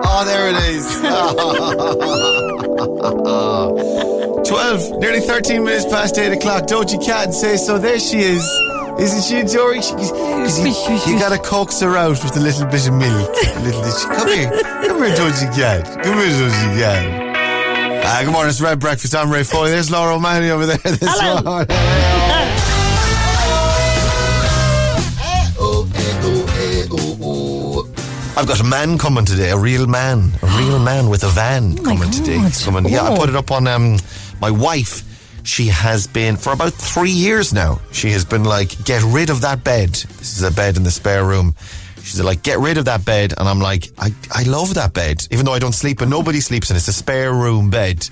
Oh, 0.04 0.24
there 0.26 0.48
it 0.50 0.56
is. 0.68 0.86
12, 4.48 5.00
nearly 5.00 5.20
13 5.20 5.64
minutes 5.64 5.84
past 5.86 6.18
8 6.18 6.32
o'clock. 6.32 6.64
Doja 6.66 7.04
Cat 7.04 7.26
and 7.26 7.34
say 7.34 7.56
so. 7.56 7.78
There 7.78 7.98
she 7.98 8.18
is. 8.18 8.44
Isn't 8.98 9.22
she 9.22 9.40
adoring? 9.40 9.80
She's, 9.80 10.10
'cause 10.10 10.58
you, 10.58 11.12
you 11.12 11.18
gotta 11.18 11.38
coax 11.38 11.80
her 11.80 11.96
out 11.96 12.22
with 12.22 12.36
a 12.36 12.40
little 12.40 12.66
bit 12.66 12.86
of 12.86 12.94
milk. 12.94 13.30
A 13.30 13.60
little 13.60 13.82
bit. 13.82 13.94
Come 14.16 14.28
here. 14.28 14.50
Come 14.86 15.02
here, 15.02 15.14
Doja 15.16 15.54
Cat. 15.56 15.84
Come 16.04 16.18
here, 16.18 16.28
Doja 16.28 16.78
Cat. 16.78 18.04
Ah, 18.04 18.20
good 18.24 18.32
morning, 18.32 18.50
it's 18.50 18.60
Red 18.60 18.78
Breakfast. 18.80 19.14
I'm 19.14 19.30
Ray 19.30 19.44
Foley. 19.44 19.70
There's 19.70 19.90
Laura 19.90 20.16
O'Malley 20.16 20.50
over 20.50 20.66
there 20.66 20.76
this 20.82 20.98
Hello. 21.02 21.64
I've 28.34 28.46
got 28.46 28.60
a 28.60 28.64
man 28.64 28.96
coming 28.98 29.24
today, 29.24 29.50
a 29.50 29.58
real 29.58 29.86
man, 29.86 30.32
a 30.42 30.46
real 30.58 30.78
man 30.90 31.08
with 31.08 31.22
a 31.24 31.28
van 31.28 31.76
Oh 31.80 31.82
coming 31.82 32.10
today. 32.10 32.36
God. 32.36 32.46
He's 32.46 32.64
coming. 32.64 32.88
Yeah, 32.88 33.02
I 33.02 33.16
put 33.16 33.28
it 33.28 33.36
up 33.36 33.50
on 33.50 33.66
um, 33.66 33.98
my 34.40 34.50
wife. 34.50 35.08
She 35.44 35.66
has 35.66 36.06
been 36.06 36.36
for 36.36 36.52
about 36.52 36.72
three 36.72 37.10
years 37.10 37.52
now. 37.52 37.80
She 37.92 38.10
has 38.12 38.24
been 38.24 38.44
like, 38.44 38.84
get 38.84 39.02
rid 39.02 39.28
of 39.28 39.40
that 39.42 39.64
bed. 39.64 39.90
This 39.90 40.36
is 40.36 40.42
a 40.42 40.50
bed 40.50 40.76
in 40.76 40.82
the 40.82 40.90
spare 40.90 41.24
room. 41.24 41.54
She's 41.96 42.20
like, 42.20 42.42
get 42.42 42.58
rid 42.58 42.78
of 42.78 42.86
that 42.86 43.04
bed, 43.04 43.34
and 43.36 43.48
I'm 43.48 43.60
like, 43.60 43.90
I, 43.98 44.12
I 44.32 44.42
love 44.44 44.74
that 44.74 44.92
bed, 44.92 45.26
even 45.30 45.44
though 45.44 45.52
I 45.52 45.58
don't 45.58 45.74
sleep 45.74 46.00
and 46.00 46.10
nobody 46.10 46.40
sleeps 46.40 46.70
in 46.70 46.76
it. 46.76 46.78
It's 46.78 46.88
a 46.88 46.92
spare 46.92 47.32
room 47.32 47.70
bed. 47.70 48.08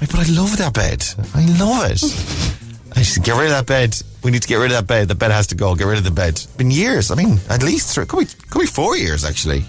Like, 0.00 0.10
but 0.10 0.20
I 0.20 0.32
love 0.32 0.56
that 0.58 0.72
bed. 0.72 1.04
I 1.34 1.44
love 1.58 1.90
it. 1.90 2.02
I 2.96 3.02
said, 3.02 3.24
get 3.24 3.36
rid 3.36 3.50
of 3.50 3.50
that 3.50 3.66
bed. 3.66 3.96
We 4.22 4.30
need 4.32 4.42
to 4.42 4.48
get 4.48 4.56
rid 4.56 4.72
of 4.72 4.76
that 4.78 4.86
bed. 4.86 5.08
The 5.08 5.14
bed 5.14 5.30
has 5.30 5.46
to 5.48 5.54
go. 5.54 5.74
Get 5.76 5.86
rid 5.86 5.98
of 5.98 6.04
the 6.04 6.10
bed. 6.10 6.30
It's 6.30 6.46
been 6.46 6.70
years. 6.70 7.10
I 7.10 7.14
mean, 7.14 7.38
at 7.48 7.62
least 7.62 7.94
three, 7.94 8.04
could 8.06 8.20
be, 8.26 8.34
could 8.50 8.60
be 8.60 8.66
four 8.66 8.96
years 8.96 9.24
actually. 9.24 9.64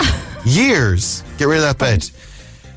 years. 0.44 1.22
Get 1.38 1.46
rid 1.48 1.58
of 1.58 1.62
that 1.64 1.78
bed. 1.78 2.02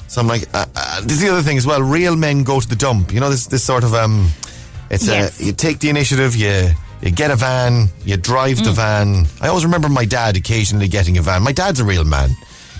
So 0.07 0.21
I'm 0.21 0.27
like, 0.27 0.43
uh, 0.53 0.65
uh, 0.75 1.01
this 1.01 1.13
is 1.13 1.21
the 1.21 1.29
other 1.29 1.41
thing 1.41 1.57
as 1.57 1.67
well. 1.67 1.81
Real 1.81 2.15
men 2.15 2.43
go 2.43 2.59
to 2.59 2.67
the 2.67 2.75
dump. 2.75 3.11
You 3.13 3.19
know, 3.19 3.29
this 3.29 3.45
this 3.47 3.63
sort 3.63 3.83
of 3.83 3.93
um, 3.93 4.29
it's 4.89 5.05
Yes. 5.05 5.39
a 5.39 5.43
you 5.45 5.53
take 5.53 5.79
the 5.79 5.89
initiative. 5.89 6.35
You 6.35 6.69
you 7.01 7.11
get 7.11 7.31
a 7.31 7.35
van. 7.35 7.89
You 8.05 8.17
drive 8.17 8.57
Mm. 8.57 8.63
the 8.65 8.71
van. 8.71 9.25
I 9.41 9.47
always 9.49 9.65
remember 9.65 9.87
my 9.89 10.05
dad 10.05 10.35
occasionally 10.35 10.87
getting 10.87 11.17
a 11.17 11.21
van. 11.21 11.43
My 11.43 11.51
dad's 11.51 11.79
a 11.79 11.85
real 11.85 12.03
man. 12.05 12.29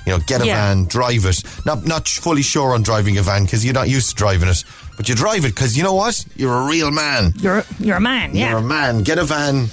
You 0.08 0.14
know, 0.14 0.20
get 0.26 0.42
a 0.42 0.46
Yeah. 0.48 0.56
van, 0.56 0.86
drive 0.86 1.26
it. 1.26 1.44
Not 1.66 1.86
not 1.86 2.08
fully 2.08 2.42
sure 2.42 2.74
on 2.74 2.82
driving 2.82 3.18
a 3.20 3.22
van 3.22 3.44
because 3.44 3.64
you're 3.64 3.76
not 3.76 3.90
used 3.90 4.10
to 4.10 4.16
driving 4.16 4.50
it, 4.50 4.64
but 5.00 5.08
you 5.08 5.16
drive 5.16 5.46
it 5.46 5.56
because 5.56 5.78
you 5.78 5.84
know 5.84 5.94
what? 5.94 6.26
You're 6.36 6.54
a 6.54 6.68
real 6.68 6.92
man. 6.92 7.32
You're 7.38 7.64
you're 7.80 7.96
a 7.96 8.02
man, 8.02 8.36
yeah. 8.36 8.50
You're 8.50 8.60
a 8.60 8.62
man. 8.62 9.02
Get 9.04 9.18
a 9.18 9.24
van. 9.24 9.68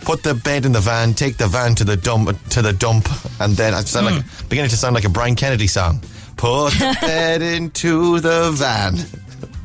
Put 0.00 0.22
the 0.22 0.32
bed 0.32 0.64
in 0.64 0.72
the 0.72 0.80
van. 0.80 1.12
Take 1.12 1.36
the 1.36 1.46
van 1.46 1.74
to 1.74 1.84
the 1.84 1.94
dump. 1.94 2.30
To 2.52 2.62
the 2.62 2.72
dump, 2.72 3.06
and 3.38 3.54
then 3.54 3.74
I 3.74 3.82
sound 3.82 4.06
like 4.06 4.24
beginning 4.48 4.70
to 4.70 4.76
sound 4.78 4.94
like 4.94 5.04
a 5.04 5.10
Brian 5.10 5.34
Kennedy 5.34 5.66
song. 5.66 6.00
Put 6.38 6.70
the 6.70 6.96
bed 7.02 7.42
into 7.42 8.18
the 8.20 8.50
van. 8.54 8.96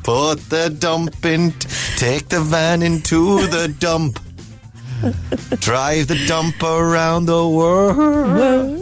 Put 0.02 0.40
the 0.50 0.68
dump 0.68 1.24
in. 1.24 1.52
Take 1.96 2.28
the 2.28 2.42
van 2.42 2.82
into 2.82 3.46
the 3.46 3.74
dump. 3.78 4.20
Drive 5.58 6.08
the 6.08 6.22
dump 6.28 6.62
around 6.62 7.24
the 7.24 7.48
world. 7.48 8.78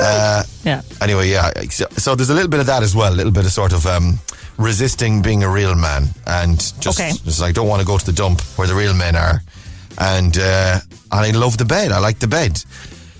Uh, 0.00 0.42
yeah. 0.64 0.82
anyway, 1.00 1.30
yeah. 1.30 1.52
So, 1.70 1.86
so 1.92 2.16
there's 2.16 2.30
a 2.30 2.34
little 2.34 2.50
bit 2.50 2.58
of 2.58 2.66
that 2.66 2.82
as 2.82 2.96
well. 2.96 3.12
A 3.12 3.14
little 3.14 3.32
bit 3.32 3.44
of 3.44 3.52
sort 3.52 3.72
of 3.72 3.86
um, 3.86 4.18
resisting 4.58 5.22
being 5.22 5.42
a 5.42 5.48
real 5.50 5.74
man, 5.74 6.08
and 6.26 6.58
just, 6.80 6.98
Okay. 7.00 7.12
just 7.24 7.40
like 7.40 7.54
don't 7.54 7.68
want 7.68 7.80
to 7.80 7.86
go 7.86 7.98
to 7.98 8.04
the 8.06 8.12
dump 8.12 8.40
where 8.56 8.66
the 8.68 8.74
real 8.74 8.94
men 8.94 9.16
are. 9.16 9.42
And 9.98 10.36
uh, 10.36 10.80
and 11.12 11.20
I 11.26 11.30
love 11.30 11.56
the 11.56 11.64
bed. 11.64 11.90
I 11.92 11.98
like 11.98 12.18
the 12.18 12.28
bed. 12.28 12.62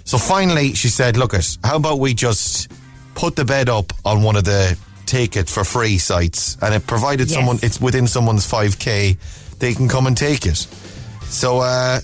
So 0.05 0.19
finally, 0.19 0.75
she 0.75 0.89
said, 0.89 1.17
"Look, 1.17 1.35
it. 1.35 1.59
How 1.65 1.77
about 1.77 1.99
we 1.99 2.15
just 2.15 2.71
put 3.15 3.35
the 3.37 3.45
bed 3.45 3.69
up 3.69 3.93
on 4.05 4.23
one 4.23 4.37
of 4.37 4.45
the 4.45 4.77
take 5.07 5.37
it 5.37 5.49
for 5.49 5.65
free 5.65 5.99
sites, 5.99 6.57
and 6.61 6.75
it 6.75 6.87
provided 6.87 7.29
Yes. 7.29 7.37
someone 7.37 7.59
it's 7.63 7.81
within 7.81 8.07
someone's 8.07 8.45
five 8.47 8.79
k, 8.79 9.17
they 9.59 9.73
can 9.75 9.89
come 9.89 10.07
and 10.07 10.17
take 10.17 10.45
it. 10.47 10.67
So, 11.29 11.59
uh, 11.61 12.01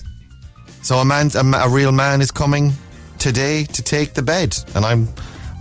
so 0.81 0.97
a 0.97 1.05
man, 1.05 1.29
a, 1.35 1.65
a 1.65 1.69
real 1.69 1.91
man 1.91 2.21
is 2.21 2.31
coming 2.31 2.73
today 3.19 3.65
to 3.65 3.81
take 3.81 4.13
the 4.13 4.21
bed, 4.21 4.57
and 4.75 4.85
I'm, 4.85 5.07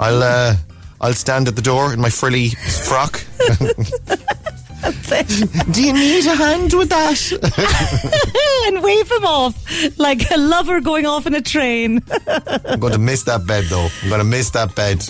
I'll, 0.01 0.23
uh, 0.23 0.55
I'll 1.03 1.15
stand 1.15 1.49
at 1.49 1.57
the 1.57 1.63
door 1.63 1.93
in 1.93 2.01
my 2.01 2.11
frilly 2.11 2.51
frock. 2.51 3.25
Do 5.73 5.83
you 5.83 5.93
need 5.93 6.27
a 6.27 6.35
hand 6.35 6.73
with 6.73 6.89
that? 6.89 8.63
and 8.67 8.83
wave 8.83 9.11
him 9.11 9.25
off 9.25 9.99
like 9.99 10.31
a 10.31 10.37
lover 10.37 10.81
going 10.81 11.07
off 11.07 11.27
in 11.27 11.35
a 11.35 11.41
train. 11.41 12.01
I'm 12.67 12.81
going 12.81 12.93
to 12.93 12.99
miss 12.99 13.25
that 13.25 13.47
bed, 13.47 13.65
though. 13.65 13.89
I'm 14.03 14.09
going 14.09 14.21
to 14.21 14.25
miss 14.25 14.51
that 14.51 14.75
bed. 14.75 15.09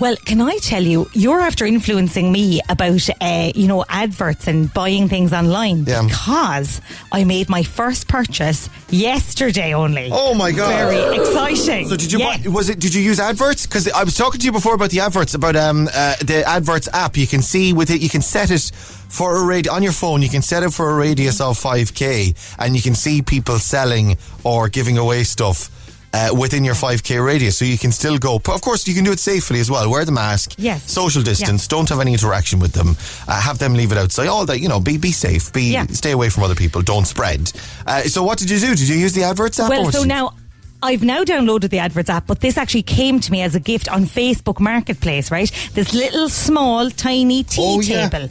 Well, 0.00 0.16
can 0.16 0.40
I 0.40 0.58
tell 0.58 0.82
you, 0.82 1.08
you're 1.12 1.40
after 1.40 1.64
influencing 1.64 2.30
me 2.32 2.60
about, 2.68 3.08
uh, 3.20 3.52
you 3.54 3.68
know, 3.68 3.84
adverts 3.88 4.48
and 4.48 4.72
buying 4.74 5.08
things 5.08 5.32
online 5.32 5.84
Yeah. 5.84 6.02
because 6.02 6.80
I 7.12 7.24
made 7.24 7.48
my 7.48 7.62
first 7.62 8.08
purchase 8.08 8.68
yesterday 8.90 9.72
only. 9.72 10.10
Oh 10.12 10.34
my 10.34 10.50
god! 10.52 10.68
Very 10.68 11.16
exciting. 11.20 11.88
So 11.88 11.96
did 11.96 12.10
you 12.12 12.18
Yes. 12.18 12.42
buy, 12.42 12.48
was 12.50 12.68
it? 12.70 12.80
Did 12.80 12.92
you 12.92 13.02
use 13.02 13.20
adverts? 13.20 13.66
Because 13.66 13.88
I 13.88 14.02
was 14.04 14.14
talking 14.14 14.40
to 14.40 14.44
you 14.46 14.52
before 14.52 14.74
about 14.74 14.90
the 14.90 15.00
adverts 15.00 15.34
about 15.34 15.54
um 15.56 15.88
uh, 15.94 16.16
the 16.20 16.42
adverts 16.46 16.88
app. 16.92 17.16
You 17.16 17.26
can 17.26 17.40
see 17.42 17.72
with 17.72 17.90
it, 17.90 18.00
you 18.00 18.08
can 18.10 18.22
set 18.22 18.50
it 18.50 18.72
for 19.08 19.36
a 19.36 19.40
radi 19.42 19.70
on 19.70 19.82
your 19.82 19.92
phone. 19.92 20.22
You 20.22 20.28
can 20.28 20.42
set 20.42 20.62
it 20.64 20.72
for 20.72 20.90
a 20.90 20.94
radius 20.94 21.40
of 21.40 21.56
five 21.56 21.94
k, 21.94 22.34
and 22.58 22.74
you 22.74 22.82
can 22.82 22.94
see 22.96 23.22
people 23.22 23.58
selling 23.60 24.18
or 24.42 24.68
giving 24.68 24.98
away 24.98 25.22
stuff. 25.24 25.70
Uh, 26.14 26.32
within 26.32 26.62
your 26.64 26.76
5k 26.76 27.18
radius, 27.26 27.56
so 27.58 27.64
you 27.64 27.76
can 27.76 27.90
still 27.90 28.18
go. 28.18 28.38
But 28.38 28.54
of 28.54 28.60
course, 28.60 28.86
you 28.86 28.94
can 28.94 29.02
do 29.04 29.10
it 29.10 29.18
safely 29.18 29.58
as 29.58 29.68
well. 29.68 29.90
Wear 29.90 30.04
the 30.04 30.12
mask, 30.12 30.54
Yes. 30.58 30.88
social 30.92 31.22
distance. 31.22 31.66
Don't 31.66 31.88
have 31.88 31.98
any 31.98 32.12
interaction 32.12 32.60
with 32.60 32.72
them. 32.72 32.96
Uh, 33.26 33.40
have 33.40 33.58
them 33.58 33.74
leave 33.74 33.90
it 33.90 33.98
outside. 33.98 34.28
All 34.28 34.46
that, 34.46 34.60
you 34.60 34.68
know. 34.68 34.78
Be 34.78 34.96
be 34.96 35.10
safe. 35.10 35.52
Be 35.52 35.72
Yeah. 35.72 35.86
stay 35.90 36.12
away 36.12 36.28
from 36.30 36.44
other 36.44 36.54
people. 36.54 36.82
Don't 36.82 37.06
spread. 37.06 37.50
Uh, 37.84 38.02
so, 38.04 38.22
what 38.22 38.38
did 38.38 38.48
you 38.48 38.60
do? 38.60 38.76
Did 38.76 38.88
you 38.88 38.94
use 38.96 39.12
the 39.12 39.24
adverts 39.24 39.58
app? 39.58 39.70
Well, 39.70 39.90
so 39.90 40.04
now 40.04 40.34
I've 40.82 41.02
now 41.02 41.24
downloaded 41.24 41.70
the 41.70 41.78
adverts 41.80 42.10
app, 42.10 42.26
but 42.28 42.40
this 42.40 42.58
actually 42.58 42.82
came 42.84 43.18
to 43.18 43.32
me 43.32 43.40
as 43.42 43.54
a 43.56 43.60
gift 43.60 43.88
on 43.88 44.04
Facebook 44.06 44.60
Marketplace, 44.60 45.30
right? 45.32 45.50
This 45.72 45.92
little 45.94 46.28
small 46.28 46.90
tiny 46.90 47.42
tea 47.42 47.60
Oh, 47.60 47.80
table. 47.82 48.28
A, 48.28 48.30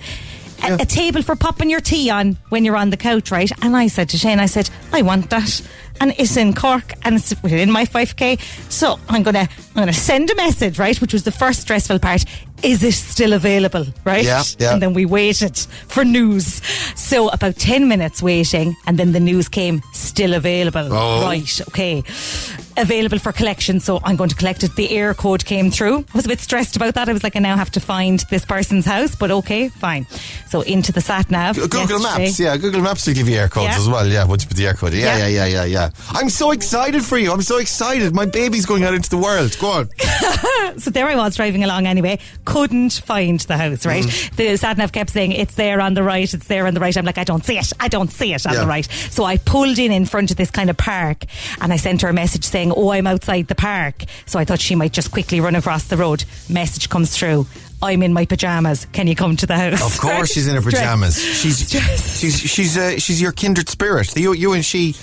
Yeah. 0.64 0.78
a 0.80 0.86
table 0.86 1.22
for 1.22 1.36
popping 1.36 1.70
your 1.70 1.82
tea 1.82 2.10
on 2.10 2.38
when 2.50 2.64
you're 2.66 2.78
on 2.78 2.90
the 2.90 2.98
couch, 2.98 3.32
right? 3.32 3.52
And 3.62 3.76
I 3.76 3.88
said 3.88 4.10
to 4.10 4.18
Shane, 4.18 4.40
I 4.40 4.46
said, 4.48 4.70
I 4.92 5.02
want 5.02 5.30
that. 5.30 5.62
And 6.02 6.14
it's 6.18 6.38
in 6.38 6.54
Cork 6.54 6.94
and 7.04 7.16
it's 7.16 7.34
within 7.44 7.72
my 7.72 7.86
5k. 7.86 8.40
So 8.72 9.00
I'm 9.10 9.22
gonna 9.24 9.48
I'm 9.76 9.76
gonna 9.76 9.94
send 9.94 10.30
a 10.32 10.36
message, 10.36 10.80
right? 10.80 11.00
Which 11.00 11.14
was 11.14 11.24
the 11.24 11.32
first 11.32 11.62
stressful 11.62 12.00
part. 12.00 12.26
Is 12.64 12.82
it 12.84 12.94
still 12.94 13.34
available? 13.34 13.86
Right? 14.04 14.26
Yeah, 14.26 14.44
yeah. 14.58 14.74
And 14.74 14.82
then 14.82 14.94
we 14.94 15.06
waited 15.06 15.58
for 15.88 16.04
news. 16.04 16.62
So 16.96 17.30
about 17.30 17.58
10 17.58 17.88
minutes 17.88 18.24
waiting, 18.24 18.76
and 18.88 18.98
then 18.98 19.12
the 19.12 19.20
news 19.20 19.50
came 19.50 19.82
still 19.94 20.34
available. 20.34 20.88
Oh. 20.92 21.22
Right, 21.24 21.62
okay. 21.68 22.04
Available 22.76 23.20
for 23.20 23.32
collection, 23.32 23.80
so 23.80 24.00
I'm 24.04 24.16
going 24.16 24.30
to 24.30 24.36
collect 24.36 24.64
it. 24.64 24.76
The 24.76 24.90
air 24.92 25.14
code 25.14 25.46
came 25.46 25.70
through. 25.70 26.00
I 26.14 26.18
was 26.18 26.26
a 26.26 26.28
bit 26.30 26.40
stressed 26.40 26.76
about 26.76 26.96
that. 26.96 27.08
I 27.08 27.14
was 27.14 27.24
like, 27.24 27.36
I 27.36 27.40
now 27.40 27.56
have 27.56 27.70
to 27.72 27.80
find 27.80 28.20
this 28.32 28.46
person's 28.46 28.86
house, 28.86 29.16
but 29.16 29.30
okay, 29.32 29.70
fine. 29.70 30.06
So 30.50 30.62
into 30.62 30.92
the 30.92 31.02
sat 31.02 31.30
nav. 31.30 31.56
Google 31.56 32.00
yesterday. 32.00 32.24
Maps, 32.26 32.40
yeah, 32.40 32.58
Google 32.58 32.82
Maps 32.82 33.06
will 33.08 33.14
give 33.14 33.30
you 33.30 33.36
air 33.38 33.48
codes 33.48 33.66
Yeah. 33.74 33.78
as 33.78 33.88
well. 33.88 34.08
Yeah, 34.08 34.26
once 34.26 34.44
you 34.44 34.48
put 34.48 34.58
the 34.58 34.66
air 34.68 34.74
code. 34.74 34.94
Yeah, 34.94 35.18
yeah, 35.18 35.28
Yeah. 35.28 35.46
yeah, 35.46 35.46
yeah, 35.46 35.64
yeah. 35.66 35.90
I'm 36.10 36.30
so 36.30 36.52
excited 36.52 37.04
for 37.04 37.18
you. 37.18 37.32
I'm 37.32 37.42
so 37.44 37.58
excited. 37.58 38.14
My 38.16 38.26
baby's 38.26 38.66
going 38.66 38.84
out 38.84 38.94
into 38.96 39.10
the 39.10 39.18
world. 39.18 39.56
Go 39.60 39.68
on. 39.72 39.90
So 40.78 40.90
there 40.90 41.08
I 41.08 41.16
was 41.16 41.36
driving 41.36 41.64
along 41.64 41.86
anyway. 41.86 42.18
Couldn't 42.46 42.94
find 42.94 43.40
the 43.42 43.58
house, 43.58 43.86
right? 43.86 44.04
Mm. 44.04 44.36
The 44.38 44.58
sat 44.58 44.78
nav 44.80 44.92
kept 44.92 45.12
saying, 45.12 45.32
it's 45.34 45.54
there 45.54 45.80
on 45.82 45.94
the 45.94 46.02
right, 46.02 46.34
it's 46.34 46.48
there 46.48 46.66
on 46.66 46.74
the 46.74 46.80
right. 46.80 46.98
I'm 46.98 47.06
like, 47.06 47.20
I 47.20 47.24
don't 47.24 47.46
see 47.46 47.60
it. 47.60 47.72
I 47.80 47.90
don't 47.90 48.12
see 48.12 48.34
it 48.34 48.44
on 48.48 48.54
Yeah. 48.54 48.62
the 48.62 48.66
right. 48.68 48.86
So 49.12 49.24
I 49.24 49.38
pulled 49.38 49.78
in 49.78 49.92
in 49.92 50.06
front 50.06 50.32
of 50.32 50.38
this 50.38 50.50
kind 50.50 50.72
of 50.72 50.78
park 50.78 51.26
and 51.62 51.72
I 51.72 51.76
sent 51.78 52.02
her 52.02 52.08
a 52.10 52.14
message 52.14 52.44
saying, 52.44 52.63
oh, 52.72 52.92
I'm 52.92 53.08
outside 53.08 53.48
the 53.48 53.56
park. 53.56 54.04
So 54.26 54.40
I 54.40 54.46
thought 54.46 54.60
she 54.60 54.76
might 54.76 54.94
just 54.94 55.12
quickly 55.12 55.42
run 55.42 55.56
across 55.56 55.86
the 55.86 55.98
road. 55.98 56.24
Message 56.50 56.90
comes 56.90 57.16
through. 57.16 57.48
I'm 57.82 58.02
in 58.02 58.14
my 58.14 58.26
pajamas. 58.26 58.86
Can 58.94 59.08
you 59.08 59.16
come 59.16 59.36
to 59.38 59.46
the 59.46 59.58
house? 59.58 59.96
Of 59.96 60.00
course, 60.00 60.32
she's 60.34 60.48
in 60.48 60.56
her 60.56 60.62
pajamas. 60.62 61.22
She's 61.22 61.70
she's 61.70 62.40
she's 62.40 62.78
uh, 62.78 62.98
she's 62.98 63.22
your 63.22 63.34
kindred 63.34 63.68
spirit. 63.70 64.16
You 64.16 64.34
you 64.34 64.54
and 64.54 64.64
she. 64.64 64.96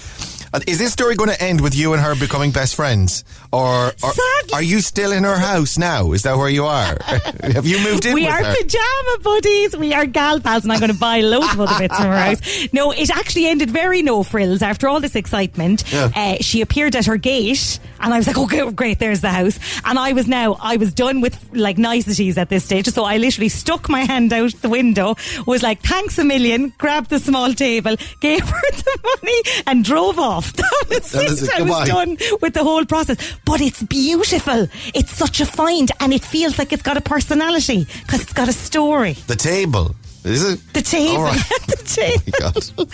Is 0.67 0.79
this 0.79 0.93
story 0.93 1.15
going 1.15 1.31
to 1.31 1.41
end 1.41 1.61
with 1.61 1.77
you 1.77 1.93
and 1.93 2.03
her 2.03 2.15
becoming 2.17 2.51
best 2.51 2.75
friends, 2.75 3.23
or, 3.53 3.93
or 4.03 4.13
are 4.53 4.63
you 4.63 4.81
still 4.81 5.13
in 5.13 5.23
her 5.23 5.39
house 5.39 5.79
now? 5.79 6.11
Is 6.13 6.25
that 6.25 6.37
where 6.37 6.49
you 6.49 6.65
are? 6.65 6.97
Have 7.43 7.67
you 7.67 7.79
moved 7.85 8.05
in 8.05 8.15
We 8.15 8.27
are 8.27 8.43
her? 8.43 8.55
pajama 8.57 9.19
buddies. 9.23 9.77
We 9.77 9.95
are 9.95 10.07
gal 10.07 10.41
pals, 10.41 10.65
and 10.65 10.73
I'm 10.73 10.81
going 10.81 10.93
to 10.93 10.99
buy 10.99 11.21
loads 11.21 11.53
of 11.55 11.61
other 11.61 11.79
bits 11.79 11.97
from 11.97 12.07
her 12.07 12.19
house. 12.19 12.41
No, 12.73 12.91
it 12.93 13.11
actually 13.11 13.47
ended 13.47 13.71
very 13.71 14.03
no 14.03 14.23
frills. 14.23 14.61
After 14.63 14.89
all 14.89 15.01
this 15.01 15.15
excitement, 15.17 15.85
Yeah. 15.93 16.11
uh, 16.15 16.37
she 16.41 16.61
appeared 16.63 16.97
at 16.97 17.07
her 17.07 17.17
gate, 17.17 17.79
and 18.01 18.13
I 18.13 18.17
was 18.19 18.27
like, 18.27 18.39
"Okay, 18.39 18.69
great, 18.73 18.99
there's 18.99 19.21
the 19.21 19.31
house." 19.31 19.59
And 19.85 19.99
I 19.99 20.13
was 20.15 20.27
now, 20.27 20.57
I 20.61 20.77
was 20.79 20.93
done 20.93 21.21
with 21.21 21.39
like 21.55 21.79
niceties 21.79 22.37
at 22.39 22.49
this 22.49 22.65
stage, 22.65 22.87
so 22.89 23.05
I 23.05 23.19
literally 23.19 23.49
stuck 23.51 23.89
my 23.89 24.01
hand 24.01 24.33
out 24.33 24.53
the 24.63 24.69
window, 24.69 25.15
was 25.47 25.63
like, 25.63 25.81
"Thanks 25.83 26.19
a 26.19 26.25
million," 26.25 26.73
grabbed 26.79 27.11
the 27.11 27.19
small 27.21 27.53
table, 27.55 27.97
gave 28.21 28.41
her 28.49 28.61
the 28.73 28.99
money, 29.23 29.43
and 29.67 29.85
drove 29.85 30.19
off. 30.19 30.40
That 30.57 30.87
was 30.89 31.13
That 31.13 31.25
is 31.25 31.43
it. 31.43 31.49
it. 31.51 31.59
I 31.61 31.63
was 31.63 31.89
done 31.89 32.17
with 32.43 32.55
the 32.55 32.63
whole 32.65 32.85
process. 32.85 33.17
But 33.45 33.61
it's 33.61 33.83
beautiful. 33.83 34.69
It's 34.95 35.13
such 35.13 35.41
a 35.41 35.47
find, 35.47 35.91
and 36.01 36.13
it 36.13 36.25
feels 36.25 36.59
like 36.59 36.73
it's 36.73 36.83
got 36.83 36.97
a 36.97 37.01
personality 37.01 37.87
because 38.03 38.21
it's 38.23 38.33
got 38.33 38.49
a 38.49 38.53
story. 38.53 39.13
the 39.27 39.37
table. 39.37 39.95
Is 40.25 40.45
it 40.53 40.61
The 40.75 40.83
table. 40.83 41.17
All 41.17 41.25
right. 41.25 41.37
the 41.67 41.83
table. 41.87 42.89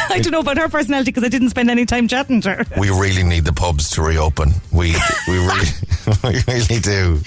I 0.10 0.18
don't 0.20 0.32
know 0.32 0.40
about 0.40 0.56
her 0.58 0.68
personality 0.68 1.10
because 1.10 1.24
I 1.24 1.28
didn't 1.28 1.50
spend 1.50 1.70
any 1.70 1.84
time 1.86 2.08
chatting 2.08 2.40
to 2.42 2.54
her. 2.54 2.64
We 2.78 2.88
really 2.90 3.22
need 3.22 3.44
the 3.44 3.52
pubs 3.52 3.90
to 3.90 4.02
reopen. 4.02 4.52
We 4.72 4.94
we 5.28 5.38
really 5.46 5.68
we 6.24 6.42
really 6.48 6.80
do. 6.80 7.20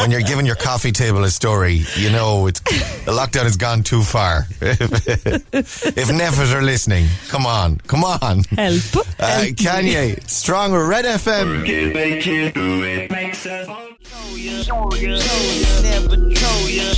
When 0.00 0.10
you're 0.10 0.20
giving 0.22 0.46
your 0.46 0.56
coffee 0.56 0.92
table 0.92 1.24
a 1.24 1.30
story, 1.30 1.84
you 1.96 2.10
know 2.10 2.46
it's 2.48 2.60
the 2.60 3.12
lockdown 3.12 3.44
has 3.44 3.56
gone 3.56 3.82
too 3.82 4.02
far. 4.02 4.46
if 4.60 6.08
Neffers 6.08 6.52
are 6.54 6.62
listening, 6.62 7.06
come 7.28 7.46
on, 7.46 7.78
come 7.86 8.04
on. 8.04 8.44
Help. 8.44 8.96
Uh, 8.96 9.42
Help. 9.42 9.56
Kanye, 9.56 10.28
stronger, 10.28 10.84
Red 10.86 11.04
FM. 11.04 11.64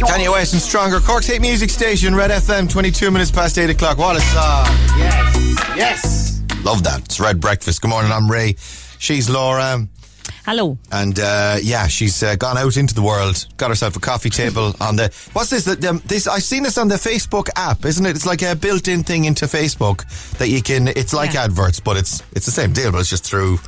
Kanye 0.05 0.31
West 0.31 0.53
and 0.53 0.62
Stronger, 0.62 1.01
Cork's 1.01 1.27
hit 1.27 1.41
music 1.41 1.71
station, 1.71 2.15
Red 2.15 2.31
FM, 2.31 2.71
22 2.71 3.11
minutes 3.11 3.31
past 3.31 3.59
8 3.59 3.71
o'clock. 3.71 3.99
What 3.99 4.17
a 4.17 4.21
song. 4.21 4.67
Yes, 4.99 5.37
yes. 5.77 6.43
Love 6.65 6.83
that. 6.85 7.01
It's 7.05 7.19
Red 7.21 7.41
Breakfast. 7.41 7.81
Good 7.83 7.88
morning, 7.88 8.12
I'm 8.12 8.31
Ray. 8.31 8.55
She's 8.99 9.29
Laura. 9.31 9.87
Hello. 10.45 10.77
And 10.91 11.19
uh, 11.19 11.57
yeah, 11.62 11.87
she's 11.88 12.23
uh, 12.23 12.37
gone 12.37 12.59
out 12.59 12.77
into 12.77 12.95
the 12.95 13.03
world, 13.03 13.47
got 13.57 13.71
herself 13.71 13.97
a 13.97 14.01
coffee 14.01 14.31
table 14.31 14.75
on 14.81 14.97
the. 14.97 15.05
What's 15.33 15.51
this? 15.51 15.65
The, 15.65 15.88
um, 15.88 16.03
this 16.07 16.27
I've 16.29 16.43
seen 16.43 16.62
this 16.65 16.79
on 16.79 16.88
the 16.88 16.97
Facebook 16.97 17.49
app, 17.57 17.85
isn't 17.85 18.05
it? 18.05 18.11
It's 18.17 18.27
like 18.27 18.43
a 18.43 18.55
built-in 18.57 19.03
thing 19.05 19.25
into 19.25 19.47
Facebook 19.47 20.05
that 20.38 20.49
you 20.49 20.61
can. 20.62 20.88
It's 20.88 21.12
like 21.15 21.35
Yeah. 21.35 21.45
adverts, 21.45 21.81
but 21.81 21.97
it's 21.97 22.23
it's 22.33 22.47
the 22.47 22.53
same 22.53 22.73
deal, 22.73 22.91
but 22.93 22.99
it's 22.99 23.11
just 23.11 23.25
through 23.25 23.59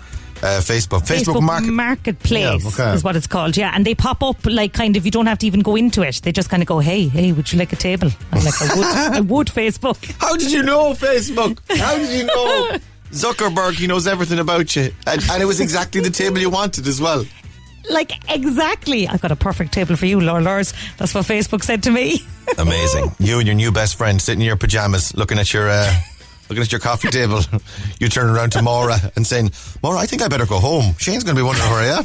uh, 0.43 0.61
Facebook. 0.61 1.01
Facebook, 1.07 1.35
Facebook 1.37 1.43
Market. 1.43 1.71
Marketplace 1.73 2.63
Yeah, 2.63 2.69
okay. 2.69 2.95
is 2.95 3.05
what 3.05 3.17
it's 3.17 3.27
called, 3.27 3.57
yeah. 3.57 3.73
And 3.75 3.85
they 3.85 3.95
pop 3.95 4.23
up 4.23 4.45
like 4.47 4.73
kind 4.73 4.97
of 4.97 5.05
you 5.05 5.11
don't 5.11 5.27
have 5.27 5.39
to 5.39 5.47
even 5.47 5.61
go 5.61 5.77
into 5.77 6.03
it. 6.03 6.21
They 6.23 6.33
just 6.33 6.51
kind 6.51 6.63
of 6.63 6.67
go, 6.67 6.79
"Hey, 6.81 7.09
hey, 7.09 7.33
would 7.33 7.53
you 7.53 7.59
like 7.59 7.73
a 7.73 7.77
table?" 7.77 8.11
I'm 8.33 8.45
like, 8.45 8.61
"I 8.61 8.75
would, 8.77 8.87
I 9.17 9.21
would." 9.21 9.47
Facebook. 9.49 9.99
How 10.21 10.37
did 10.37 10.51
you 10.51 10.63
know 10.63 10.93
Facebook? 10.95 11.59
How 11.79 11.97
did 11.97 12.11
you 12.19 12.25
know? 12.27 12.79
Zuckerberg, 13.13 13.75
he 13.75 13.87
knows 13.87 14.07
everything 14.09 14.41
about 14.41 14.75
you. 14.75 14.91
And, 15.07 15.23
and 15.31 15.43
it 15.43 15.47
was 15.47 15.61
exactly 15.61 16.01
the 16.01 16.11
table 16.11 16.39
you 16.39 16.51
wanted 16.51 16.87
as 16.89 17.01
well. 17.01 17.25
Like 17.91 18.13
exactly, 18.35 19.07
I've 19.07 19.21
got 19.21 19.31
a 19.31 19.37
perfect 19.37 19.73
table 19.73 19.95
for 19.95 20.07
you, 20.07 20.21
Laura 20.21 20.41
Lars. 20.43 20.73
That's 20.97 21.15
what 21.15 21.25
Facebook 21.27 21.63
said 21.63 21.83
to 21.85 21.91
me. 21.91 22.23
Amazing. 22.59 23.15
You 23.21 23.39
and 23.39 23.47
your 23.47 23.55
new 23.55 23.71
best 23.71 23.97
friend 23.97 24.21
sitting 24.21 24.41
in 24.41 24.47
your 24.47 24.57
pajamas 24.57 25.15
looking 25.15 25.39
at 25.39 25.53
your 25.53 25.69
uh, 25.69 25.95
looking 26.55 26.63
at 26.63 26.73
your 26.73 26.81
coffee 26.81 27.09
table. 27.09 27.41
You 28.01 28.09
turn 28.09 28.29
around 28.29 28.51
to 28.53 28.63
Maura 28.63 28.97
and 29.17 29.27
saying, 29.27 29.53
Maura, 29.83 29.99
I 29.99 30.07
think 30.07 30.21
I 30.21 30.29
better 30.29 30.47
go 30.47 30.59
home. 30.59 30.95
Shane's 30.99 31.25
going 31.25 31.37
to 31.37 31.41
be 31.41 31.47
wondering 31.47 31.71
where 31.71 31.81
I 31.81 31.99
am. 31.99 32.05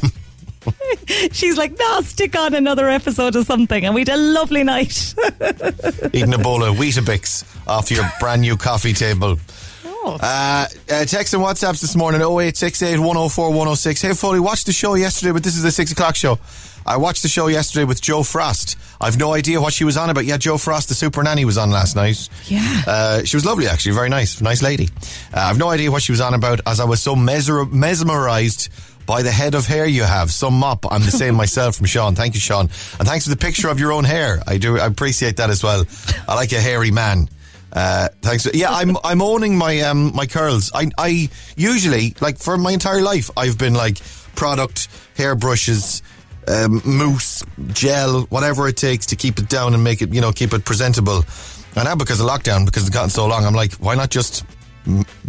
She's 1.31 1.57
like, 1.57 1.77
"No, 1.77 2.01
stick 2.01 2.37
on 2.37 2.53
another 2.53 2.87
episode 2.89 3.35
or 3.35 3.43
something," 3.43 3.85
and 3.85 3.95
we 3.95 4.01
had 4.01 4.09
a 4.09 4.17
lovely 4.17 4.63
night. 4.63 5.15
Eating 6.13 6.33
a 6.33 6.37
bowl 6.37 6.63
of 6.63 6.75
Weetabix 6.75 7.43
off 7.67 7.89
your 7.91 8.03
brand 8.19 8.41
new 8.41 8.55
coffee 8.55 8.93
table. 8.93 9.39
Oh. 9.85 10.17
Uh, 10.21 10.67
uh, 10.91 11.05
text 11.05 11.33
and 11.33 11.41
WhatsApps 11.41 11.81
this 11.81 11.95
morning 11.95 12.21
0868 12.21 12.99
104 12.99 13.49
106. 13.49 14.01
Hey, 14.01 14.13
Foley, 14.13 14.39
watched 14.39 14.65
the 14.65 14.73
show 14.73 14.95
yesterday, 14.95 15.31
but 15.31 15.43
this 15.43 15.55
is 15.55 15.63
the 15.63 15.71
6 15.71 15.91
o'clock 15.91 16.15
show. 16.15 16.39
I 16.85 16.97
watched 16.97 17.23
the 17.23 17.29
show 17.29 17.47
yesterday 17.47 17.85
with 17.85 18.01
Jo 18.01 18.23
Frost. 18.23 18.77
I've 19.01 19.17
no 19.17 19.33
idea 19.33 19.61
what 19.61 19.73
she 19.73 19.85
was 19.85 19.95
on 19.97 20.09
about. 20.09 20.25
Yeah, 20.25 20.37
Jo 20.37 20.57
Frost, 20.57 20.89
the 20.89 20.95
super 20.95 21.23
nanny, 21.23 21.45
was 21.45 21.57
on 21.57 21.71
last 21.71 21.95
night. 21.95 22.27
Yeah. 22.47 22.81
Uh, 22.85 23.23
she 23.23 23.37
was 23.37 23.45
lovely, 23.45 23.67
actually. 23.67 23.93
Very 23.95 24.09
nice. 24.09 24.41
Nice 24.41 24.61
lady. 24.61 24.89
Uh, 25.33 25.39
I've 25.39 25.57
no 25.57 25.69
idea 25.69 25.89
what 25.91 26.01
she 26.03 26.11
was 26.11 26.21
on 26.21 26.33
about 26.33 26.59
as 26.67 26.79
I 26.79 26.85
was 26.85 27.01
so 27.01 27.15
mesmer- 27.15 27.65
mesmerized 27.65 28.69
by 29.05 29.21
the 29.23 29.31
head 29.31 29.55
of 29.55 29.65
hair 29.65 29.85
you 29.85 30.03
have. 30.03 30.31
Some 30.31 30.53
mop. 30.53 30.85
I'm 30.91 31.01
the 31.01 31.11
same 31.11 31.35
myself 31.43 31.77
from 31.77 31.85
Sean. 31.87 32.13
Thank 32.15 32.33
you, 32.35 32.39
Sean. 32.39 32.69
And 32.99 33.07
thanks 33.07 33.23
for 33.25 33.29
the 33.31 33.37
picture 33.37 33.69
of 33.69 33.79
your 33.79 33.91
own 33.91 34.03
hair. 34.03 34.39
I 34.45 34.57
do 34.57 34.77
I 34.77 34.85
appreciate 34.85 35.37
that 35.37 35.49
as 35.49 35.63
well. 35.63 35.85
I 36.27 36.35
like 36.35 36.51
a 36.51 36.59
hairy 36.61 36.91
man. 36.91 37.29
Uh, 37.71 38.09
thanks. 38.21 38.47
Yeah, 38.53 38.71
I'm 38.71 38.97
I'm 39.03 39.21
owning 39.21 39.57
my 39.57 39.79
um 39.81 40.13
my 40.15 40.25
curls. 40.25 40.71
I 40.73 40.89
I 40.97 41.29
usually 41.55 42.15
like 42.19 42.37
for 42.39 42.57
my 42.57 42.71
entire 42.71 43.01
life 43.01 43.29
I've 43.37 43.57
been 43.57 43.73
like 43.75 43.99
product, 44.35 44.87
hair 45.15 45.35
brushes, 45.35 46.01
um, 46.49 46.81
mousse, 46.85 47.43
gel, 47.67 48.21
whatever 48.29 48.67
it 48.67 48.75
takes 48.77 49.05
to 49.07 49.15
keep 49.15 49.39
it 49.39 49.47
down 49.49 49.73
and 49.73 49.83
make 49.83 50.01
it 50.01 50.13
you 50.13 50.21
know 50.21 50.31
keep 50.31 50.53
it 50.53 50.65
presentable. 50.65 51.23
And 51.75 51.85
now 51.85 51.95
because 51.95 52.19
of 52.19 52.27
lockdown, 52.27 52.65
because 52.65 52.83
it's 52.87 52.93
gotten 52.93 53.09
so 53.11 53.27
long, 53.27 53.45
I'm 53.45 53.53
like, 53.53 53.73
why 53.75 53.95
not 53.95 54.09
just 54.09 54.43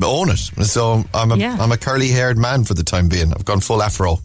own 0.02 0.30
it? 0.30 0.38
So 0.64 1.04
I'm 1.12 1.30
a 1.32 1.36
Yeah. 1.36 1.62
am 1.62 1.70
a 1.72 1.76
curly 1.76 2.08
haired 2.08 2.38
man 2.38 2.64
for 2.64 2.74
the 2.74 2.82
time 2.82 3.08
being. 3.08 3.32
I've 3.34 3.44
gone 3.44 3.60
full 3.60 3.82
afro, 3.82 4.18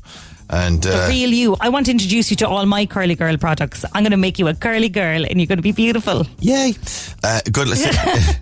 and 0.50 0.82
the 0.82 1.04
uh, 1.04 1.08
real 1.10 1.30
you. 1.34 1.58
I 1.60 1.68
want 1.70 1.88
to 1.88 1.92
introduce 1.92 2.30
you 2.32 2.38
to 2.38 2.48
all 2.48 2.66
my 2.66 2.86
curly 2.86 3.16
girl 3.16 3.38
products. 3.38 3.84
I'm 3.94 4.04
going 4.04 4.12
to 4.12 4.18
make 4.18 4.40
you 4.40 4.48
a 4.48 4.54
curly 4.54 4.90
girl, 4.90 5.26
and 5.26 5.40
you're 5.40 5.48
going 5.48 5.58
to 5.58 5.64
be 5.64 5.74
beautiful. 5.74 6.26
Yay! 6.40 6.74
Uh, 7.24 7.42
good. 7.52 7.68
Listen, 7.68 7.92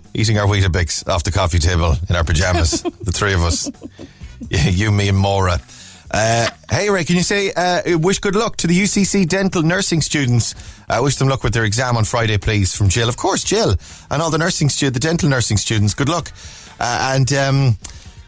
eating 0.14 0.38
our 0.38 0.46
Weetabix 0.46 1.08
off 1.08 1.24
the 1.24 1.32
coffee 1.32 1.58
table 1.58 1.94
in 2.08 2.14
our 2.14 2.24
pajamas, 2.24 2.82
the 2.82 3.12
three 3.12 3.34
of 3.34 3.42
us. 3.42 3.70
You, 4.50 4.90
me, 4.90 5.08
and 5.08 5.16
Maura. 5.16 5.58
Uh, 6.16 6.48
hey, 6.70 6.88
Ray, 6.90 7.02
can 7.02 7.16
you 7.16 7.24
say 7.24 7.50
uh, 7.54 7.98
wish 7.98 8.20
good 8.20 8.36
luck 8.36 8.56
to 8.58 8.68
the 8.68 8.82
UCC 8.82 9.28
dental 9.28 9.62
nursing 9.64 10.00
students? 10.00 10.54
Uh, 10.88 11.00
wish 11.02 11.16
them 11.16 11.26
luck 11.26 11.42
with 11.42 11.52
their 11.52 11.64
exam 11.64 11.96
on 11.96 12.04
Friday, 12.04 12.38
please, 12.38 12.72
from 12.72 12.88
Jill. 12.88 13.08
Of 13.08 13.16
course, 13.16 13.42
Jill, 13.42 13.74
and 14.12 14.22
all 14.22 14.30
the 14.30 14.38
nursing 14.38 14.68
stu- 14.68 14.90
the 14.90 15.00
dental 15.00 15.28
nursing 15.28 15.56
students. 15.56 15.92
Good 15.92 16.08
luck, 16.08 16.30
uh, 16.78 17.14
and 17.16 17.32
um, 17.32 17.76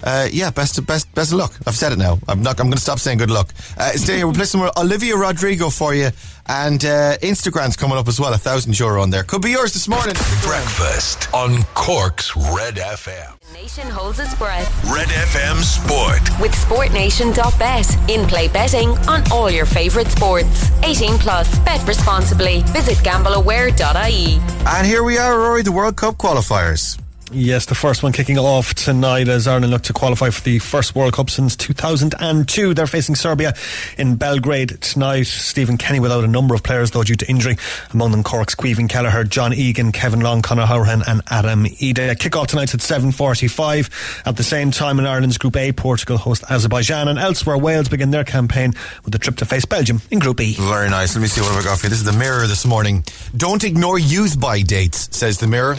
uh, 0.03 0.27
yeah, 0.33 0.51
best 0.51 0.79
of, 0.79 0.87
best 0.89 1.15
best 1.15 1.31
of 1.31 1.39
luck. 1.39 1.53
I've 1.65 1.77
said 1.77 1.93
it 1.93 1.99
now. 1.99 2.19
I'm 2.27 2.43
not. 2.43 2.59
I'm 2.59 2.67
going 2.67 2.73
to 2.75 2.83
stop 2.83 2.99
saying 2.99 3.19
good 3.19 3.31
luck. 3.31 3.55
Uh, 3.79 3.93
stay 3.93 4.17
here. 4.17 4.27
We're 4.27 4.33
playing 4.33 4.47
some 4.47 4.69
Olivia 4.77 5.17
Rodrigo 5.17 5.71
for 5.71 5.95
you, 5.95 6.11
and 6.47 6.85
uh, 6.85 7.19
Instagram's 7.19 7.77
coming 7.77 7.99
up 7.99 8.09
as 8.09 8.19
well. 8.19 8.35
A 8.35 8.39
thousand 8.39 8.77
euro 8.81 9.01
on 9.01 9.11
there. 9.11 9.23
Could 9.23 9.43
be 9.43 9.51
yours 9.51 9.73
this 9.73 9.87
morning. 9.87 10.17
Breakfast 10.43 11.33
on 11.33 11.63
Cork's 11.75 12.37
Red 12.37 12.75
FM. 12.79 13.36
Nation 13.63 13.89
holds 13.89 14.21
its 14.21 14.35
breath 14.35 14.69
Red 14.93 15.09
FM 15.09 15.63
Sport. 15.63 16.21
with 16.43 16.53
SportNation.bet. 16.53 18.11
In 18.11 18.27
play 18.29 18.49
betting 18.49 18.91
on 19.09 19.23
all 19.33 19.51
your 19.51 19.65
favourite 19.65 20.09
sports. 20.09 20.71
18 20.83 21.17
plus. 21.17 21.59
Bet 21.61 21.87
responsibly. 21.89 22.61
Visit 22.75 22.99
gambleaware.ie. 22.99 24.41
And 24.67 24.87
here 24.87 25.03
we 25.03 25.17
are, 25.17 25.39
Rory, 25.39 25.63
the 25.63 25.73
World 25.73 25.97
Cup 25.97 26.19
qualifiers. 26.19 26.99
Yes, 27.33 27.67
the 27.67 27.75
first 27.75 28.05
one 28.05 28.13
kicking 28.13 28.39
off 28.39 28.73
tonight 28.75 29.27
as 29.27 29.49
Ireland 29.49 29.73
look 29.73 29.83
to 29.83 29.93
qualify 29.93 30.31
for 30.31 30.43
the 30.43 30.61
first 30.61 30.95
World 30.95 31.15
Cup 31.15 31.29
since 31.29 31.57
2002. 31.57 32.73
They're 32.73 32.87
facing 32.87 33.17
Serbia 33.17 33.53
in 33.99 34.15
Belgrade 34.15 34.81
tonight. 34.81 35.25
Stephen 35.27 35.77
Kenny 35.77 35.99
without 35.99 36.23
a 36.23 36.29
number 36.29 36.55
of 36.55 36.63
players 36.63 36.93
though 36.93 37.03
due 37.03 37.17
to 37.17 37.29
injury. 37.29 37.57
Among 37.93 38.13
them 38.13 38.23
Cork's 38.23 38.55
Caoimhín 38.55 38.89
Kelleher, 38.89 39.25
John 39.25 39.53
Egan, 39.53 39.91
Kevin 39.91 40.21
Long, 40.21 40.41
Conor 40.41 40.67
Hourihane 40.67 41.03
and 41.09 41.21
Adam 41.29 41.65
Idah. 41.65 42.17
Kick-off 42.17 42.47
tonight's 42.47 42.75
at 42.75 42.81
7.45. 42.81 44.27
At 44.27 44.37
the 44.37 44.45
same 44.45 44.71
time 44.71 45.01
in 45.01 45.07
Ireland's 45.07 45.37
Group 45.37 45.57
A, 45.57 45.73
Portugal 45.73 46.19
host 46.19 46.45
Azerbaijan 46.49 47.09
and 47.09 47.19
elsewhere 47.19 47.59
Wales 47.59 47.89
begin 47.89 48.13
their 48.13 48.25
campaign 48.25 48.73
with 49.05 49.13
a 49.17 49.19
trip 49.19 49.37
to 49.39 49.45
face 49.45 49.65
Belgium 49.65 50.01
in 50.13 50.21
Group 50.21 50.41
E. 50.41 50.55
Very 50.55 50.91
nice. 50.91 51.17
Let 51.17 51.23
me 51.23 51.29
see 51.29 51.41
what 51.41 51.51
I've 51.51 51.65
got 51.65 51.81
for 51.81 51.87
you. 51.87 51.91
This 51.91 51.99
is 51.99 52.05
the 52.05 52.13
Mirror 52.13 52.47
this 52.47 52.65
morning. 52.65 53.05
Don't 53.37 53.65
ignore 53.65 53.99
use 53.99 54.37
by 54.37 54.63
dates, 54.63 55.09
says 55.17 55.39
the 55.39 55.49
Mirror. 55.49 55.77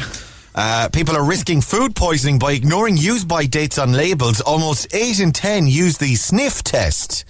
Uh, 0.60 0.90
people 0.92 1.16
are 1.16 1.24
risking 1.24 1.62
food 1.62 1.96
poisoning 1.96 2.40
by 2.40 2.52
ignoring 2.54 2.98
use 2.98 3.24
by 3.24 3.46
dates 3.46 3.78
on 3.78 3.94
labels. 3.94 4.42
Almost 4.42 4.92
8 4.94 5.20
in 5.20 5.32
10 5.32 5.68
use 5.68 6.00
the 6.00 6.16
sniff 6.16 6.64
test. 6.64 7.26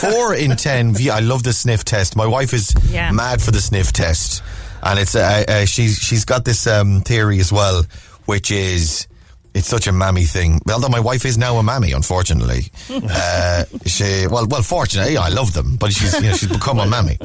4 0.00 0.34
in 0.34 0.54
10, 0.54 0.92
view- 0.94 1.10
I 1.12 1.20
love 1.20 1.44
the 1.44 1.54
sniff 1.54 1.82
test. 1.84 2.14
My 2.14 2.26
wife 2.26 2.52
is 2.52 2.74
Yeah. 2.90 3.10
mad 3.10 3.40
for 3.40 3.52
the 3.52 3.60
sniff 3.62 3.92
test. 3.94 4.42
And 4.82 4.98
it's 4.98 5.14
uh, 5.14 5.44
uh, 5.48 5.64
she's 5.64 5.98
she's 5.98 6.24
got 6.26 6.44
this 6.44 6.66
um, 6.66 7.00
theory 7.00 7.40
as 7.40 7.50
well, 7.50 7.84
which 8.26 8.50
is 8.50 9.06
it's 9.54 9.66
such 9.66 9.86
a 9.86 9.92
mammy 9.92 10.24
thing. 10.24 10.60
Although 10.70 10.88
my 10.88 11.00
wife 11.00 11.24
is 11.24 11.38
now 11.38 11.56
a 11.56 11.62
mammy, 11.62 11.92
unfortunately. 11.92 12.64
uh, 12.90 13.64
she 13.86 14.26
well, 14.30 14.46
well, 14.46 14.62
fortunately, 14.62 15.16
I 15.16 15.28
love 15.28 15.52
them, 15.52 15.76
but 15.76 15.92
she's 15.92 16.14
you 16.14 16.28
know 16.28 16.34
she's 16.34 16.48
become 16.48 16.78
a 16.78 16.86
mammy. 16.86 17.18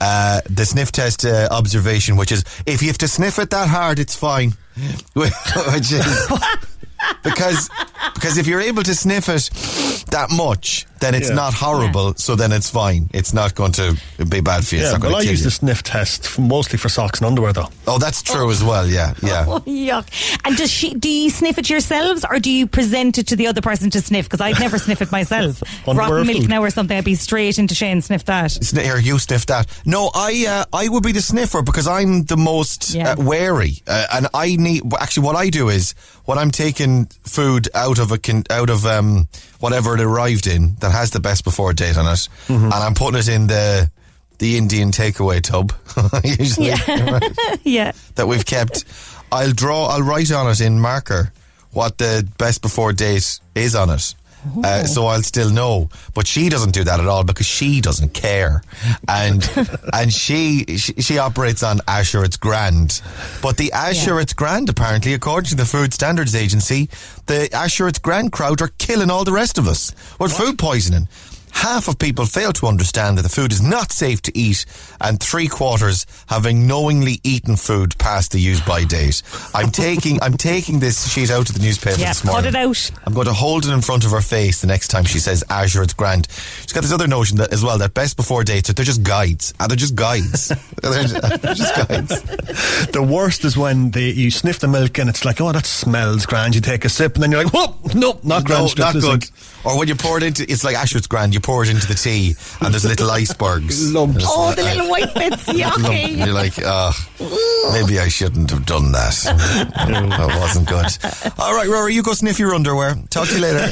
Uh, 0.00 0.40
the 0.50 0.64
sniff 0.64 0.90
test 0.90 1.24
uh, 1.24 1.48
observation, 1.50 2.16
which 2.16 2.32
is 2.32 2.44
if 2.66 2.82
you 2.82 2.88
have 2.88 2.98
to 2.98 3.08
sniff 3.08 3.38
it 3.38 3.50
that 3.50 3.68
hard, 3.68 3.98
it's 3.98 4.16
fine. 4.16 4.52
which 5.14 5.92
is 5.92 6.28
because 7.22 7.68
because 8.14 8.38
if 8.38 8.46
you're 8.46 8.60
able 8.60 8.82
to 8.82 8.94
sniff 8.94 9.28
it 9.28 9.50
that 10.10 10.28
much, 10.30 10.86
then 11.02 11.14
it's 11.14 11.28
Yeah. 11.28 11.34
not 11.34 11.52
horrible. 11.52 12.14
So 12.16 12.34
then 12.36 12.52
it's 12.52 12.70
fine. 12.70 13.10
It's 13.12 13.34
not 13.34 13.54
going 13.54 13.72
to 13.72 13.96
be 14.28 14.40
bad 14.40 14.66
for 14.66 14.76
you. 14.76 14.80
it's 14.82 14.90
Yeah, 14.92 14.98
not 14.98 15.02
well, 15.02 15.16
I 15.16 15.22
kill 15.22 15.32
use 15.32 15.40
you. 15.40 15.44
the 15.44 15.50
sniff 15.50 15.82
test 15.82 16.24
f- 16.24 16.38
mostly 16.38 16.78
for 16.78 16.88
socks 16.88 17.18
and 17.20 17.26
underwear 17.26 17.52
though. 17.52 17.68
Oh, 17.86 17.98
that's 17.98 18.22
true 18.22 18.50
as 18.50 18.62
well. 18.64 18.86
Yeah, 18.88 19.12
yeah. 19.22 19.44
Oh, 19.52 19.60
yuck. 19.60 20.06
And 20.44 20.56
does 20.56 20.70
she, 20.70 20.94
do 20.94 21.08
you 21.10 21.28
sniff 21.30 21.58
it 21.58 21.68
yourselves 21.68 22.24
or 22.28 22.38
do 22.38 22.50
you 22.50 22.66
present 22.66 23.18
it 23.18 23.26
to 23.28 23.36
the 23.36 23.48
other 23.48 23.60
person 23.60 23.90
to 23.90 24.00
sniff? 24.00 24.26
Because 24.26 24.40
I'd 24.40 24.58
never 24.60 24.78
sniff 24.78 25.02
it 25.02 25.12
myself. 25.12 25.62
Underwear 25.88 26.10
Rotten 26.10 26.26
milk 26.28 26.40
food. 26.42 26.48
now 26.50 26.62
or 26.62 26.70
something, 26.70 26.96
I'd 26.96 27.04
be 27.04 27.16
straight 27.16 27.58
into 27.58 27.74
Shane, 27.74 28.00
sniff 28.00 28.24
that. 28.26 28.50
Sni- 28.52 28.82
Here, 28.84 28.98
you 28.98 29.18
sniff 29.18 29.46
that. 29.46 29.66
No, 29.84 30.10
I 30.14 30.46
uh, 30.48 30.64
I 30.72 30.88
would 30.88 31.02
be 31.02 31.12
the 31.12 31.20
sniffer 31.22 31.60
because 31.62 31.86
I'm 31.88 32.22
the 32.24 32.36
most 32.36 32.94
Yeah. 32.94 33.10
uh, 33.12 33.16
wary, 33.18 33.82
uh, 33.88 34.06
and 34.14 34.28
I 34.32 34.56
need. 34.56 34.82
Actually, 35.00 35.26
what 35.26 35.36
I 35.36 35.50
do 35.50 35.68
is 35.68 35.94
when 36.24 36.38
I'm 36.38 36.50
taking 36.52 37.06
food 37.24 37.68
out 37.74 37.98
of 37.98 38.12
a 38.12 38.18
con- 38.18 38.44
out 38.50 38.70
of 38.70 38.86
um, 38.86 39.26
whatever 39.58 39.94
it 39.96 40.00
arrived 40.00 40.46
in 40.46 40.76
that 40.80 40.91
has 40.92 41.10
the 41.10 41.20
best 41.20 41.44
before 41.44 41.72
date 41.72 41.96
on 41.96 42.06
it, 42.06 42.28
mm-hmm. 42.46 42.64
and 42.64 42.72
I'm 42.74 42.94
putting 42.94 43.18
it 43.18 43.28
in 43.28 43.46
the 43.46 43.90
the 44.38 44.56
Indian 44.56 44.90
takeaway 44.90 45.40
tub, 45.40 45.72
usually 46.24 46.68
Yeah. 47.64 47.92
that 48.16 48.26
we've 48.26 48.44
kept. 48.44 48.84
I'll 49.30 49.52
draw. 49.52 49.86
I'll 49.86 50.02
write 50.02 50.30
on 50.32 50.50
it 50.50 50.60
in 50.60 50.80
marker 50.80 51.32
what 51.70 51.98
the 51.98 52.28
best 52.38 52.60
before 52.60 52.92
date 52.92 53.40
is 53.54 53.74
on 53.74 53.90
it. 53.90 54.14
Uh, 54.64 54.84
so 54.84 55.06
I'll 55.06 55.22
still 55.22 55.50
know, 55.50 55.88
but 56.14 56.26
she 56.26 56.48
doesn't 56.48 56.72
do 56.72 56.84
that 56.84 56.98
at 56.98 57.06
all 57.06 57.22
because 57.24 57.46
she 57.46 57.80
doesn't 57.80 58.12
care, 58.12 58.62
and 59.08 59.48
and 59.92 60.12
she, 60.12 60.64
she 60.78 60.94
she 60.94 61.18
operates 61.18 61.62
on 61.62 61.80
it's 62.24 62.36
grand, 62.36 63.02
but 63.40 63.56
the 63.56 63.70
Asher 63.72 64.18
it's 64.18 64.32
grand 64.32 64.68
apparently, 64.68 65.14
according 65.14 65.50
to 65.50 65.56
the 65.56 65.64
Food 65.64 65.94
Standards 65.94 66.34
Agency, 66.34 66.88
the 67.26 67.48
it's 67.86 67.98
grand 67.98 68.32
crowd 68.32 68.60
are 68.62 68.70
killing 68.78 69.10
all 69.10 69.24
the 69.24 69.32
rest 69.32 69.58
of 69.58 69.68
us. 69.68 69.94
With 70.18 70.32
food 70.32 70.58
poisoning. 70.58 71.08
Half 71.52 71.88
of 71.88 71.98
people 71.98 72.26
fail 72.26 72.52
to 72.52 72.66
understand 72.66 73.16
that 73.18 73.22
the 73.22 73.28
food 73.28 73.52
is 73.52 73.62
not 73.62 73.92
safe 73.92 74.20
to 74.22 74.36
eat, 74.36 74.64
and 75.00 75.20
three 75.20 75.46
quarters 75.48 76.06
having 76.26 76.66
knowingly 76.66 77.20
eaten 77.24 77.56
food 77.56 77.96
past 77.98 78.32
the 78.32 78.40
use 78.40 78.60
by 78.60 78.84
date. 78.84 79.22
I'm 79.54 79.70
taking 79.70 80.20
I'm 80.22 80.36
taking 80.36 80.80
this 80.80 81.10
sheet 81.12 81.30
out 81.30 81.48
of 81.48 81.54
the 81.54 81.62
newspaper 81.62 82.00
Yeah, 82.00 82.08
this 82.08 82.24
morning. 82.24 82.52
cut 82.52 82.54
it 82.54 82.66
out. 82.66 82.90
I'm 83.06 83.14
going 83.14 83.26
to 83.26 83.32
hold 83.32 83.64
it 83.64 83.70
in 83.72 83.80
front 83.82 84.04
of 84.04 84.10
her 84.10 84.20
face 84.20 84.60
the 84.60 84.66
next 84.66 84.88
time 84.88 85.04
she 85.04 85.18
says 85.18 85.44
Azure, 85.48 85.82
it's 85.82 85.94
grand. 85.94 86.28
She's 86.62 86.72
got 86.72 86.82
this 86.82 86.92
other 86.92 87.06
notion 87.08 87.36
that 87.38 87.52
as 87.52 87.62
well 87.62 87.78
that 87.78 87.94
best 87.94 88.16
before 88.16 88.42
dates 88.44 88.72
they're 88.72 88.84
just 88.84 89.02
guides. 89.02 89.54
And 89.60 89.70
they're 89.70 89.76
just 89.76 89.94
guides. 89.94 90.48
they're, 90.82 91.04
they're 91.04 91.54
just 91.54 91.74
guides. 91.88 92.22
The 92.88 93.02
worst 93.02 93.44
is 93.44 93.56
when 93.56 93.90
they, 93.90 94.10
you 94.10 94.30
sniff 94.30 94.58
the 94.58 94.68
milk 94.68 94.98
and 94.98 95.08
it's 95.08 95.24
like, 95.24 95.40
oh, 95.40 95.52
that 95.52 95.66
smells 95.66 96.26
grand. 96.26 96.54
You 96.54 96.60
take 96.60 96.84
a 96.84 96.88
sip 96.88 97.14
and 97.14 97.22
then 97.22 97.30
you're 97.30 97.44
like, 97.44 97.52
whoop, 97.52 97.94
nope, 97.94 98.24
not 98.24 98.44
grand. 98.44 98.76
No, 98.78 98.84
not 98.84 98.94
good. 98.94 99.24
Or 99.64 99.78
when 99.78 99.86
you 99.88 99.94
pour 99.94 100.16
it 100.16 100.24
into, 100.24 100.42
it's 100.50 100.64
like 100.64 100.76
Asher, 100.76 100.98
it's 100.98 101.06
grand. 101.06 101.34
You 101.34 101.40
pour 101.42 101.62
it 101.64 101.68
into 101.70 101.86
the 101.86 101.94
tea, 101.94 102.34
and 102.60 102.72
there's 102.72 102.84
little 102.84 103.10
icebergs. 103.10 103.92
Lumps. 103.94 104.24
Oh, 104.26 104.52
the 104.54 104.62
little 104.62 104.88
white 104.88 105.12
bits, 105.14 105.46
lump. 105.52 105.58
yucky. 105.84 106.16
You're 106.16 106.32
like, 106.34 106.54
oh, 106.64 106.92
maybe 107.72 107.98
I 107.98 108.08
shouldn't 108.08 108.50
have 108.50 108.64
done 108.66 108.92
that. 108.92 109.14
that 109.76 110.40
wasn't 110.40 110.68
good. 110.68 110.86
All 111.38 111.54
right, 111.54 111.68
Rory, 111.68 111.94
you 111.94 112.02
go 112.02 112.12
sniff 112.14 112.38
your 112.38 112.54
underwear. 112.54 112.94
Talk 113.10 113.28
to 113.28 113.34
you 113.34 113.40
later. 113.40 113.66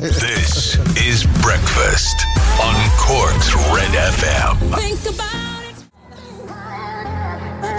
This 0.00 0.76
is 0.96 1.24
Breakfast 1.42 2.16
on 2.62 2.74
Cork's 2.98 3.54
Red 3.74 3.92
FM. 4.14 4.58
Think 4.78 5.14
about 5.14 5.62
it. 5.64 5.76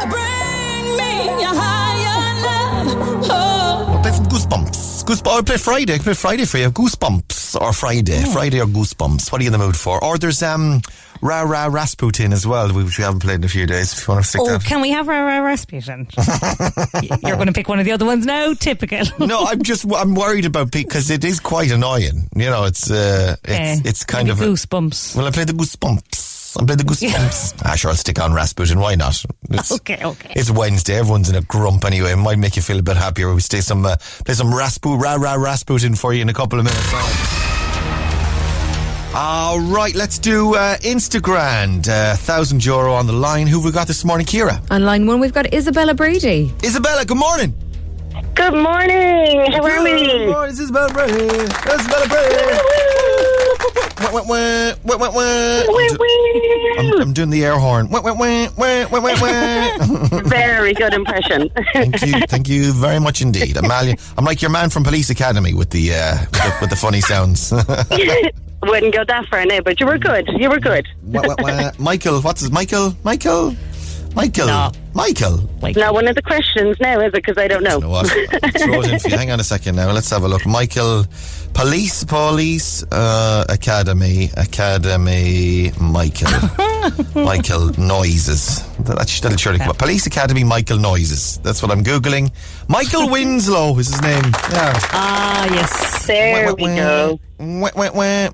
Bring 0.10 0.98
me 0.98 1.42
your 1.42 1.54
higher 1.56 2.34
love. 2.44 3.28
Oh. 3.30 3.77
I'll 3.98 4.04
play 4.04 4.12
some 4.12 4.26
Goosebumps. 4.28 5.04
Goosebumps. 5.06 5.28
I'll 5.32 5.44
play 5.44 5.58
Friday. 5.58 5.94
I'll 5.94 6.00
play 6.00 6.14
Friday 6.14 6.46
for 6.46 6.60
you. 6.60 6.70
Goosebumps 6.70 7.60
or 7.60 7.74
Friday. 7.74 8.24
Friday 8.32 8.62
or 8.62 8.68
Goosebumps. 8.68 9.32
What 9.32 9.42
are 9.42 9.44
you 9.44 9.48
in 9.48 9.54
the 9.54 9.58
mood 9.58 9.76
for? 9.76 10.04
Or 10.04 10.20
there's 10.20 10.44
um 10.44 10.82
Ra 11.22 11.42
Ra 11.42 11.66
Rasputin 11.66 12.32
as 12.32 12.46
well, 12.46 12.72
which 12.72 13.00
we 13.00 13.04
haven't 13.04 13.22
played 13.22 13.36
in 13.40 13.44
a 13.44 13.48
few 13.48 13.66
days. 13.66 13.94
If 13.94 14.08
you 14.08 14.14
want 14.14 14.24
to 14.24 14.30
stick 14.30 14.42
Oh, 14.44 14.50
that. 14.52 14.64
can 14.64 14.82
we 14.82 14.92
have 14.92 15.10
a, 15.10 15.14
a 15.14 15.42
Rasputin? 15.42 16.08
You're 17.24 17.38
going 17.38 17.48
to 17.48 17.54
pick 17.54 17.68
one 17.68 17.80
of 17.80 17.86
the 17.86 17.92
other 17.92 18.06
ones 18.06 18.24
now? 18.28 18.54
Typical. 18.54 19.04
no, 19.26 19.46
I'm 19.46 19.64
just 19.64 19.84
I'm 19.92 20.14
worried 20.14 20.46
about 20.46 20.70
because 20.72 21.10
it 21.10 21.24
is 21.26 21.40
quite 21.40 21.72
annoying. 21.72 22.28
You 22.36 22.52
know, 22.52 22.66
it's 22.66 22.92
uh, 22.92 23.36
it's 23.44 23.52
Eh, 23.86 23.90
it's 23.90 24.04
kind 24.04 24.30
of 24.30 24.40
maybe 24.40 24.52
a- 24.52 24.54
goosebumps. 24.54 25.16
well, 25.16 25.26
I 25.26 25.32
play 25.32 25.46
the 25.46 25.54
goosebumps. 25.54 26.37
I 26.56 26.66
play 26.66 26.76
the 26.76 26.84
goosebumps. 26.84 27.62
ah, 27.66 27.76
sure, 27.76 27.92
I'll 27.92 27.98
stick 27.98 28.20
on 28.20 28.34
Rasputin. 28.34 28.80
Why 28.80 28.96
not? 28.96 29.24
It's, 29.50 29.72
Okay, 29.80 30.00
okay. 30.04 30.34
It's 30.36 30.50
Wednesday. 30.52 30.96
Everyone's 30.98 31.30
in 31.30 31.36
a 31.36 31.42
grump 31.42 31.84
anyway. 31.84 32.12
It 32.14 32.18
might 32.18 32.38
make 32.40 32.56
you 32.56 32.62
feel 32.62 32.80
a 32.80 32.84
bit 32.84 32.96
happier. 32.98 33.34
We 33.34 33.42
stay 33.42 33.62
some 33.62 33.86
uh, 33.86 33.98
play 34.26 34.34
some 34.36 34.48
Raspu 34.48 35.02
Ra 35.02 35.16
Ra 35.16 35.34
Rasputin 35.34 35.96
for 35.96 36.14
you 36.14 36.22
in 36.22 36.30
a 36.30 36.34
couple 36.34 36.60
of 36.60 36.66
minutes. 36.66 36.94
All 39.16 39.60
right, 39.60 39.96
let's 39.96 40.20
do 40.20 40.54
uh, 40.56 40.78
Instagram. 40.78 41.88
Uh, 41.88 42.16
thousand 42.16 42.64
euro 42.64 42.94
on 42.94 43.08
the 43.08 43.14
line. 43.14 43.48
Who 43.48 43.58
have 43.58 43.66
we 43.66 43.72
got 43.72 43.88
this 43.88 44.06
morning, 44.06 44.28
Kira? 44.28 44.62
On 44.70 44.84
line 44.86 45.08
one, 45.08 45.20
we've 45.20 45.34
got 45.34 45.52
Isabella 45.54 45.96
Brady. 45.96 46.54
Isabella. 46.64 47.04
Good 47.04 47.18
morning. 47.18 47.56
Good 48.36 48.54
morning. 48.54 49.52
How 49.52 49.64
are 49.64 49.84
we? 49.84 50.08
Good 50.08 50.30
morning, 50.30 50.50
it's 50.50 50.60
Isabella 50.60 50.92
Brady. 50.94 51.26
Isabella 51.26 52.08
Brady. 52.08 52.58
Wah, 54.00 54.12
wah, 54.14 54.24
wah, 54.28 54.74
wah, 54.84 54.98
wah, 54.98 55.12
wah. 55.12 55.64
I'm, 56.80 57.02
I'm, 57.02 57.14
doing 57.14 57.30
the 57.30 57.44
air 57.44 57.58
horn. 57.58 57.88
Very 60.30 60.74
good 60.74 60.94
impression. 60.94 61.50
Thank 61.74 62.02
you, 62.02 62.22
thank 62.28 62.48
you 62.48 62.74
very 62.74 63.00
much 63.00 63.22
indeed, 63.22 63.58
Amalia. 63.58 63.96
I'm 64.18 64.26
like 64.26 64.42
your 64.42 64.52
man 64.52 64.70
from 64.70 64.84
Police 64.84 65.10
Academy 65.10 65.54
with 65.54 65.72
the 65.72 65.94
uh, 65.94 66.20
with, 66.20 66.32
the, 66.32 66.58
with 66.62 66.70
the 66.70 66.76
funny 66.76 67.02
sounds. 67.02 67.52
Wouldn't 68.64 68.94
go 68.94 69.04
that 69.06 69.26
far 69.28 69.46
now, 69.46 69.62
but 69.62 69.80
you 69.80 69.86
were 69.86 69.98
good. 69.98 70.28
You 70.30 70.50
were 70.50 70.60
good. 70.60 70.88
Michael, 71.80 72.22
what's 72.22 72.42
his 72.42 72.52
Michael? 72.52 72.96
Michael? 73.04 73.56
Michael? 74.18 74.48
No. 74.48 74.72
Michael? 74.96 75.48
Now, 75.76 75.94
one 75.94 76.08
of 76.08 76.16
the 76.16 76.24
questions 76.24 76.76
now, 76.80 77.00
is 77.02 77.10
it? 77.10 77.14
Because 77.14 77.38
I 77.38 77.48
don't 77.48 77.62
know. 77.62 77.76
You 77.76 77.82
know 77.82 77.90
what? 77.90 78.12
I'll 78.12 78.50
throw 78.50 78.82
it 78.82 78.90
in 78.92 79.00
for 79.00 79.10
you. 79.10 79.16
Hang 79.16 79.30
on 79.30 79.40
a 79.40 79.44
second 79.44 79.76
now. 79.76 79.92
Let's 79.92 80.10
have 80.10 80.24
a 80.24 80.28
look. 80.28 80.44
Michael, 80.48 81.06
Police, 81.54 82.04
Police, 82.04 82.82
uh, 82.92 83.46
Academy, 83.48 84.32
Academy, 84.36 85.72
Michael. 85.80 86.32
Michael 87.16 87.68
Noises. 87.80 88.64
That, 88.80 88.98
that'll 89.22 89.38
surely 89.38 89.60
come 89.60 89.70
up. 89.70 89.78
Police 89.78 90.08
Academy, 90.08 90.44
Michael 90.44 90.80
Noises. 90.80 91.38
That's 91.44 91.62
what 91.62 91.70
I'm 91.70 91.84
Googling. 91.84 92.32
Michael 92.68 93.10
Winslow 93.12 93.78
is 93.78 93.90
his 93.90 94.02
name. 94.02 94.24
Yeah. 94.52 94.80
Ah, 94.94 95.46
yes. 95.54 96.08
There 96.08 96.56
we 96.56 96.64
go. 96.64 97.20
Wah, 97.38 97.70
wah, 97.76 97.92
wah. 97.94 98.30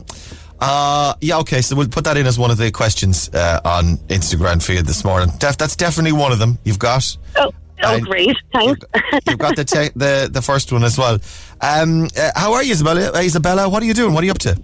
Uh, 0.65 1.13
yeah, 1.19 1.39
okay, 1.39 1.61
so 1.61 1.75
we'll 1.75 1.89
put 1.89 2.05
that 2.05 2.15
in 2.15 2.25
as 2.25 2.39
one 2.39 2.49
of 2.49 2.57
the 2.57 2.71
questions 2.71 3.29
uh, 3.33 3.59
on 3.65 3.97
Instagram 4.07 4.63
for 4.63 4.71
you 4.71 4.81
this 4.81 5.03
morning. 5.03 5.29
Def- 5.37 5.57
that's 5.57 5.75
definitely 5.75 6.13
one 6.13 6.31
of 6.31 6.39
them 6.39 6.57
you've 6.63 6.79
got. 6.79 7.17
Oh, 7.35 7.51
oh 7.83 7.99
great. 7.99 8.35
Thanks. 8.53 8.79
You've 9.27 9.39
got 9.39 9.57
the 9.57 9.65
te- 9.65 9.91
the 9.95 10.29
the 10.31 10.41
first 10.41 10.71
one 10.71 10.85
as 10.85 10.97
well. 10.97 11.19
Um, 11.59 12.07
uh, 12.17 12.31
how 12.35 12.53
are 12.53 12.63
you, 12.63 12.71
Isabella? 12.71 13.11
Uh, 13.13 13.19
Isabella, 13.19 13.67
what 13.67 13.83
are 13.83 13.85
you 13.85 13.93
doing? 13.93 14.13
What 14.13 14.23
are 14.23 14.25
you 14.25 14.31
up 14.31 14.37
to? 14.39 14.57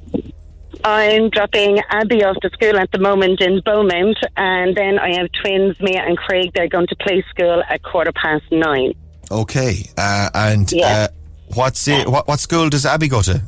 I'm 0.85 1.29
dropping 1.31 1.81
Abby 1.89 2.23
off 2.23 2.37
to 2.43 2.49
school 2.51 2.77
at 2.79 2.89
the 2.93 2.99
moment 2.99 3.41
in 3.41 3.59
Beaumont, 3.65 4.17
and 4.37 4.77
then 4.77 4.97
I 4.99 5.13
have 5.17 5.27
twins, 5.41 5.77
Mia 5.81 6.01
and 6.01 6.17
Craig. 6.17 6.51
They're 6.55 6.69
going 6.69 6.87
to 6.87 6.95
play 6.95 7.21
school 7.29 7.61
at 7.69 7.83
quarter 7.83 8.13
past 8.13 8.45
nine. 8.51 8.93
Okay, 9.29 9.89
uh, 9.97 10.29
and 10.33 10.71
Yeah. 10.71 10.87
uh, 10.87 11.07
what's 11.55 11.85
it, 11.89 12.07
what 12.07 12.27
what 12.29 12.39
school 12.39 12.69
does 12.69 12.85
Abby 12.85 13.09
go 13.09 13.21
to? 13.23 13.41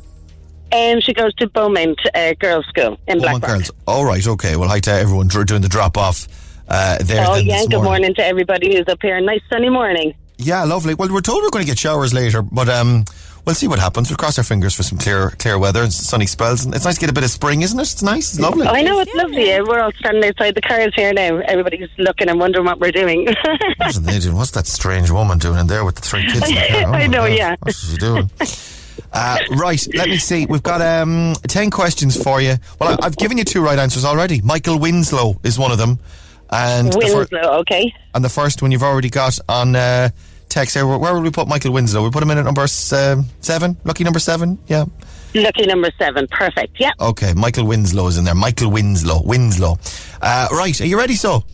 And 0.72 0.96
Um, 0.96 1.00
she 1.02 1.12
goes 1.12 1.34
to 1.34 1.48
Beaumont 1.48 2.00
uh, 2.14 2.32
Girls' 2.38 2.66
School 2.66 2.98
in 3.06 3.18
Beaumont 3.18 3.40
Blackrock. 3.42 3.58
Girls. 3.58 3.70
All 3.86 4.04
right, 4.04 4.26
okay. 4.26 4.56
Well, 4.56 4.68
hi 4.68 4.80
to 4.80 4.90
everyone 4.90 5.28
doing 5.28 5.60
the 5.62 5.68
drop 5.68 5.96
off 5.98 6.26
uh, 6.68 6.98
there. 7.02 7.24
Oh 7.28 7.34
then 7.34 7.46
yeah, 7.46 7.58
this 7.58 7.68
good 7.68 7.82
morning 7.82 8.14
to 8.14 8.24
everybody 8.24 8.74
who's 8.76 8.88
up 8.88 9.02
here. 9.02 9.20
Nice 9.20 9.42
sunny 9.50 9.68
morning. 9.68 10.14
Yeah, 10.38 10.64
lovely. 10.64 10.94
Well, 10.94 11.12
we're 11.12 11.20
told 11.20 11.42
we're 11.42 11.50
going 11.50 11.64
to 11.64 11.70
get 11.70 11.78
showers 11.78 12.12
later, 12.14 12.42
but 12.42 12.68
um, 12.68 13.04
we'll 13.44 13.54
see 13.54 13.68
what 13.68 13.78
happens. 13.78 14.08
We'll 14.10 14.16
cross 14.16 14.38
our 14.38 14.44
fingers 14.44 14.74
for 14.74 14.82
some 14.82 14.98
clear 14.98 15.30
clear 15.38 15.58
weather 15.58 15.82
and 15.82 15.92
sunny 15.92 16.26
spells. 16.26 16.64
And 16.64 16.74
it's 16.74 16.84
nice 16.84 16.94
to 16.94 17.00
get 17.00 17.10
a 17.10 17.12
bit 17.12 17.22
of 17.22 17.30
spring, 17.30 17.62
isn't 17.62 17.78
it? 17.78 17.82
It's 17.82 18.02
nice. 18.02 18.32
It's 18.32 18.40
lovely. 18.40 18.66
Oh, 18.66 18.70
I 18.72 18.82
know 18.82 18.98
it's 19.00 19.14
lovely. 19.14 19.44
We're 19.60 19.80
all 19.80 19.92
standing 19.92 20.24
outside 20.24 20.54
the 20.54 20.62
cars 20.62 20.92
here 20.96 21.12
now. 21.12 21.36
Everybody's 21.38 21.88
looking 21.98 22.28
and 22.28 22.40
wondering 22.40 22.64
what 22.64 22.80
we're 22.80 22.92
doing. 22.92 23.28
What's 23.76 23.98
doing? 23.98 24.36
What's 24.36 24.52
that 24.52 24.66
strange 24.66 25.10
woman 25.10 25.38
doing 25.38 25.58
in 25.60 25.66
there 25.66 25.84
with 25.84 25.96
the 25.96 26.02
three 26.02 26.24
kids? 26.24 26.48
In 26.48 26.54
the 26.54 26.60
car? 26.70 26.84
Oh, 26.86 26.92
I 26.92 27.06
know, 27.06 27.26
God. 27.28 27.36
yeah. 27.36 27.56
What's 27.60 27.90
she 27.90 27.96
doing? 27.98 28.30
Uh, 29.12 29.38
right, 29.56 29.86
let 29.94 30.08
me 30.08 30.16
see. 30.16 30.46
We've 30.46 30.62
got 30.62 30.80
um, 30.80 31.34
10 31.46 31.70
questions 31.70 32.20
for 32.20 32.40
you. 32.40 32.56
Well, 32.80 32.96
I, 33.00 33.06
I've 33.06 33.16
given 33.16 33.36
you 33.38 33.44
two 33.44 33.62
right 33.62 33.78
answers 33.78 34.04
already. 34.04 34.40
Michael 34.40 34.78
Winslow 34.78 35.38
is 35.42 35.58
one 35.58 35.70
of 35.70 35.78
them. 35.78 35.98
And, 36.50 36.92
the, 36.92 37.00
fir- 37.00 37.18
Winslow, 37.18 37.58
okay. 37.60 37.94
and 38.14 38.24
the 38.24 38.28
first 38.28 38.62
one 38.62 38.72
you've 38.72 38.82
already 38.82 39.10
got 39.10 39.38
on 39.48 39.76
uh, 39.76 40.10
text 40.48 40.74
here. 40.74 40.86
Where, 40.86 40.98
where 40.98 41.14
would 41.14 41.22
we 41.22 41.30
put 41.30 41.48
Michael 41.48 41.72
Winslow? 41.72 42.04
We 42.04 42.10
put 42.10 42.22
him 42.22 42.30
in 42.30 42.38
at 42.38 42.44
number 42.44 42.62
um, 42.62 42.66
seven? 43.40 43.76
Lucky 43.84 44.04
number 44.04 44.18
seven? 44.18 44.58
Yeah. 44.66 44.84
Lucky 45.34 45.66
number 45.66 45.90
seven. 45.98 46.26
Perfect. 46.28 46.78
Yeah. 46.78 46.90
Okay, 47.00 47.32
Michael 47.32 47.66
Winslow 47.66 48.06
is 48.06 48.18
in 48.18 48.24
there. 48.24 48.34
Michael 48.34 48.70
Winslow. 48.70 49.22
Winslow. 49.22 49.78
Uh, 50.20 50.48
right, 50.52 50.78
are 50.80 50.86
you 50.86 50.98
ready, 50.98 51.14
so? 51.14 51.44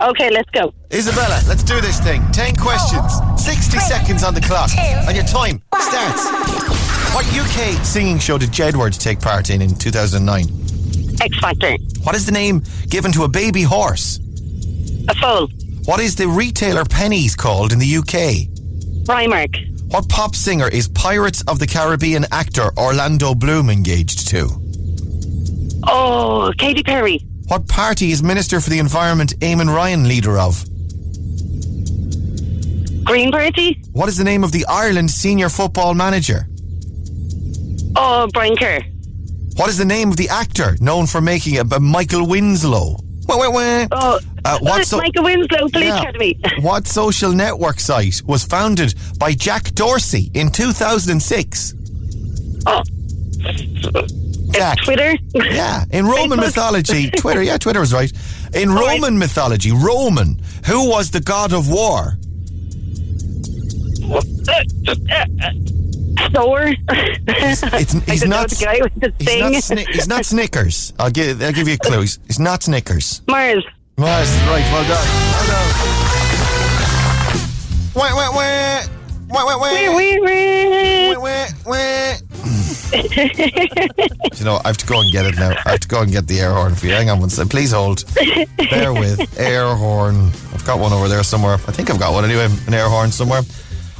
Okay, 0.00 0.30
let's 0.30 0.50
go. 0.50 0.74
Isabella, 0.92 1.40
let's 1.46 1.62
do 1.62 1.80
this 1.80 2.00
thing. 2.00 2.22
10 2.32 2.56
questions, 2.56 3.12
60 3.42 3.78
seconds 3.78 4.24
on 4.24 4.34
the 4.34 4.40
clock, 4.40 4.70
and 4.76 5.14
your 5.16 5.24
time 5.24 5.62
starts. 5.78 6.28
What 7.14 7.24
UK 7.26 7.84
singing 7.84 8.18
show 8.18 8.36
did 8.38 8.50
Jedward 8.50 8.98
take 8.98 9.20
part 9.20 9.50
in 9.50 9.62
in 9.62 9.74
2009? 9.76 10.46
X 11.20 11.38
Factor. 11.38 11.76
What 12.02 12.16
is 12.16 12.26
the 12.26 12.32
name 12.32 12.62
given 12.88 13.12
to 13.12 13.22
a 13.22 13.28
baby 13.28 13.62
horse? 13.62 14.18
A 15.08 15.14
foal. 15.14 15.48
What 15.84 16.00
is 16.00 16.16
the 16.16 16.26
retailer 16.26 16.84
Penneys 16.84 17.36
called 17.36 17.72
in 17.72 17.78
the 17.78 17.96
UK? 17.96 18.48
Primark. 19.04 19.70
What 19.92 20.08
pop 20.08 20.34
singer 20.34 20.66
is 20.68 20.88
Pirates 20.88 21.42
of 21.42 21.60
the 21.60 21.66
Caribbean 21.66 22.24
actor 22.32 22.70
Orlando 22.76 23.34
Bloom 23.34 23.70
engaged 23.70 24.26
to? 24.28 24.48
Oh, 25.86 26.52
Katy 26.58 26.82
Perry. 26.82 27.24
What 27.48 27.68
party 27.68 28.10
is 28.10 28.22
Minister 28.22 28.60
for 28.60 28.70
the 28.70 28.78
Environment 28.78 29.38
Eamon 29.40 29.74
Ryan 29.74 30.08
leader 30.08 30.38
of? 30.38 30.64
Green 33.04 33.30
Party. 33.30 33.82
What 33.92 34.08
is 34.08 34.16
the 34.16 34.24
name 34.24 34.42
of 34.44 34.52
the 34.52 34.64
Ireland 34.66 35.10
senior 35.10 35.48
football 35.50 35.94
manager? 35.94 36.46
Oh, 37.96 38.28
Brian 38.32 38.56
Kerr. 38.56 38.80
What 39.56 39.68
is 39.68 39.76
the 39.76 39.84
name 39.84 40.08
of 40.10 40.16
the 40.16 40.28
actor 40.30 40.76
known 40.80 41.06
for 41.06 41.20
making 41.20 41.58
a, 41.58 41.62
a 41.76 41.80
Michael 41.80 42.26
Winslow? 42.26 42.96
Wah, 43.28 43.36
wah, 43.38 43.50
wah. 43.50 43.86
Oh, 43.92 44.18
Uh, 44.44 44.58
what 44.58 44.62
what's 44.62 44.88
so- 44.90 44.96
Michael 44.98 45.24
Winslow, 45.24 45.68
Police 45.68 45.88
Yeah. 45.88 46.00
Academy. 46.00 46.38
What 46.60 46.86
social 46.88 47.32
network 47.32 47.78
site 47.78 48.22
was 48.24 48.42
founded 48.44 48.94
by 49.18 49.34
Jack 49.34 49.64
Dorsey 49.74 50.30
in 50.34 50.50
2006? 50.50 51.74
Oh, 52.66 52.82
Jack. 54.54 54.78
Twitter. 54.84 55.16
Yeah, 55.34 55.84
in 55.90 56.06
Roman 56.14 56.38
mythology, 56.40 57.10
Twitter, 57.10 57.42
yeah, 57.42 57.58
Twitter 57.58 57.82
is 57.82 57.92
right. 57.92 58.12
In 58.54 58.70
right. 58.70 58.94
Roman 59.00 59.18
mythology, 59.18 59.72
Roman, 59.72 60.40
who 60.66 60.88
was 60.88 61.10
the 61.10 61.20
god 61.20 61.52
of 61.52 61.68
war? 61.70 62.14
It's, 67.26 67.62
I 67.64 67.78
he's 68.12 68.20
don't 68.20 68.48
the 68.50 68.58
guy 68.64 68.78
with 68.82 68.94
the 69.00 69.12
He's 69.18 69.28
thing. 69.28 69.40
not, 69.40 69.52
Sni- 69.52 69.88
he's 69.88 70.08
not 70.08 70.24
Snickers. 70.24 70.92
I'll 70.98 71.10
give. 71.10 71.42
I'll 71.42 71.52
give 71.52 71.68
you 71.68 71.74
a 71.74 71.78
clue. 71.78 72.02
He's, 72.02 72.38
not 72.38 72.62
Snickers. 72.62 73.22
Mars. 73.28 73.64
Mars 73.96 74.28
right. 74.46 74.64
Well 74.72 74.84
done. 74.88 75.06
Well 75.32 75.46
done. 75.46 75.70
Wait, 77.94 78.12
wait, 78.16 78.32
wait. 78.36 78.88
Wait, 79.28 79.46
wait, 79.46 79.58
wah. 79.58 79.72
Wee, 79.72 79.88
wee, 79.96 80.20
wee. 80.20 81.14
Wah, 81.16 81.20
wah, 81.22 81.46
wah. 81.66 82.14
you 84.38 84.44
know, 84.44 84.60
I 84.64 84.68
have 84.68 84.76
to 84.78 84.86
go 84.86 85.00
and 85.00 85.10
get 85.12 85.26
it 85.26 85.36
now. 85.36 85.50
I 85.64 85.70
have 85.72 85.80
to 85.80 85.88
go 85.88 86.00
and 86.02 86.10
get 86.12 86.26
the 86.26 86.40
air 86.40 86.52
horn 86.52 86.74
for 86.74 86.86
you. 86.86 86.92
Hang 86.92 87.10
on 87.10 87.20
one 87.20 87.30
second. 87.30 87.48
Please 87.50 87.72
hold. 87.72 88.04
Bear 88.70 88.92
with. 88.92 89.38
Air 89.38 89.74
horn. 89.74 90.28
I've 90.52 90.64
got 90.64 90.78
one 90.78 90.92
over 90.92 91.08
there 91.08 91.22
somewhere. 91.22 91.54
I 91.54 91.72
think 91.72 91.90
I've 91.90 91.98
got 91.98 92.12
one 92.12 92.24
anyway. 92.24 92.48
An 92.66 92.74
air 92.74 92.88
horn 92.88 93.10
somewhere. 93.10 93.42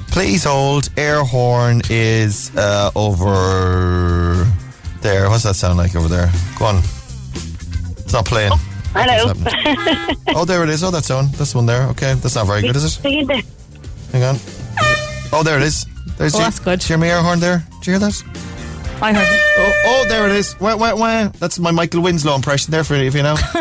Please 0.08 0.44
hold. 0.44 0.88
Air 0.96 1.24
horn 1.24 1.82
is 1.90 2.50
uh, 2.56 2.90
over 2.94 4.46
there. 5.00 5.28
What's 5.28 5.42
that 5.44 5.54
sound 5.56 5.78
like 5.78 5.96
over 5.96 6.08
there? 6.08 6.30
Go 6.58 6.66
on. 6.66 6.76
It's 7.98 8.12
not 8.12 8.24
playing. 8.26 8.52
Hello. 8.94 9.32
Oh, 10.36 10.44
there 10.44 10.64
it 10.64 10.68
is. 10.68 10.82
Oh, 10.82 10.90
that's 10.90 11.10
on. 11.12 11.30
That's 11.32 11.54
one 11.54 11.64
there. 11.66 11.84
Okay, 11.90 12.14
that's 12.14 12.34
not 12.34 12.46
very 12.48 12.62
good, 12.62 12.74
is 12.74 12.82
it? 12.84 12.88
Sing 12.90 13.20
it 13.20 13.26
there. 13.28 13.40
Hang 14.12 14.22
on. 14.24 14.36
Oh, 15.32 15.42
there 15.44 15.56
it 15.58 15.62
is. 15.62 15.86
There's 16.18 16.34
Oh, 16.34 16.38
your- 16.38 16.46
that's 16.46 16.58
good. 16.58 16.80
Did 16.80 16.88
you 16.88 16.94
hear 16.94 16.98
my 16.98 17.08
air 17.08 17.22
horn 17.22 17.38
there? 17.38 17.64
Did 17.78 17.86
you 17.86 17.92
hear 17.92 18.00
that? 18.00 18.22
I 19.02 19.12
heard 19.12 19.28
it. 19.28 19.40
Oh, 19.58 19.82
oh, 19.86 20.04
there 20.08 20.26
it 20.26 20.32
is. 20.32 20.58
Wah, 20.60 20.76
wah, 20.76 20.94
wah. 20.94 21.28
That's 21.38 21.58
my 21.58 21.70
Michael 21.70 22.02
Winslow 22.02 22.34
impression 22.34 22.70
there 22.70 22.84
for 22.84 22.96
you, 22.96 23.04
if 23.04 23.14
you 23.14 23.22
know. 23.22 23.36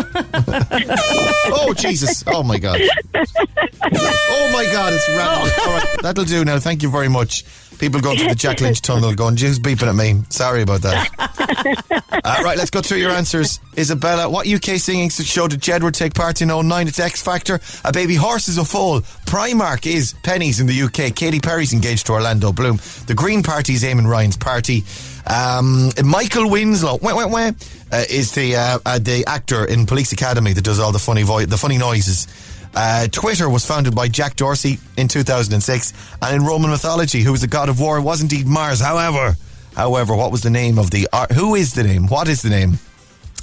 oh, 1.53 1.73
Jesus. 1.77 2.23
Oh, 2.27 2.43
my 2.43 2.57
God. 2.57 2.79
Oh, 2.79 4.49
my 4.53 4.65
God. 4.71 4.93
It's 4.93 5.09
random. 5.09 5.51
All 5.65 5.73
right, 5.73 6.01
that'll 6.01 6.25
do 6.25 6.45
now. 6.45 6.59
Thank 6.59 6.83
you 6.83 6.89
very 6.89 7.09
much. 7.09 7.43
People 7.79 7.99
going 7.99 8.17
through 8.17 8.29
the 8.29 8.35
Jack 8.35 8.61
Lynch 8.61 8.81
tunnel 8.81 9.13
going, 9.13 9.35
Jim's 9.35 9.59
beeping 9.59 9.89
at 9.89 9.95
me. 9.95 10.23
Sorry 10.29 10.61
about 10.61 10.83
that. 10.83 11.09
uh, 12.23 12.41
right, 12.43 12.57
let's 12.57 12.69
go 12.69 12.81
through 12.81 12.99
your 12.99 13.11
answers. 13.11 13.59
Isabella, 13.77 14.29
what 14.29 14.47
UK 14.47 14.77
singing 14.77 15.09
show 15.09 15.47
did 15.47 15.59
Jedward 15.59 15.93
take 15.93 16.13
part 16.13 16.41
in 16.41 16.47
09? 16.47 16.87
It's 16.87 16.99
X 16.99 17.21
Factor. 17.21 17.59
A 17.83 17.91
Baby 17.91 18.15
Horse 18.15 18.47
is 18.47 18.57
a 18.57 18.63
Foal. 18.63 19.01
Primark 19.25 19.85
is 19.85 20.13
Penneys 20.23 20.61
in 20.61 20.67
the 20.67 20.83
UK. 20.83 21.13
Katy 21.13 21.39
Perry's 21.39 21.73
engaged 21.73 22.05
to 22.05 22.13
Orlando 22.13 22.53
Bloom. 22.53 22.79
The 23.07 23.15
Green 23.15 23.43
Party 23.43 23.73
is 23.73 23.83
Eamon 23.83 24.07
Ryan's 24.07 24.37
party. 24.37 24.83
Um, 25.25 25.89
Michael 26.03 26.49
Winslow 26.49 26.97
wah, 27.01 27.15
wah, 27.15 27.27
wah, 27.27 27.51
uh, 27.91 28.03
is 28.09 28.31
the 28.33 28.55
uh, 28.57 28.79
uh, 28.85 28.99
the 28.99 29.23
actor 29.27 29.63
in 29.65 29.85
Police 29.85 30.11
Academy 30.11 30.51
that 30.53 30.63
does 30.63 30.79
all 30.79 30.91
the 30.91 30.99
funny 30.99 31.23
vo- 31.23 31.45
the 31.45 31.57
funny 31.57 31.77
noises. 31.77 32.27
Uh, 32.75 33.07
Twitter 33.07 33.47
was 33.49 33.65
founded 33.65 33.93
by 33.95 34.07
Jack 34.07 34.35
Dorsey 34.35 34.79
in 34.97 35.07
2006, 35.07 35.93
and 36.23 36.35
in 36.35 36.43
Roman 36.43 36.71
mythology, 36.71 37.21
who 37.21 37.31
was 37.31 37.41
the 37.41 37.47
god 37.47 37.69
of 37.69 37.79
war, 37.79 38.01
was 38.01 38.21
indeed 38.21 38.47
Mars. 38.47 38.79
However, 38.81 39.35
however, 39.75 40.15
what 40.15 40.31
was 40.31 40.41
the 40.41 40.49
name 40.49 40.77
of 40.79 40.89
the? 40.91 41.07
Uh, 41.13 41.27
who 41.33 41.55
is 41.55 41.73
the 41.73 41.83
name? 41.83 42.07
What 42.07 42.27
is 42.27 42.41
the 42.41 42.49
name 42.49 42.79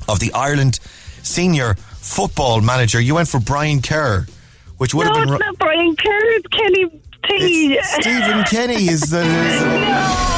of 0.08 0.18
the 0.20 0.32
Ireland 0.34 0.80
senior 1.22 1.74
football 1.74 2.60
manager? 2.60 3.00
You 3.00 3.14
went 3.14 3.28
for 3.28 3.40
Brian 3.40 3.80
Kerr, 3.80 4.26
which 4.78 4.92
would 4.94 5.06
No, 5.06 5.14
have 5.14 5.22
it's 5.22 5.30
been. 5.30 5.38
not 5.38 5.58
Brian 5.58 5.96
Kerr. 5.96 6.20
It's 6.32 6.46
Kenny 6.48 6.84
T. 7.24 7.74
It's 7.74 7.90
Stephen 7.94 8.44
Kenny 8.44 8.88
is 8.88 9.00
the. 9.10 9.22
is- 10.26 10.29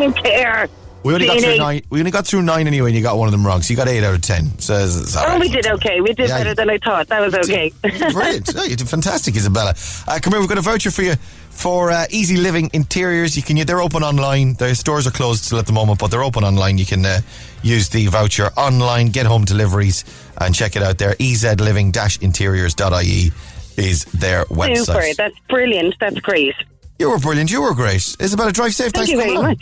Oh, 0.00 0.12
Kerr. 0.12 0.68
we 1.02 1.14
only 1.14 1.26
got 1.26 1.40
through 1.40 1.56
nine. 1.58 1.82
We 1.90 1.98
only 2.00 2.10
got 2.10 2.26
through 2.26 2.42
nine 2.42 2.66
anyway, 2.66 2.90
and 2.90 2.96
you 2.96 3.02
got 3.02 3.16
one 3.18 3.28
of 3.28 3.32
them 3.32 3.46
wrong. 3.46 3.62
So 3.62 3.72
you 3.72 3.76
got 3.76 3.88
eight 3.88 4.04
out 4.04 4.14
of 4.14 4.20
ten. 4.22 4.58
So 4.58 4.74
it's, 4.76 4.96
it's 5.00 5.16
Oh, 5.16 5.24
right. 5.24 5.40
we 5.40 5.48
did 5.48 5.66
okay. 5.66 6.00
We 6.00 6.12
did 6.12 6.28
Yeah, 6.28 6.38
better 6.38 6.54
than 6.54 6.70
I 6.70 6.78
thought. 6.78 7.08
That 7.08 7.20
was 7.20 7.34
okay. 7.34 7.72
Brilliant. 7.82 8.54
No, 8.54 8.62
you 8.64 8.76
did 8.76 8.88
fantastic, 8.88 9.36
Isabella. 9.36 9.74
Uh, 10.06 10.18
come 10.20 10.32
here, 10.32 10.40
we've 10.40 10.48
got 10.48 10.58
a 10.58 10.62
voucher 10.62 10.90
for 10.90 11.02
you 11.02 11.14
for 11.50 11.90
uh, 11.90 12.06
EZ 12.12 12.32
Living 12.38 12.70
Interiors. 12.72 13.36
You 13.36 13.42
can 13.42 13.56
they're 13.66 13.82
open 13.82 14.02
online. 14.04 14.54
Their 14.54 14.74
stores 14.74 15.06
are 15.06 15.10
closed 15.10 15.44
still 15.44 15.58
at 15.58 15.66
the 15.66 15.72
moment, 15.72 15.98
but 15.98 16.10
they're 16.10 16.22
open 16.22 16.44
online. 16.44 16.78
You 16.78 16.86
can 16.86 17.04
uh, 17.04 17.20
use 17.62 17.88
the 17.88 18.06
voucher 18.06 18.50
online, 18.56 19.08
get 19.08 19.26
home 19.26 19.44
deliveries, 19.44 20.04
and 20.40 20.54
check 20.54 20.76
it 20.76 20.82
out 20.82 20.98
there. 20.98 21.14
ezliving-interiors.ie 21.14 23.32
is 23.76 24.04
their 24.06 24.44
website. 24.46 24.86
Super. 24.86 25.14
That's 25.16 25.38
brilliant. 25.48 25.94
That's 26.00 26.18
great. 26.20 26.54
You 26.98 27.10
were 27.10 27.18
brilliant. 27.18 27.50
You 27.50 27.62
were 27.62 27.74
great. 27.74 28.16
Isabella, 28.20 28.52
drive 28.52 28.74
safe. 28.74 28.92
Thank 28.92 29.08
Thanks 29.08 29.10
you 29.10 29.18
very 29.18 29.34
much. 29.34 29.58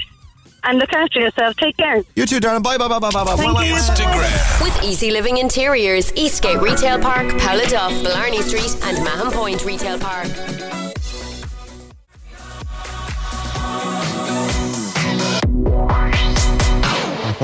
And 0.67 0.79
look 0.79 0.93
after 0.93 1.21
yourself. 1.21 1.57
Take 1.57 1.77
care. 1.77 2.03
You 2.17 2.27
too, 2.27 2.41
darling. 2.41 2.63
Bye, 2.63 2.77
bye, 2.77 2.89
bye, 2.89 2.99
bye, 2.99 3.11
bye, 3.11 3.25
bye. 3.25 3.37
Thank 3.37 3.55
bye, 3.55 3.65
you. 3.65 3.75
Instagram. 3.75 4.63
With 4.63 4.77
EZ 4.83 5.03
Living 5.13 5.39
Interiors, 5.39 6.13
Eastgate 6.17 6.61
Retail 6.61 6.99
Park, 6.99 7.29
Paula 7.39 7.67
Duff, 7.67 7.93
Blarney 8.03 8.43
Street, 8.43 8.77
and 8.85 9.03
Mahon 9.05 9.31
Point 9.33 9.65
Retail 9.65 9.99
Park. 9.99 10.86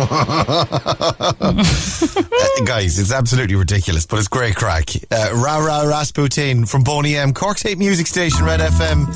guys, 2.65 2.99
it's 2.99 3.13
absolutely 3.13 3.57
ridiculous, 3.57 4.07
but 4.07 4.19
it's 4.19 4.29
great 4.29 4.55
crack. 4.57 4.89
Uh, 5.11 5.31
Ra 5.35 5.59
Ra 5.59 5.83
Rasputin 5.83 6.65
from 6.67 6.83
Boney 6.83 7.17
M, 7.17 7.33
Cork's 7.35 7.63
hit 7.63 7.79
music 7.79 8.07
station, 8.07 8.45
Red 8.45 8.61
FM, 8.61 9.07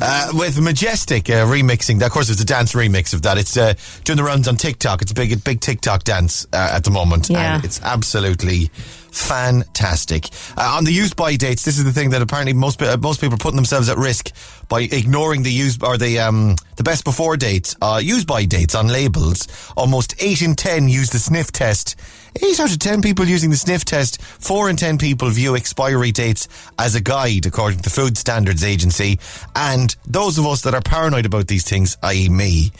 uh, 0.00 0.28
with 0.34 0.60
Majestic 0.60 1.28
uh, 1.30 1.44
remixing. 1.46 2.00
Of 2.04 2.10
course, 2.12 2.30
it's 2.30 2.40
a 2.40 2.44
dance 2.46 2.72
remix 2.74 3.12
of 3.14 3.22
that. 3.22 3.38
It's 3.38 3.56
uh, 3.56 3.74
doing 4.04 4.16
the 4.16 4.24
rounds 4.24 4.46
on 4.48 4.56
TikTok. 4.56 5.02
It's 5.02 5.12
a 5.12 5.14
big, 5.14 5.42
big 5.44 5.60
TikTok 5.60 6.04
dance 6.04 6.46
uh, 6.52 6.70
at 6.74 6.84
the 6.84 6.90
moment, 6.90 7.28
Yeah. 7.28 7.56
and 7.56 7.64
it's 7.64 7.80
absolutely 7.82 8.70
fantastic. 9.12 10.28
Uh, 10.56 10.74
on 10.76 10.84
the 10.84 10.92
use 10.92 11.14
by 11.14 11.36
dates, 11.36 11.64
this 11.64 11.78
is 11.78 11.84
the 11.84 11.92
thing 11.92 12.10
that 12.10 12.22
apparently 12.22 12.52
most 12.52 12.82
uh, 12.82 12.96
most 12.96 13.20
people 13.20 13.34
are 13.34 13.38
putting 13.38 13.56
themselves 13.56 13.88
at 13.88 13.96
risk 13.96 14.30
by 14.68 14.82
ignoring 14.82 15.42
the 15.42 15.52
use 15.52 15.78
or 15.82 15.98
the 15.98 16.18
um, 16.18 16.56
the 16.76 16.82
best 16.82 17.04
before 17.04 17.36
dates, 17.36 17.76
uh, 17.82 18.00
use 18.02 18.24
by 18.24 18.44
dates 18.44 18.74
on 18.74 18.88
labels. 18.88 19.46
Almost 19.76 20.14
eight 20.18 20.42
in 20.42 20.54
ten 20.54 20.88
use 20.88 21.10
the 21.10 21.18
sniff 21.18 21.52
test. 21.52 21.96
Eight 22.42 22.58
out 22.58 22.72
of 22.72 22.78
ten 22.78 23.02
people 23.02 23.26
using 23.26 23.50
the 23.50 23.56
sniff 23.56 23.84
test. 23.84 24.20
Four 24.22 24.70
in 24.70 24.76
ten 24.76 24.98
people 24.98 25.28
view 25.30 25.56
expiry 25.56 26.10
dates 26.10 26.48
as 26.78 26.94
a 26.94 27.00
guide, 27.00 27.46
according 27.46 27.78
to 27.78 27.84
the 27.84 27.90
Food 27.90 28.16
Standards 28.16 28.64
Agency. 28.64 29.18
And 29.54 29.94
those 30.06 30.38
of 30.38 30.46
us 30.46 30.62
that 30.62 30.74
are 30.74 30.80
paranoid 30.80 31.26
about 31.26 31.48
these 31.48 31.68
things, 31.68 31.98
i.e., 32.02 32.28
me, 32.28 32.72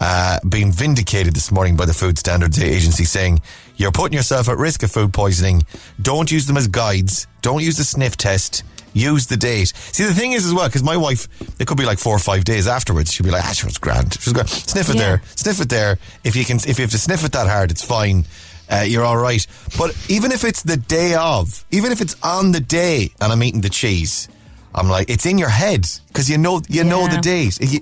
uh, 0.00 0.38
being 0.48 0.70
vindicated 0.70 1.34
this 1.34 1.50
morning 1.50 1.76
by 1.76 1.84
the 1.84 1.94
Food 1.94 2.18
Standards 2.18 2.60
Agency 2.62 3.04
saying 3.04 3.40
you're 3.78 3.92
putting 3.92 4.14
yourself 4.16 4.48
at 4.50 4.58
risk 4.58 4.82
of 4.82 4.92
food 4.92 5.14
poisoning. 5.14 5.62
Don't 6.02 6.30
use 6.30 6.44
them 6.46 6.56
as 6.58 6.68
guides. 6.68 7.26
Don't 7.40 7.62
use 7.62 7.76
the 7.78 7.84
sniff 7.84 8.16
test. 8.18 8.62
Use 8.92 9.26
the 9.26 9.36
date. 9.36 9.68
See, 9.76 10.04
the 10.04 10.12
thing 10.14 10.32
is 10.32 10.44
as 10.44 10.52
well, 10.52 10.66
because 10.68 10.82
my 10.82 10.96
wife, 10.96 11.28
it 11.60 11.66
could 11.66 11.78
be 11.78 11.84
like 11.84 11.98
four 11.98 12.14
or 12.14 12.18
five 12.18 12.44
days 12.44 12.66
afterwards. 12.66 13.12
She'd 13.12 13.22
be 13.22 13.30
like, 13.30 13.44
ah, 13.44 13.52
sure, 13.52 13.68
it's 13.68 13.78
grand. 13.78 14.14
She's 14.20 14.32
going, 14.32 14.46
sniff 14.48 14.88
it 14.90 14.96
Yeah. 14.96 15.00
there, 15.02 15.22
sniff 15.36 15.60
it 15.60 15.68
there. 15.68 15.98
If 16.24 16.34
you 16.36 16.44
can, 16.44 16.56
if 16.66 16.78
you 16.78 16.82
have 16.82 16.90
to 16.90 16.98
sniff 16.98 17.24
it 17.24 17.32
that 17.32 17.46
hard, 17.46 17.70
it's 17.70 17.84
fine. 17.84 18.24
Uh, 18.70 18.84
you're 18.86 19.04
all 19.04 19.16
right. 19.16 19.46
But 19.78 19.96
even 20.08 20.32
if 20.32 20.42
it's 20.44 20.62
the 20.62 20.76
day 20.76 21.14
of, 21.14 21.64
even 21.70 21.92
if 21.92 22.00
it's 22.00 22.16
on 22.22 22.52
the 22.52 22.60
day 22.60 23.10
and 23.20 23.32
I'm 23.32 23.42
eating 23.42 23.60
the 23.60 23.70
cheese, 23.70 24.28
I'm 24.74 24.88
like, 24.88 25.08
it's 25.08 25.24
in 25.26 25.38
your 25.38 25.48
head 25.48 25.86
because 26.08 26.28
you 26.28 26.36
know, 26.38 26.60
you 26.68 26.82
know 26.84 27.06
the 27.06 27.14
Yeah. 27.16 27.20
date. 27.20 27.58
If 27.60 27.72
you, 27.72 27.80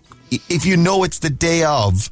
if 0.49 0.67
you 0.67 0.77
know 0.77 1.03
it's 1.05 1.19
the 1.21 1.31
day 1.31 1.65
of 1.65 2.11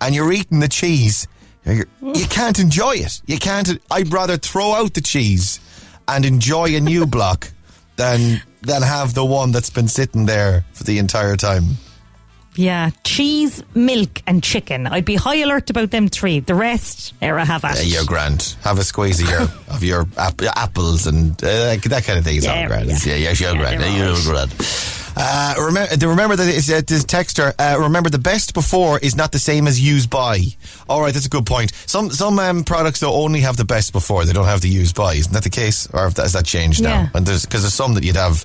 and 0.00 0.14
you're 0.14 0.32
eating 0.32 0.60
the 0.60 0.68
cheese, 0.68 1.26
you 1.64 2.26
can't 2.28 2.58
enjoy 2.58 2.92
it. 2.96 3.20
You 3.26 3.38
can't. 3.38 3.78
I'd 3.90 4.12
rather 4.12 4.36
throw 4.36 4.72
out 4.72 4.94
the 4.94 5.00
cheese 5.00 5.60
and 6.08 6.24
enjoy 6.24 6.74
a 6.76 6.80
new 6.80 7.06
block 7.16 7.50
than 7.96 8.42
than 8.62 8.82
have 8.82 9.14
the 9.14 9.24
one 9.24 9.52
that's 9.52 9.70
been 9.70 9.88
sitting 9.88 10.26
there 10.26 10.64
for 10.72 10.84
the 10.84 10.98
entire 10.98 11.36
time. 11.36 11.64
Yeah, 12.56 12.90
cheese, 13.04 13.62
milk, 13.74 14.22
and 14.26 14.42
chicken. 14.42 14.88
I'd 14.88 15.04
be 15.04 15.14
high 15.14 15.36
alert 15.36 15.70
about 15.70 15.92
them 15.92 16.08
three. 16.08 16.40
The 16.40 16.54
rest, 16.56 17.14
era 17.22 17.44
have 17.44 17.64
at 17.64 17.78
it. 17.78 17.86
you're 17.86 18.04
grand. 18.04 18.56
Have 18.62 18.78
a 18.78 18.82
squeeze 18.84 19.22
of 19.22 19.28
your 19.30 19.42
of 19.68 19.84
your 19.84 20.06
ap- 20.18 20.42
apples 20.56 21.06
and 21.06 21.32
uh, 21.44 21.76
that 21.76 22.02
kind 22.04 22.18
of 22.18 22.24
thing 22.24 22.36
is 22.36 22.46
all 22.46 22.56
Yeah, 22.56 22.66
grand. 22.66 22.88
yeah. 22.88 22.98
Yeah, 23.04 23.14
yeah, 23.14 23.30
you're 23.32 23.54
Yeah, 23.54 23.76
grand. 23.76 23.96
You're 23.96 24.14
right. 24.14 24.24
grand. 24.24 24.50
Uh, 25.16 25.54
remember, 25.58 26.08
remember 26.08 26.36
that 26.36 26.48
it's, 26.48 26.70
uh, 26.70 26.80
this 26.86 27.04
texter. 27.04 27.52
Uh, 27.58 27.78
remember, 27.80 28.10
the 28.10 28.18
best 28.18 28.54
before 28.54 28.98
is 28.98 29.16
not 29.16 29.32
the 29.32 29.38
same 29.38 29.66
as 29.66 29.80
use 29.80 30.06
by. 30.06 30.40
All 30.88 31.00
right, 31.02 31.12
that's 31.12 31.26
a 31.26 31.30
good 31.30 31.46
point. 31.46 31.72
Some 31.86 32.10
some 32.10 32.38
um, 32.38 32.64
products 32.64 33.00
though 33.00 33.12
only 33.12 33.40
have 33.40 33.56
the 33.56 33.64
best 33.64 33.92
before; 33.92 34.24
they 34.24 34.32
don't 34.32 34.46
have 34.46 34.60
the 34.60 34.68
use 34.68 34.92
by. 34.92 35.14
Isn't 35.14 35.32
that 35.32 35.42
the 35.42 35.50
case, 35.50 35.86
or 35.92 36.08
that, 36.10 36.22
has 36.22 36.32
that 36.34 36.44
changed 36.46 36.80
Yeah. 36.80 37.02
now? 37.02 37.10
And 37.14 37.26
there's 37.26 37.44
because 37.44 37.62
there's 37.62 37.74
some 37.74 37.94
that 37.94 38.04
you'd 38.04 38.16
have 38.16 38.44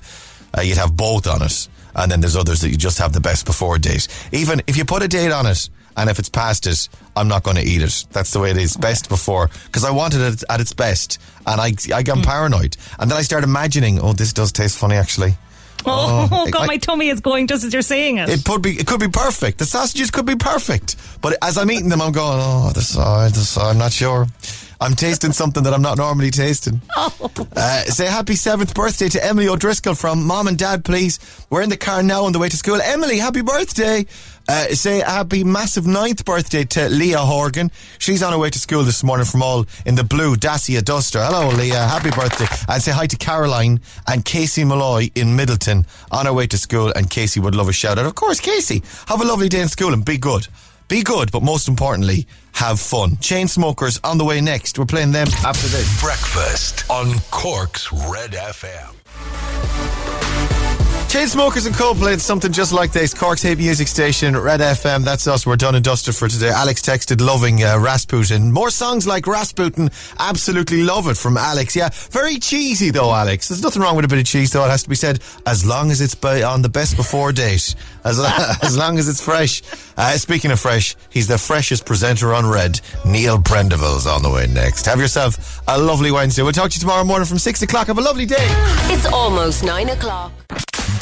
uh, 0.56 0.60
you'd 0.62 0.76
have 0.78 0.96
both 0.96 1.26
on 1.26 1.42
it, 1.42 1.68
and 1.94 2.10
then 2.10 2.20
there's 2.20 2.36
others 2.36 2.60
that 2.60 2.70
you 2.70 2.76
just 2.76 2.98
have 2.98 3.12
the 3.12 3.20
best 3.20 3.46
before 3.46 3.78
date. 3.78 4.08
Even 4.32 4.60
if 4.66 4.76
you 4.76 4.84
put 4.84 5.02
a 5.02 5.08
date 5.08 5.32
on 5.32 5.46
it, 5.46 5.68
and 5.96 6.10
if 6.10 6.18
it's 6.18 6.28
past 6.28 6.66
it, 6.66 6.88
I'm 7.16 7.28
not 7.28 7.42
going 7.42 7.56
to 7.56 7.62
eat 7.62 7.82
it. 7.82 8.04
That's 8.12 8.32
the 8.32 8.40
way 8.40 8.50
it 8.50 8.56
is. 8.56 8.76
Best 8.76 9.08
before, 9.08 9.50
because 9.66 9.84
I 9.84 9.90
wanted 9.92 10.20
it 10.20 10.44
at 10.50 10.60
its 10.60 10.72
best, 10.72 11.18
and 11.46 11.60
I 11.60 11.72
I 11.94 12.02
got 12.02 12.22
paranoid, 12.24 12.76
and 12.98 13.10
then 13.10 13.16
I 13.18 13.22
started 13.22 13.46
imagining, 13.48 14.00
oh, 14.00 14.12
this 14.12 14.32
does 14.32 14.50
taste 14.52 14.76
funny 14.78 14.96
actually. 14.96 15.36
Oh, 15.86 16.28
Oh, 16.32 16.46
God, 16.50 16.62
I- 16.62 16.66
my 16.66 16.76
tummy 16.78 17.08
is 17.08 17.20
going 17.20 17.46
just 17.46 17.64
as 17.64 17.72
you're 17.72 17.82
saying 17.82 18.18
it. 18.18 18.28
It 18.28 18.44
could 18.44 18.62
be 18.62 18.72
it 18.72 18.86
could 18.86 19.00
be 19.00 19.08
perfect. 19.08 19.58
The 19.58 19.66
sausages 19.66 20.10
could 20.10 20.26
be 20.26 20.36
perfect, 20.36 20.96
but 21.22 21.36
as 21.42 21.56
I'm 21.58 21.70
eating 21.70 21.88
them, 21.88 22.02
I'm 22.02 22.12
going, 22.12 22.38
oh, 22.42 22.70
this, 22.74 22.96
uh, 22.96 23.28
this 23.32 23.56
I'm 23.56 23.78
not 23.78 23.92
sure. 23.92 24.26
I'm 24.80 24.94
tasting 24.94 25.32
something 25.32 25.62
that 25.64 25.72
I'm 25.74 25.82
not 25.82 25.98
normally 25.98 26.30
tasting. 26.30 26.80
Uh, 27.58 27.82
say 27.84 28.04
happy 28.06 28.34
seventh 28.34 28.74
birthday 28.74 29.08
to 29.08 29.24
Emily 29.24 29.48
O'Driscoll 29.48 29.94
from 29.94 30.26
Mom 30.26 30.46
and 30.46 30.58
Dad, 30.58 30.84
please. 30.84 31.18
We're 31.48 31.62
in 31.62 31.70
the 31.70 31.76
car 31.76 32.02
now 32.02 32.24
on 32.24 32.32
the 32.32 32.38
way 32.38 32.50
to 32.50 32.56
school. 32.56 32.78
Emily, 32.82 33.16
happy 33.18 33.40
birthday. 33.40 34.04
Uh, 34.46 34.66
say 34.68 34.98
happy 35.00 35.42
massive 35.42 35.86
ninth 35.86 36.24
birthday 36.24 36.64
to 36.64 36.88
Leah 36.90 37.18
Horgan. 37.18 37.70
She's 37.98 38.22
on 38.22 38.32
her 38.32 38.38
way 38.38 38.50
to 38.50 38.58
school 38.58 38.82
this 38.82 39.02
morning 39.02 39.24
from 39.24 39.42
all 39.42 39.64
in 39.86 39.94
the 39.94 40.04
blue 40.04 40.36
Dacia 40.36 40.82
Duster. 40.82 41.20
Hello, 41.22 41.48
Leah. 41.48 41.86
Happy 41.86 42.10
birthday. 42.10 42.46
And 42.68 42.82
say 42.82 42.92
hi 42.92 43.06
to 43.06 43.16
Caroline 43.16 43.80
and 44.06 44.24
Casey 44.24 44.64
Malloy 44.64 45.08
in 45.14 45.28
Midleton 45.28 45.86
on 46.10 46.26
her 46.26 46.32
way 46.34 46.46
to 46.48 46.58
school. 46.58 46.92
And 46.94 47.08
Casey 47.08 47.40
would 47.40 47.54
love 47.54 47.68
a 47.68 47.72
shout 47.72 47.98
out. 47.98 48.04
Of 48.06 48.14
course, 48.14 48.38
Casey, 48.38 48.82
have 49.06 49.20
a 49.22 49.24
lovely 49.24 49.48
day 49.48 49.62
in 49.62 49.68
school 49.68 49.94
and 49.94 50.04
be 50.04 50.18
good. 50.18 50.46
Be 50.88 51.02
good, 51.02 51.32
but 51.32 51.42
most 51.42 51.68
importantly, 51.68 52.26
have 52.52 52.78
fun. 52.78 53.12
Chainsmokers 53.16 53.98
on 54.04 54.18
the 54.18 54.24
way 54.24 54.40
next. 54.40 54.78
We're 54.78 54.86
playing 54.86 55.12
them 55.12 55.26
after 55.44 55.66
this. 55.68 56.00
Breakfast 56.00 56.88
on 56.88 57.18
Cork's 57.30 57.92
Red 57.92 58.32
FM. 58.32 58.94
Chain 61.08 61.28
Chainsmokers 61.28 61.66
and 61.66 61.74
Coldplay, 61.74 62.18
something 62.20 62.52
just 62.52 62.72
like 62.72 62.92
this. 62.92 63.14
Cork's 63.14 63.40
hit 63.40 63.58
music 63.58 63.86
station, 63.88 64.36
Red 64.36 64.60
FM. 64.60 65.04
That's 65.04 65.26
us. 65.26 65.46
We're 65.46 65.56
done 65.56 65.74
and 65.76 65.84
dusted 65.84 66.16
for 66.16 66.28
today. 66.28 66.50
Alex 66.50 66.82
texted 66.82 67.20
loving 67.20 67.62
uh, 67.62 67.78
Rasputin. 67.78 68.52
More 68.52 68.70
songs 68.70 69.06
like 69.06 69.26
Rasputin. 69.26 69.88
Absolutely 70.18 70.82
love 70.82 71.08
it 71.08 71.16
from 71.16 71.36
Alex. 71.36 71.76
Yeah, 71.76 71.90
very 72.10 72.38
cheesy 72.38 72.90
though, 72.90 73.14
Alex. 73.14 73.48
There's 73.48 73.62
nothing 73.62 73.82
wrong 73.82 73.96
with 73.96 74.04
a 74.04 74.08
bit 74.08 74.18
of 74.18 74.26
cheese 74.26 74.52
though. 74.52 74.64
It 74.64 74.70
has 74.70 74.82
to 74.82 74.88
be 74.88 74.96
said 74.96 75.20
as 75.46 75.64
long 75.64 75.90
as 75.90 76.00
it's 76.00 76.14
by, 76.14 76.42
on 76.42 76.62
the 76.62 76.68
best 76.68 76.96
before 76.96 77.32
date. 77.32 77.74
As, 78.06 78.18
as 78.62 78.76
long 78.76 78.98
as 78.98 79.08
it's 79.08 79.22
fresh. 79.22 79.62
Uh, 79.96 80.12
speaking 80.12 80.52
of 80.52 80.60
fresh, 80.60 80.94
he's 81.10 81.26
the 81.26 81.38
freshest 81.38 81.84
presenter 81.84 82.32
on 82.32 82.46
Red. 82.46 82.80
Neil 83.04 83.38
Prendeville's 83.38 84.06
on 84.06 84.22
the 84.22 84.30
way 84.30 84.46
next. 84.46 84.86
Have 84.86 85.00
yourself 85.00 85.60
a 85.66 85.76
lovely 85.76 86.12
Wednesday. 86.12 86.42
We'll 86.42 86.52
talk 86.52 86.70
to 86.70 86.76
you 86.76 86.80
tomorrow 86.80 87.04
morning 87.04 87.26
from 87.26 87.38
six 87.38 87.62
o'clock. 87.62 87.88
Have 87.88 87.98
a 87.98 88.02
lovely 88.02 88.26
day. 88.26 88.46
It's 88.94 89.06
almost 89.06 89.64
nine 89.64 89.88
o'clock. 89.88 90.32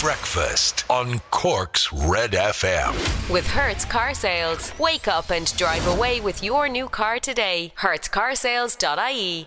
Breakfast 0.00 0.84
on 0.90 1.20
Cork's 1.30 1.92
Red 1.92 2.32
FM. 2.32 2.92
With 3.32 3.46
Hertz 3.46 3.84
Car 3.84 4.12
Sales. 4.12 4.72
Wake 4.78 5.08
up 5.08 5.30
and 5.30 5.54
drive 5.56 5.86
away 5.86 6.20
with 6.20 6.42
your 6.42 6.68
new 6.68 6.88
car 6.88 7.18
today. 7.18 7.72
HertzCarsales.ie 7.78 9.42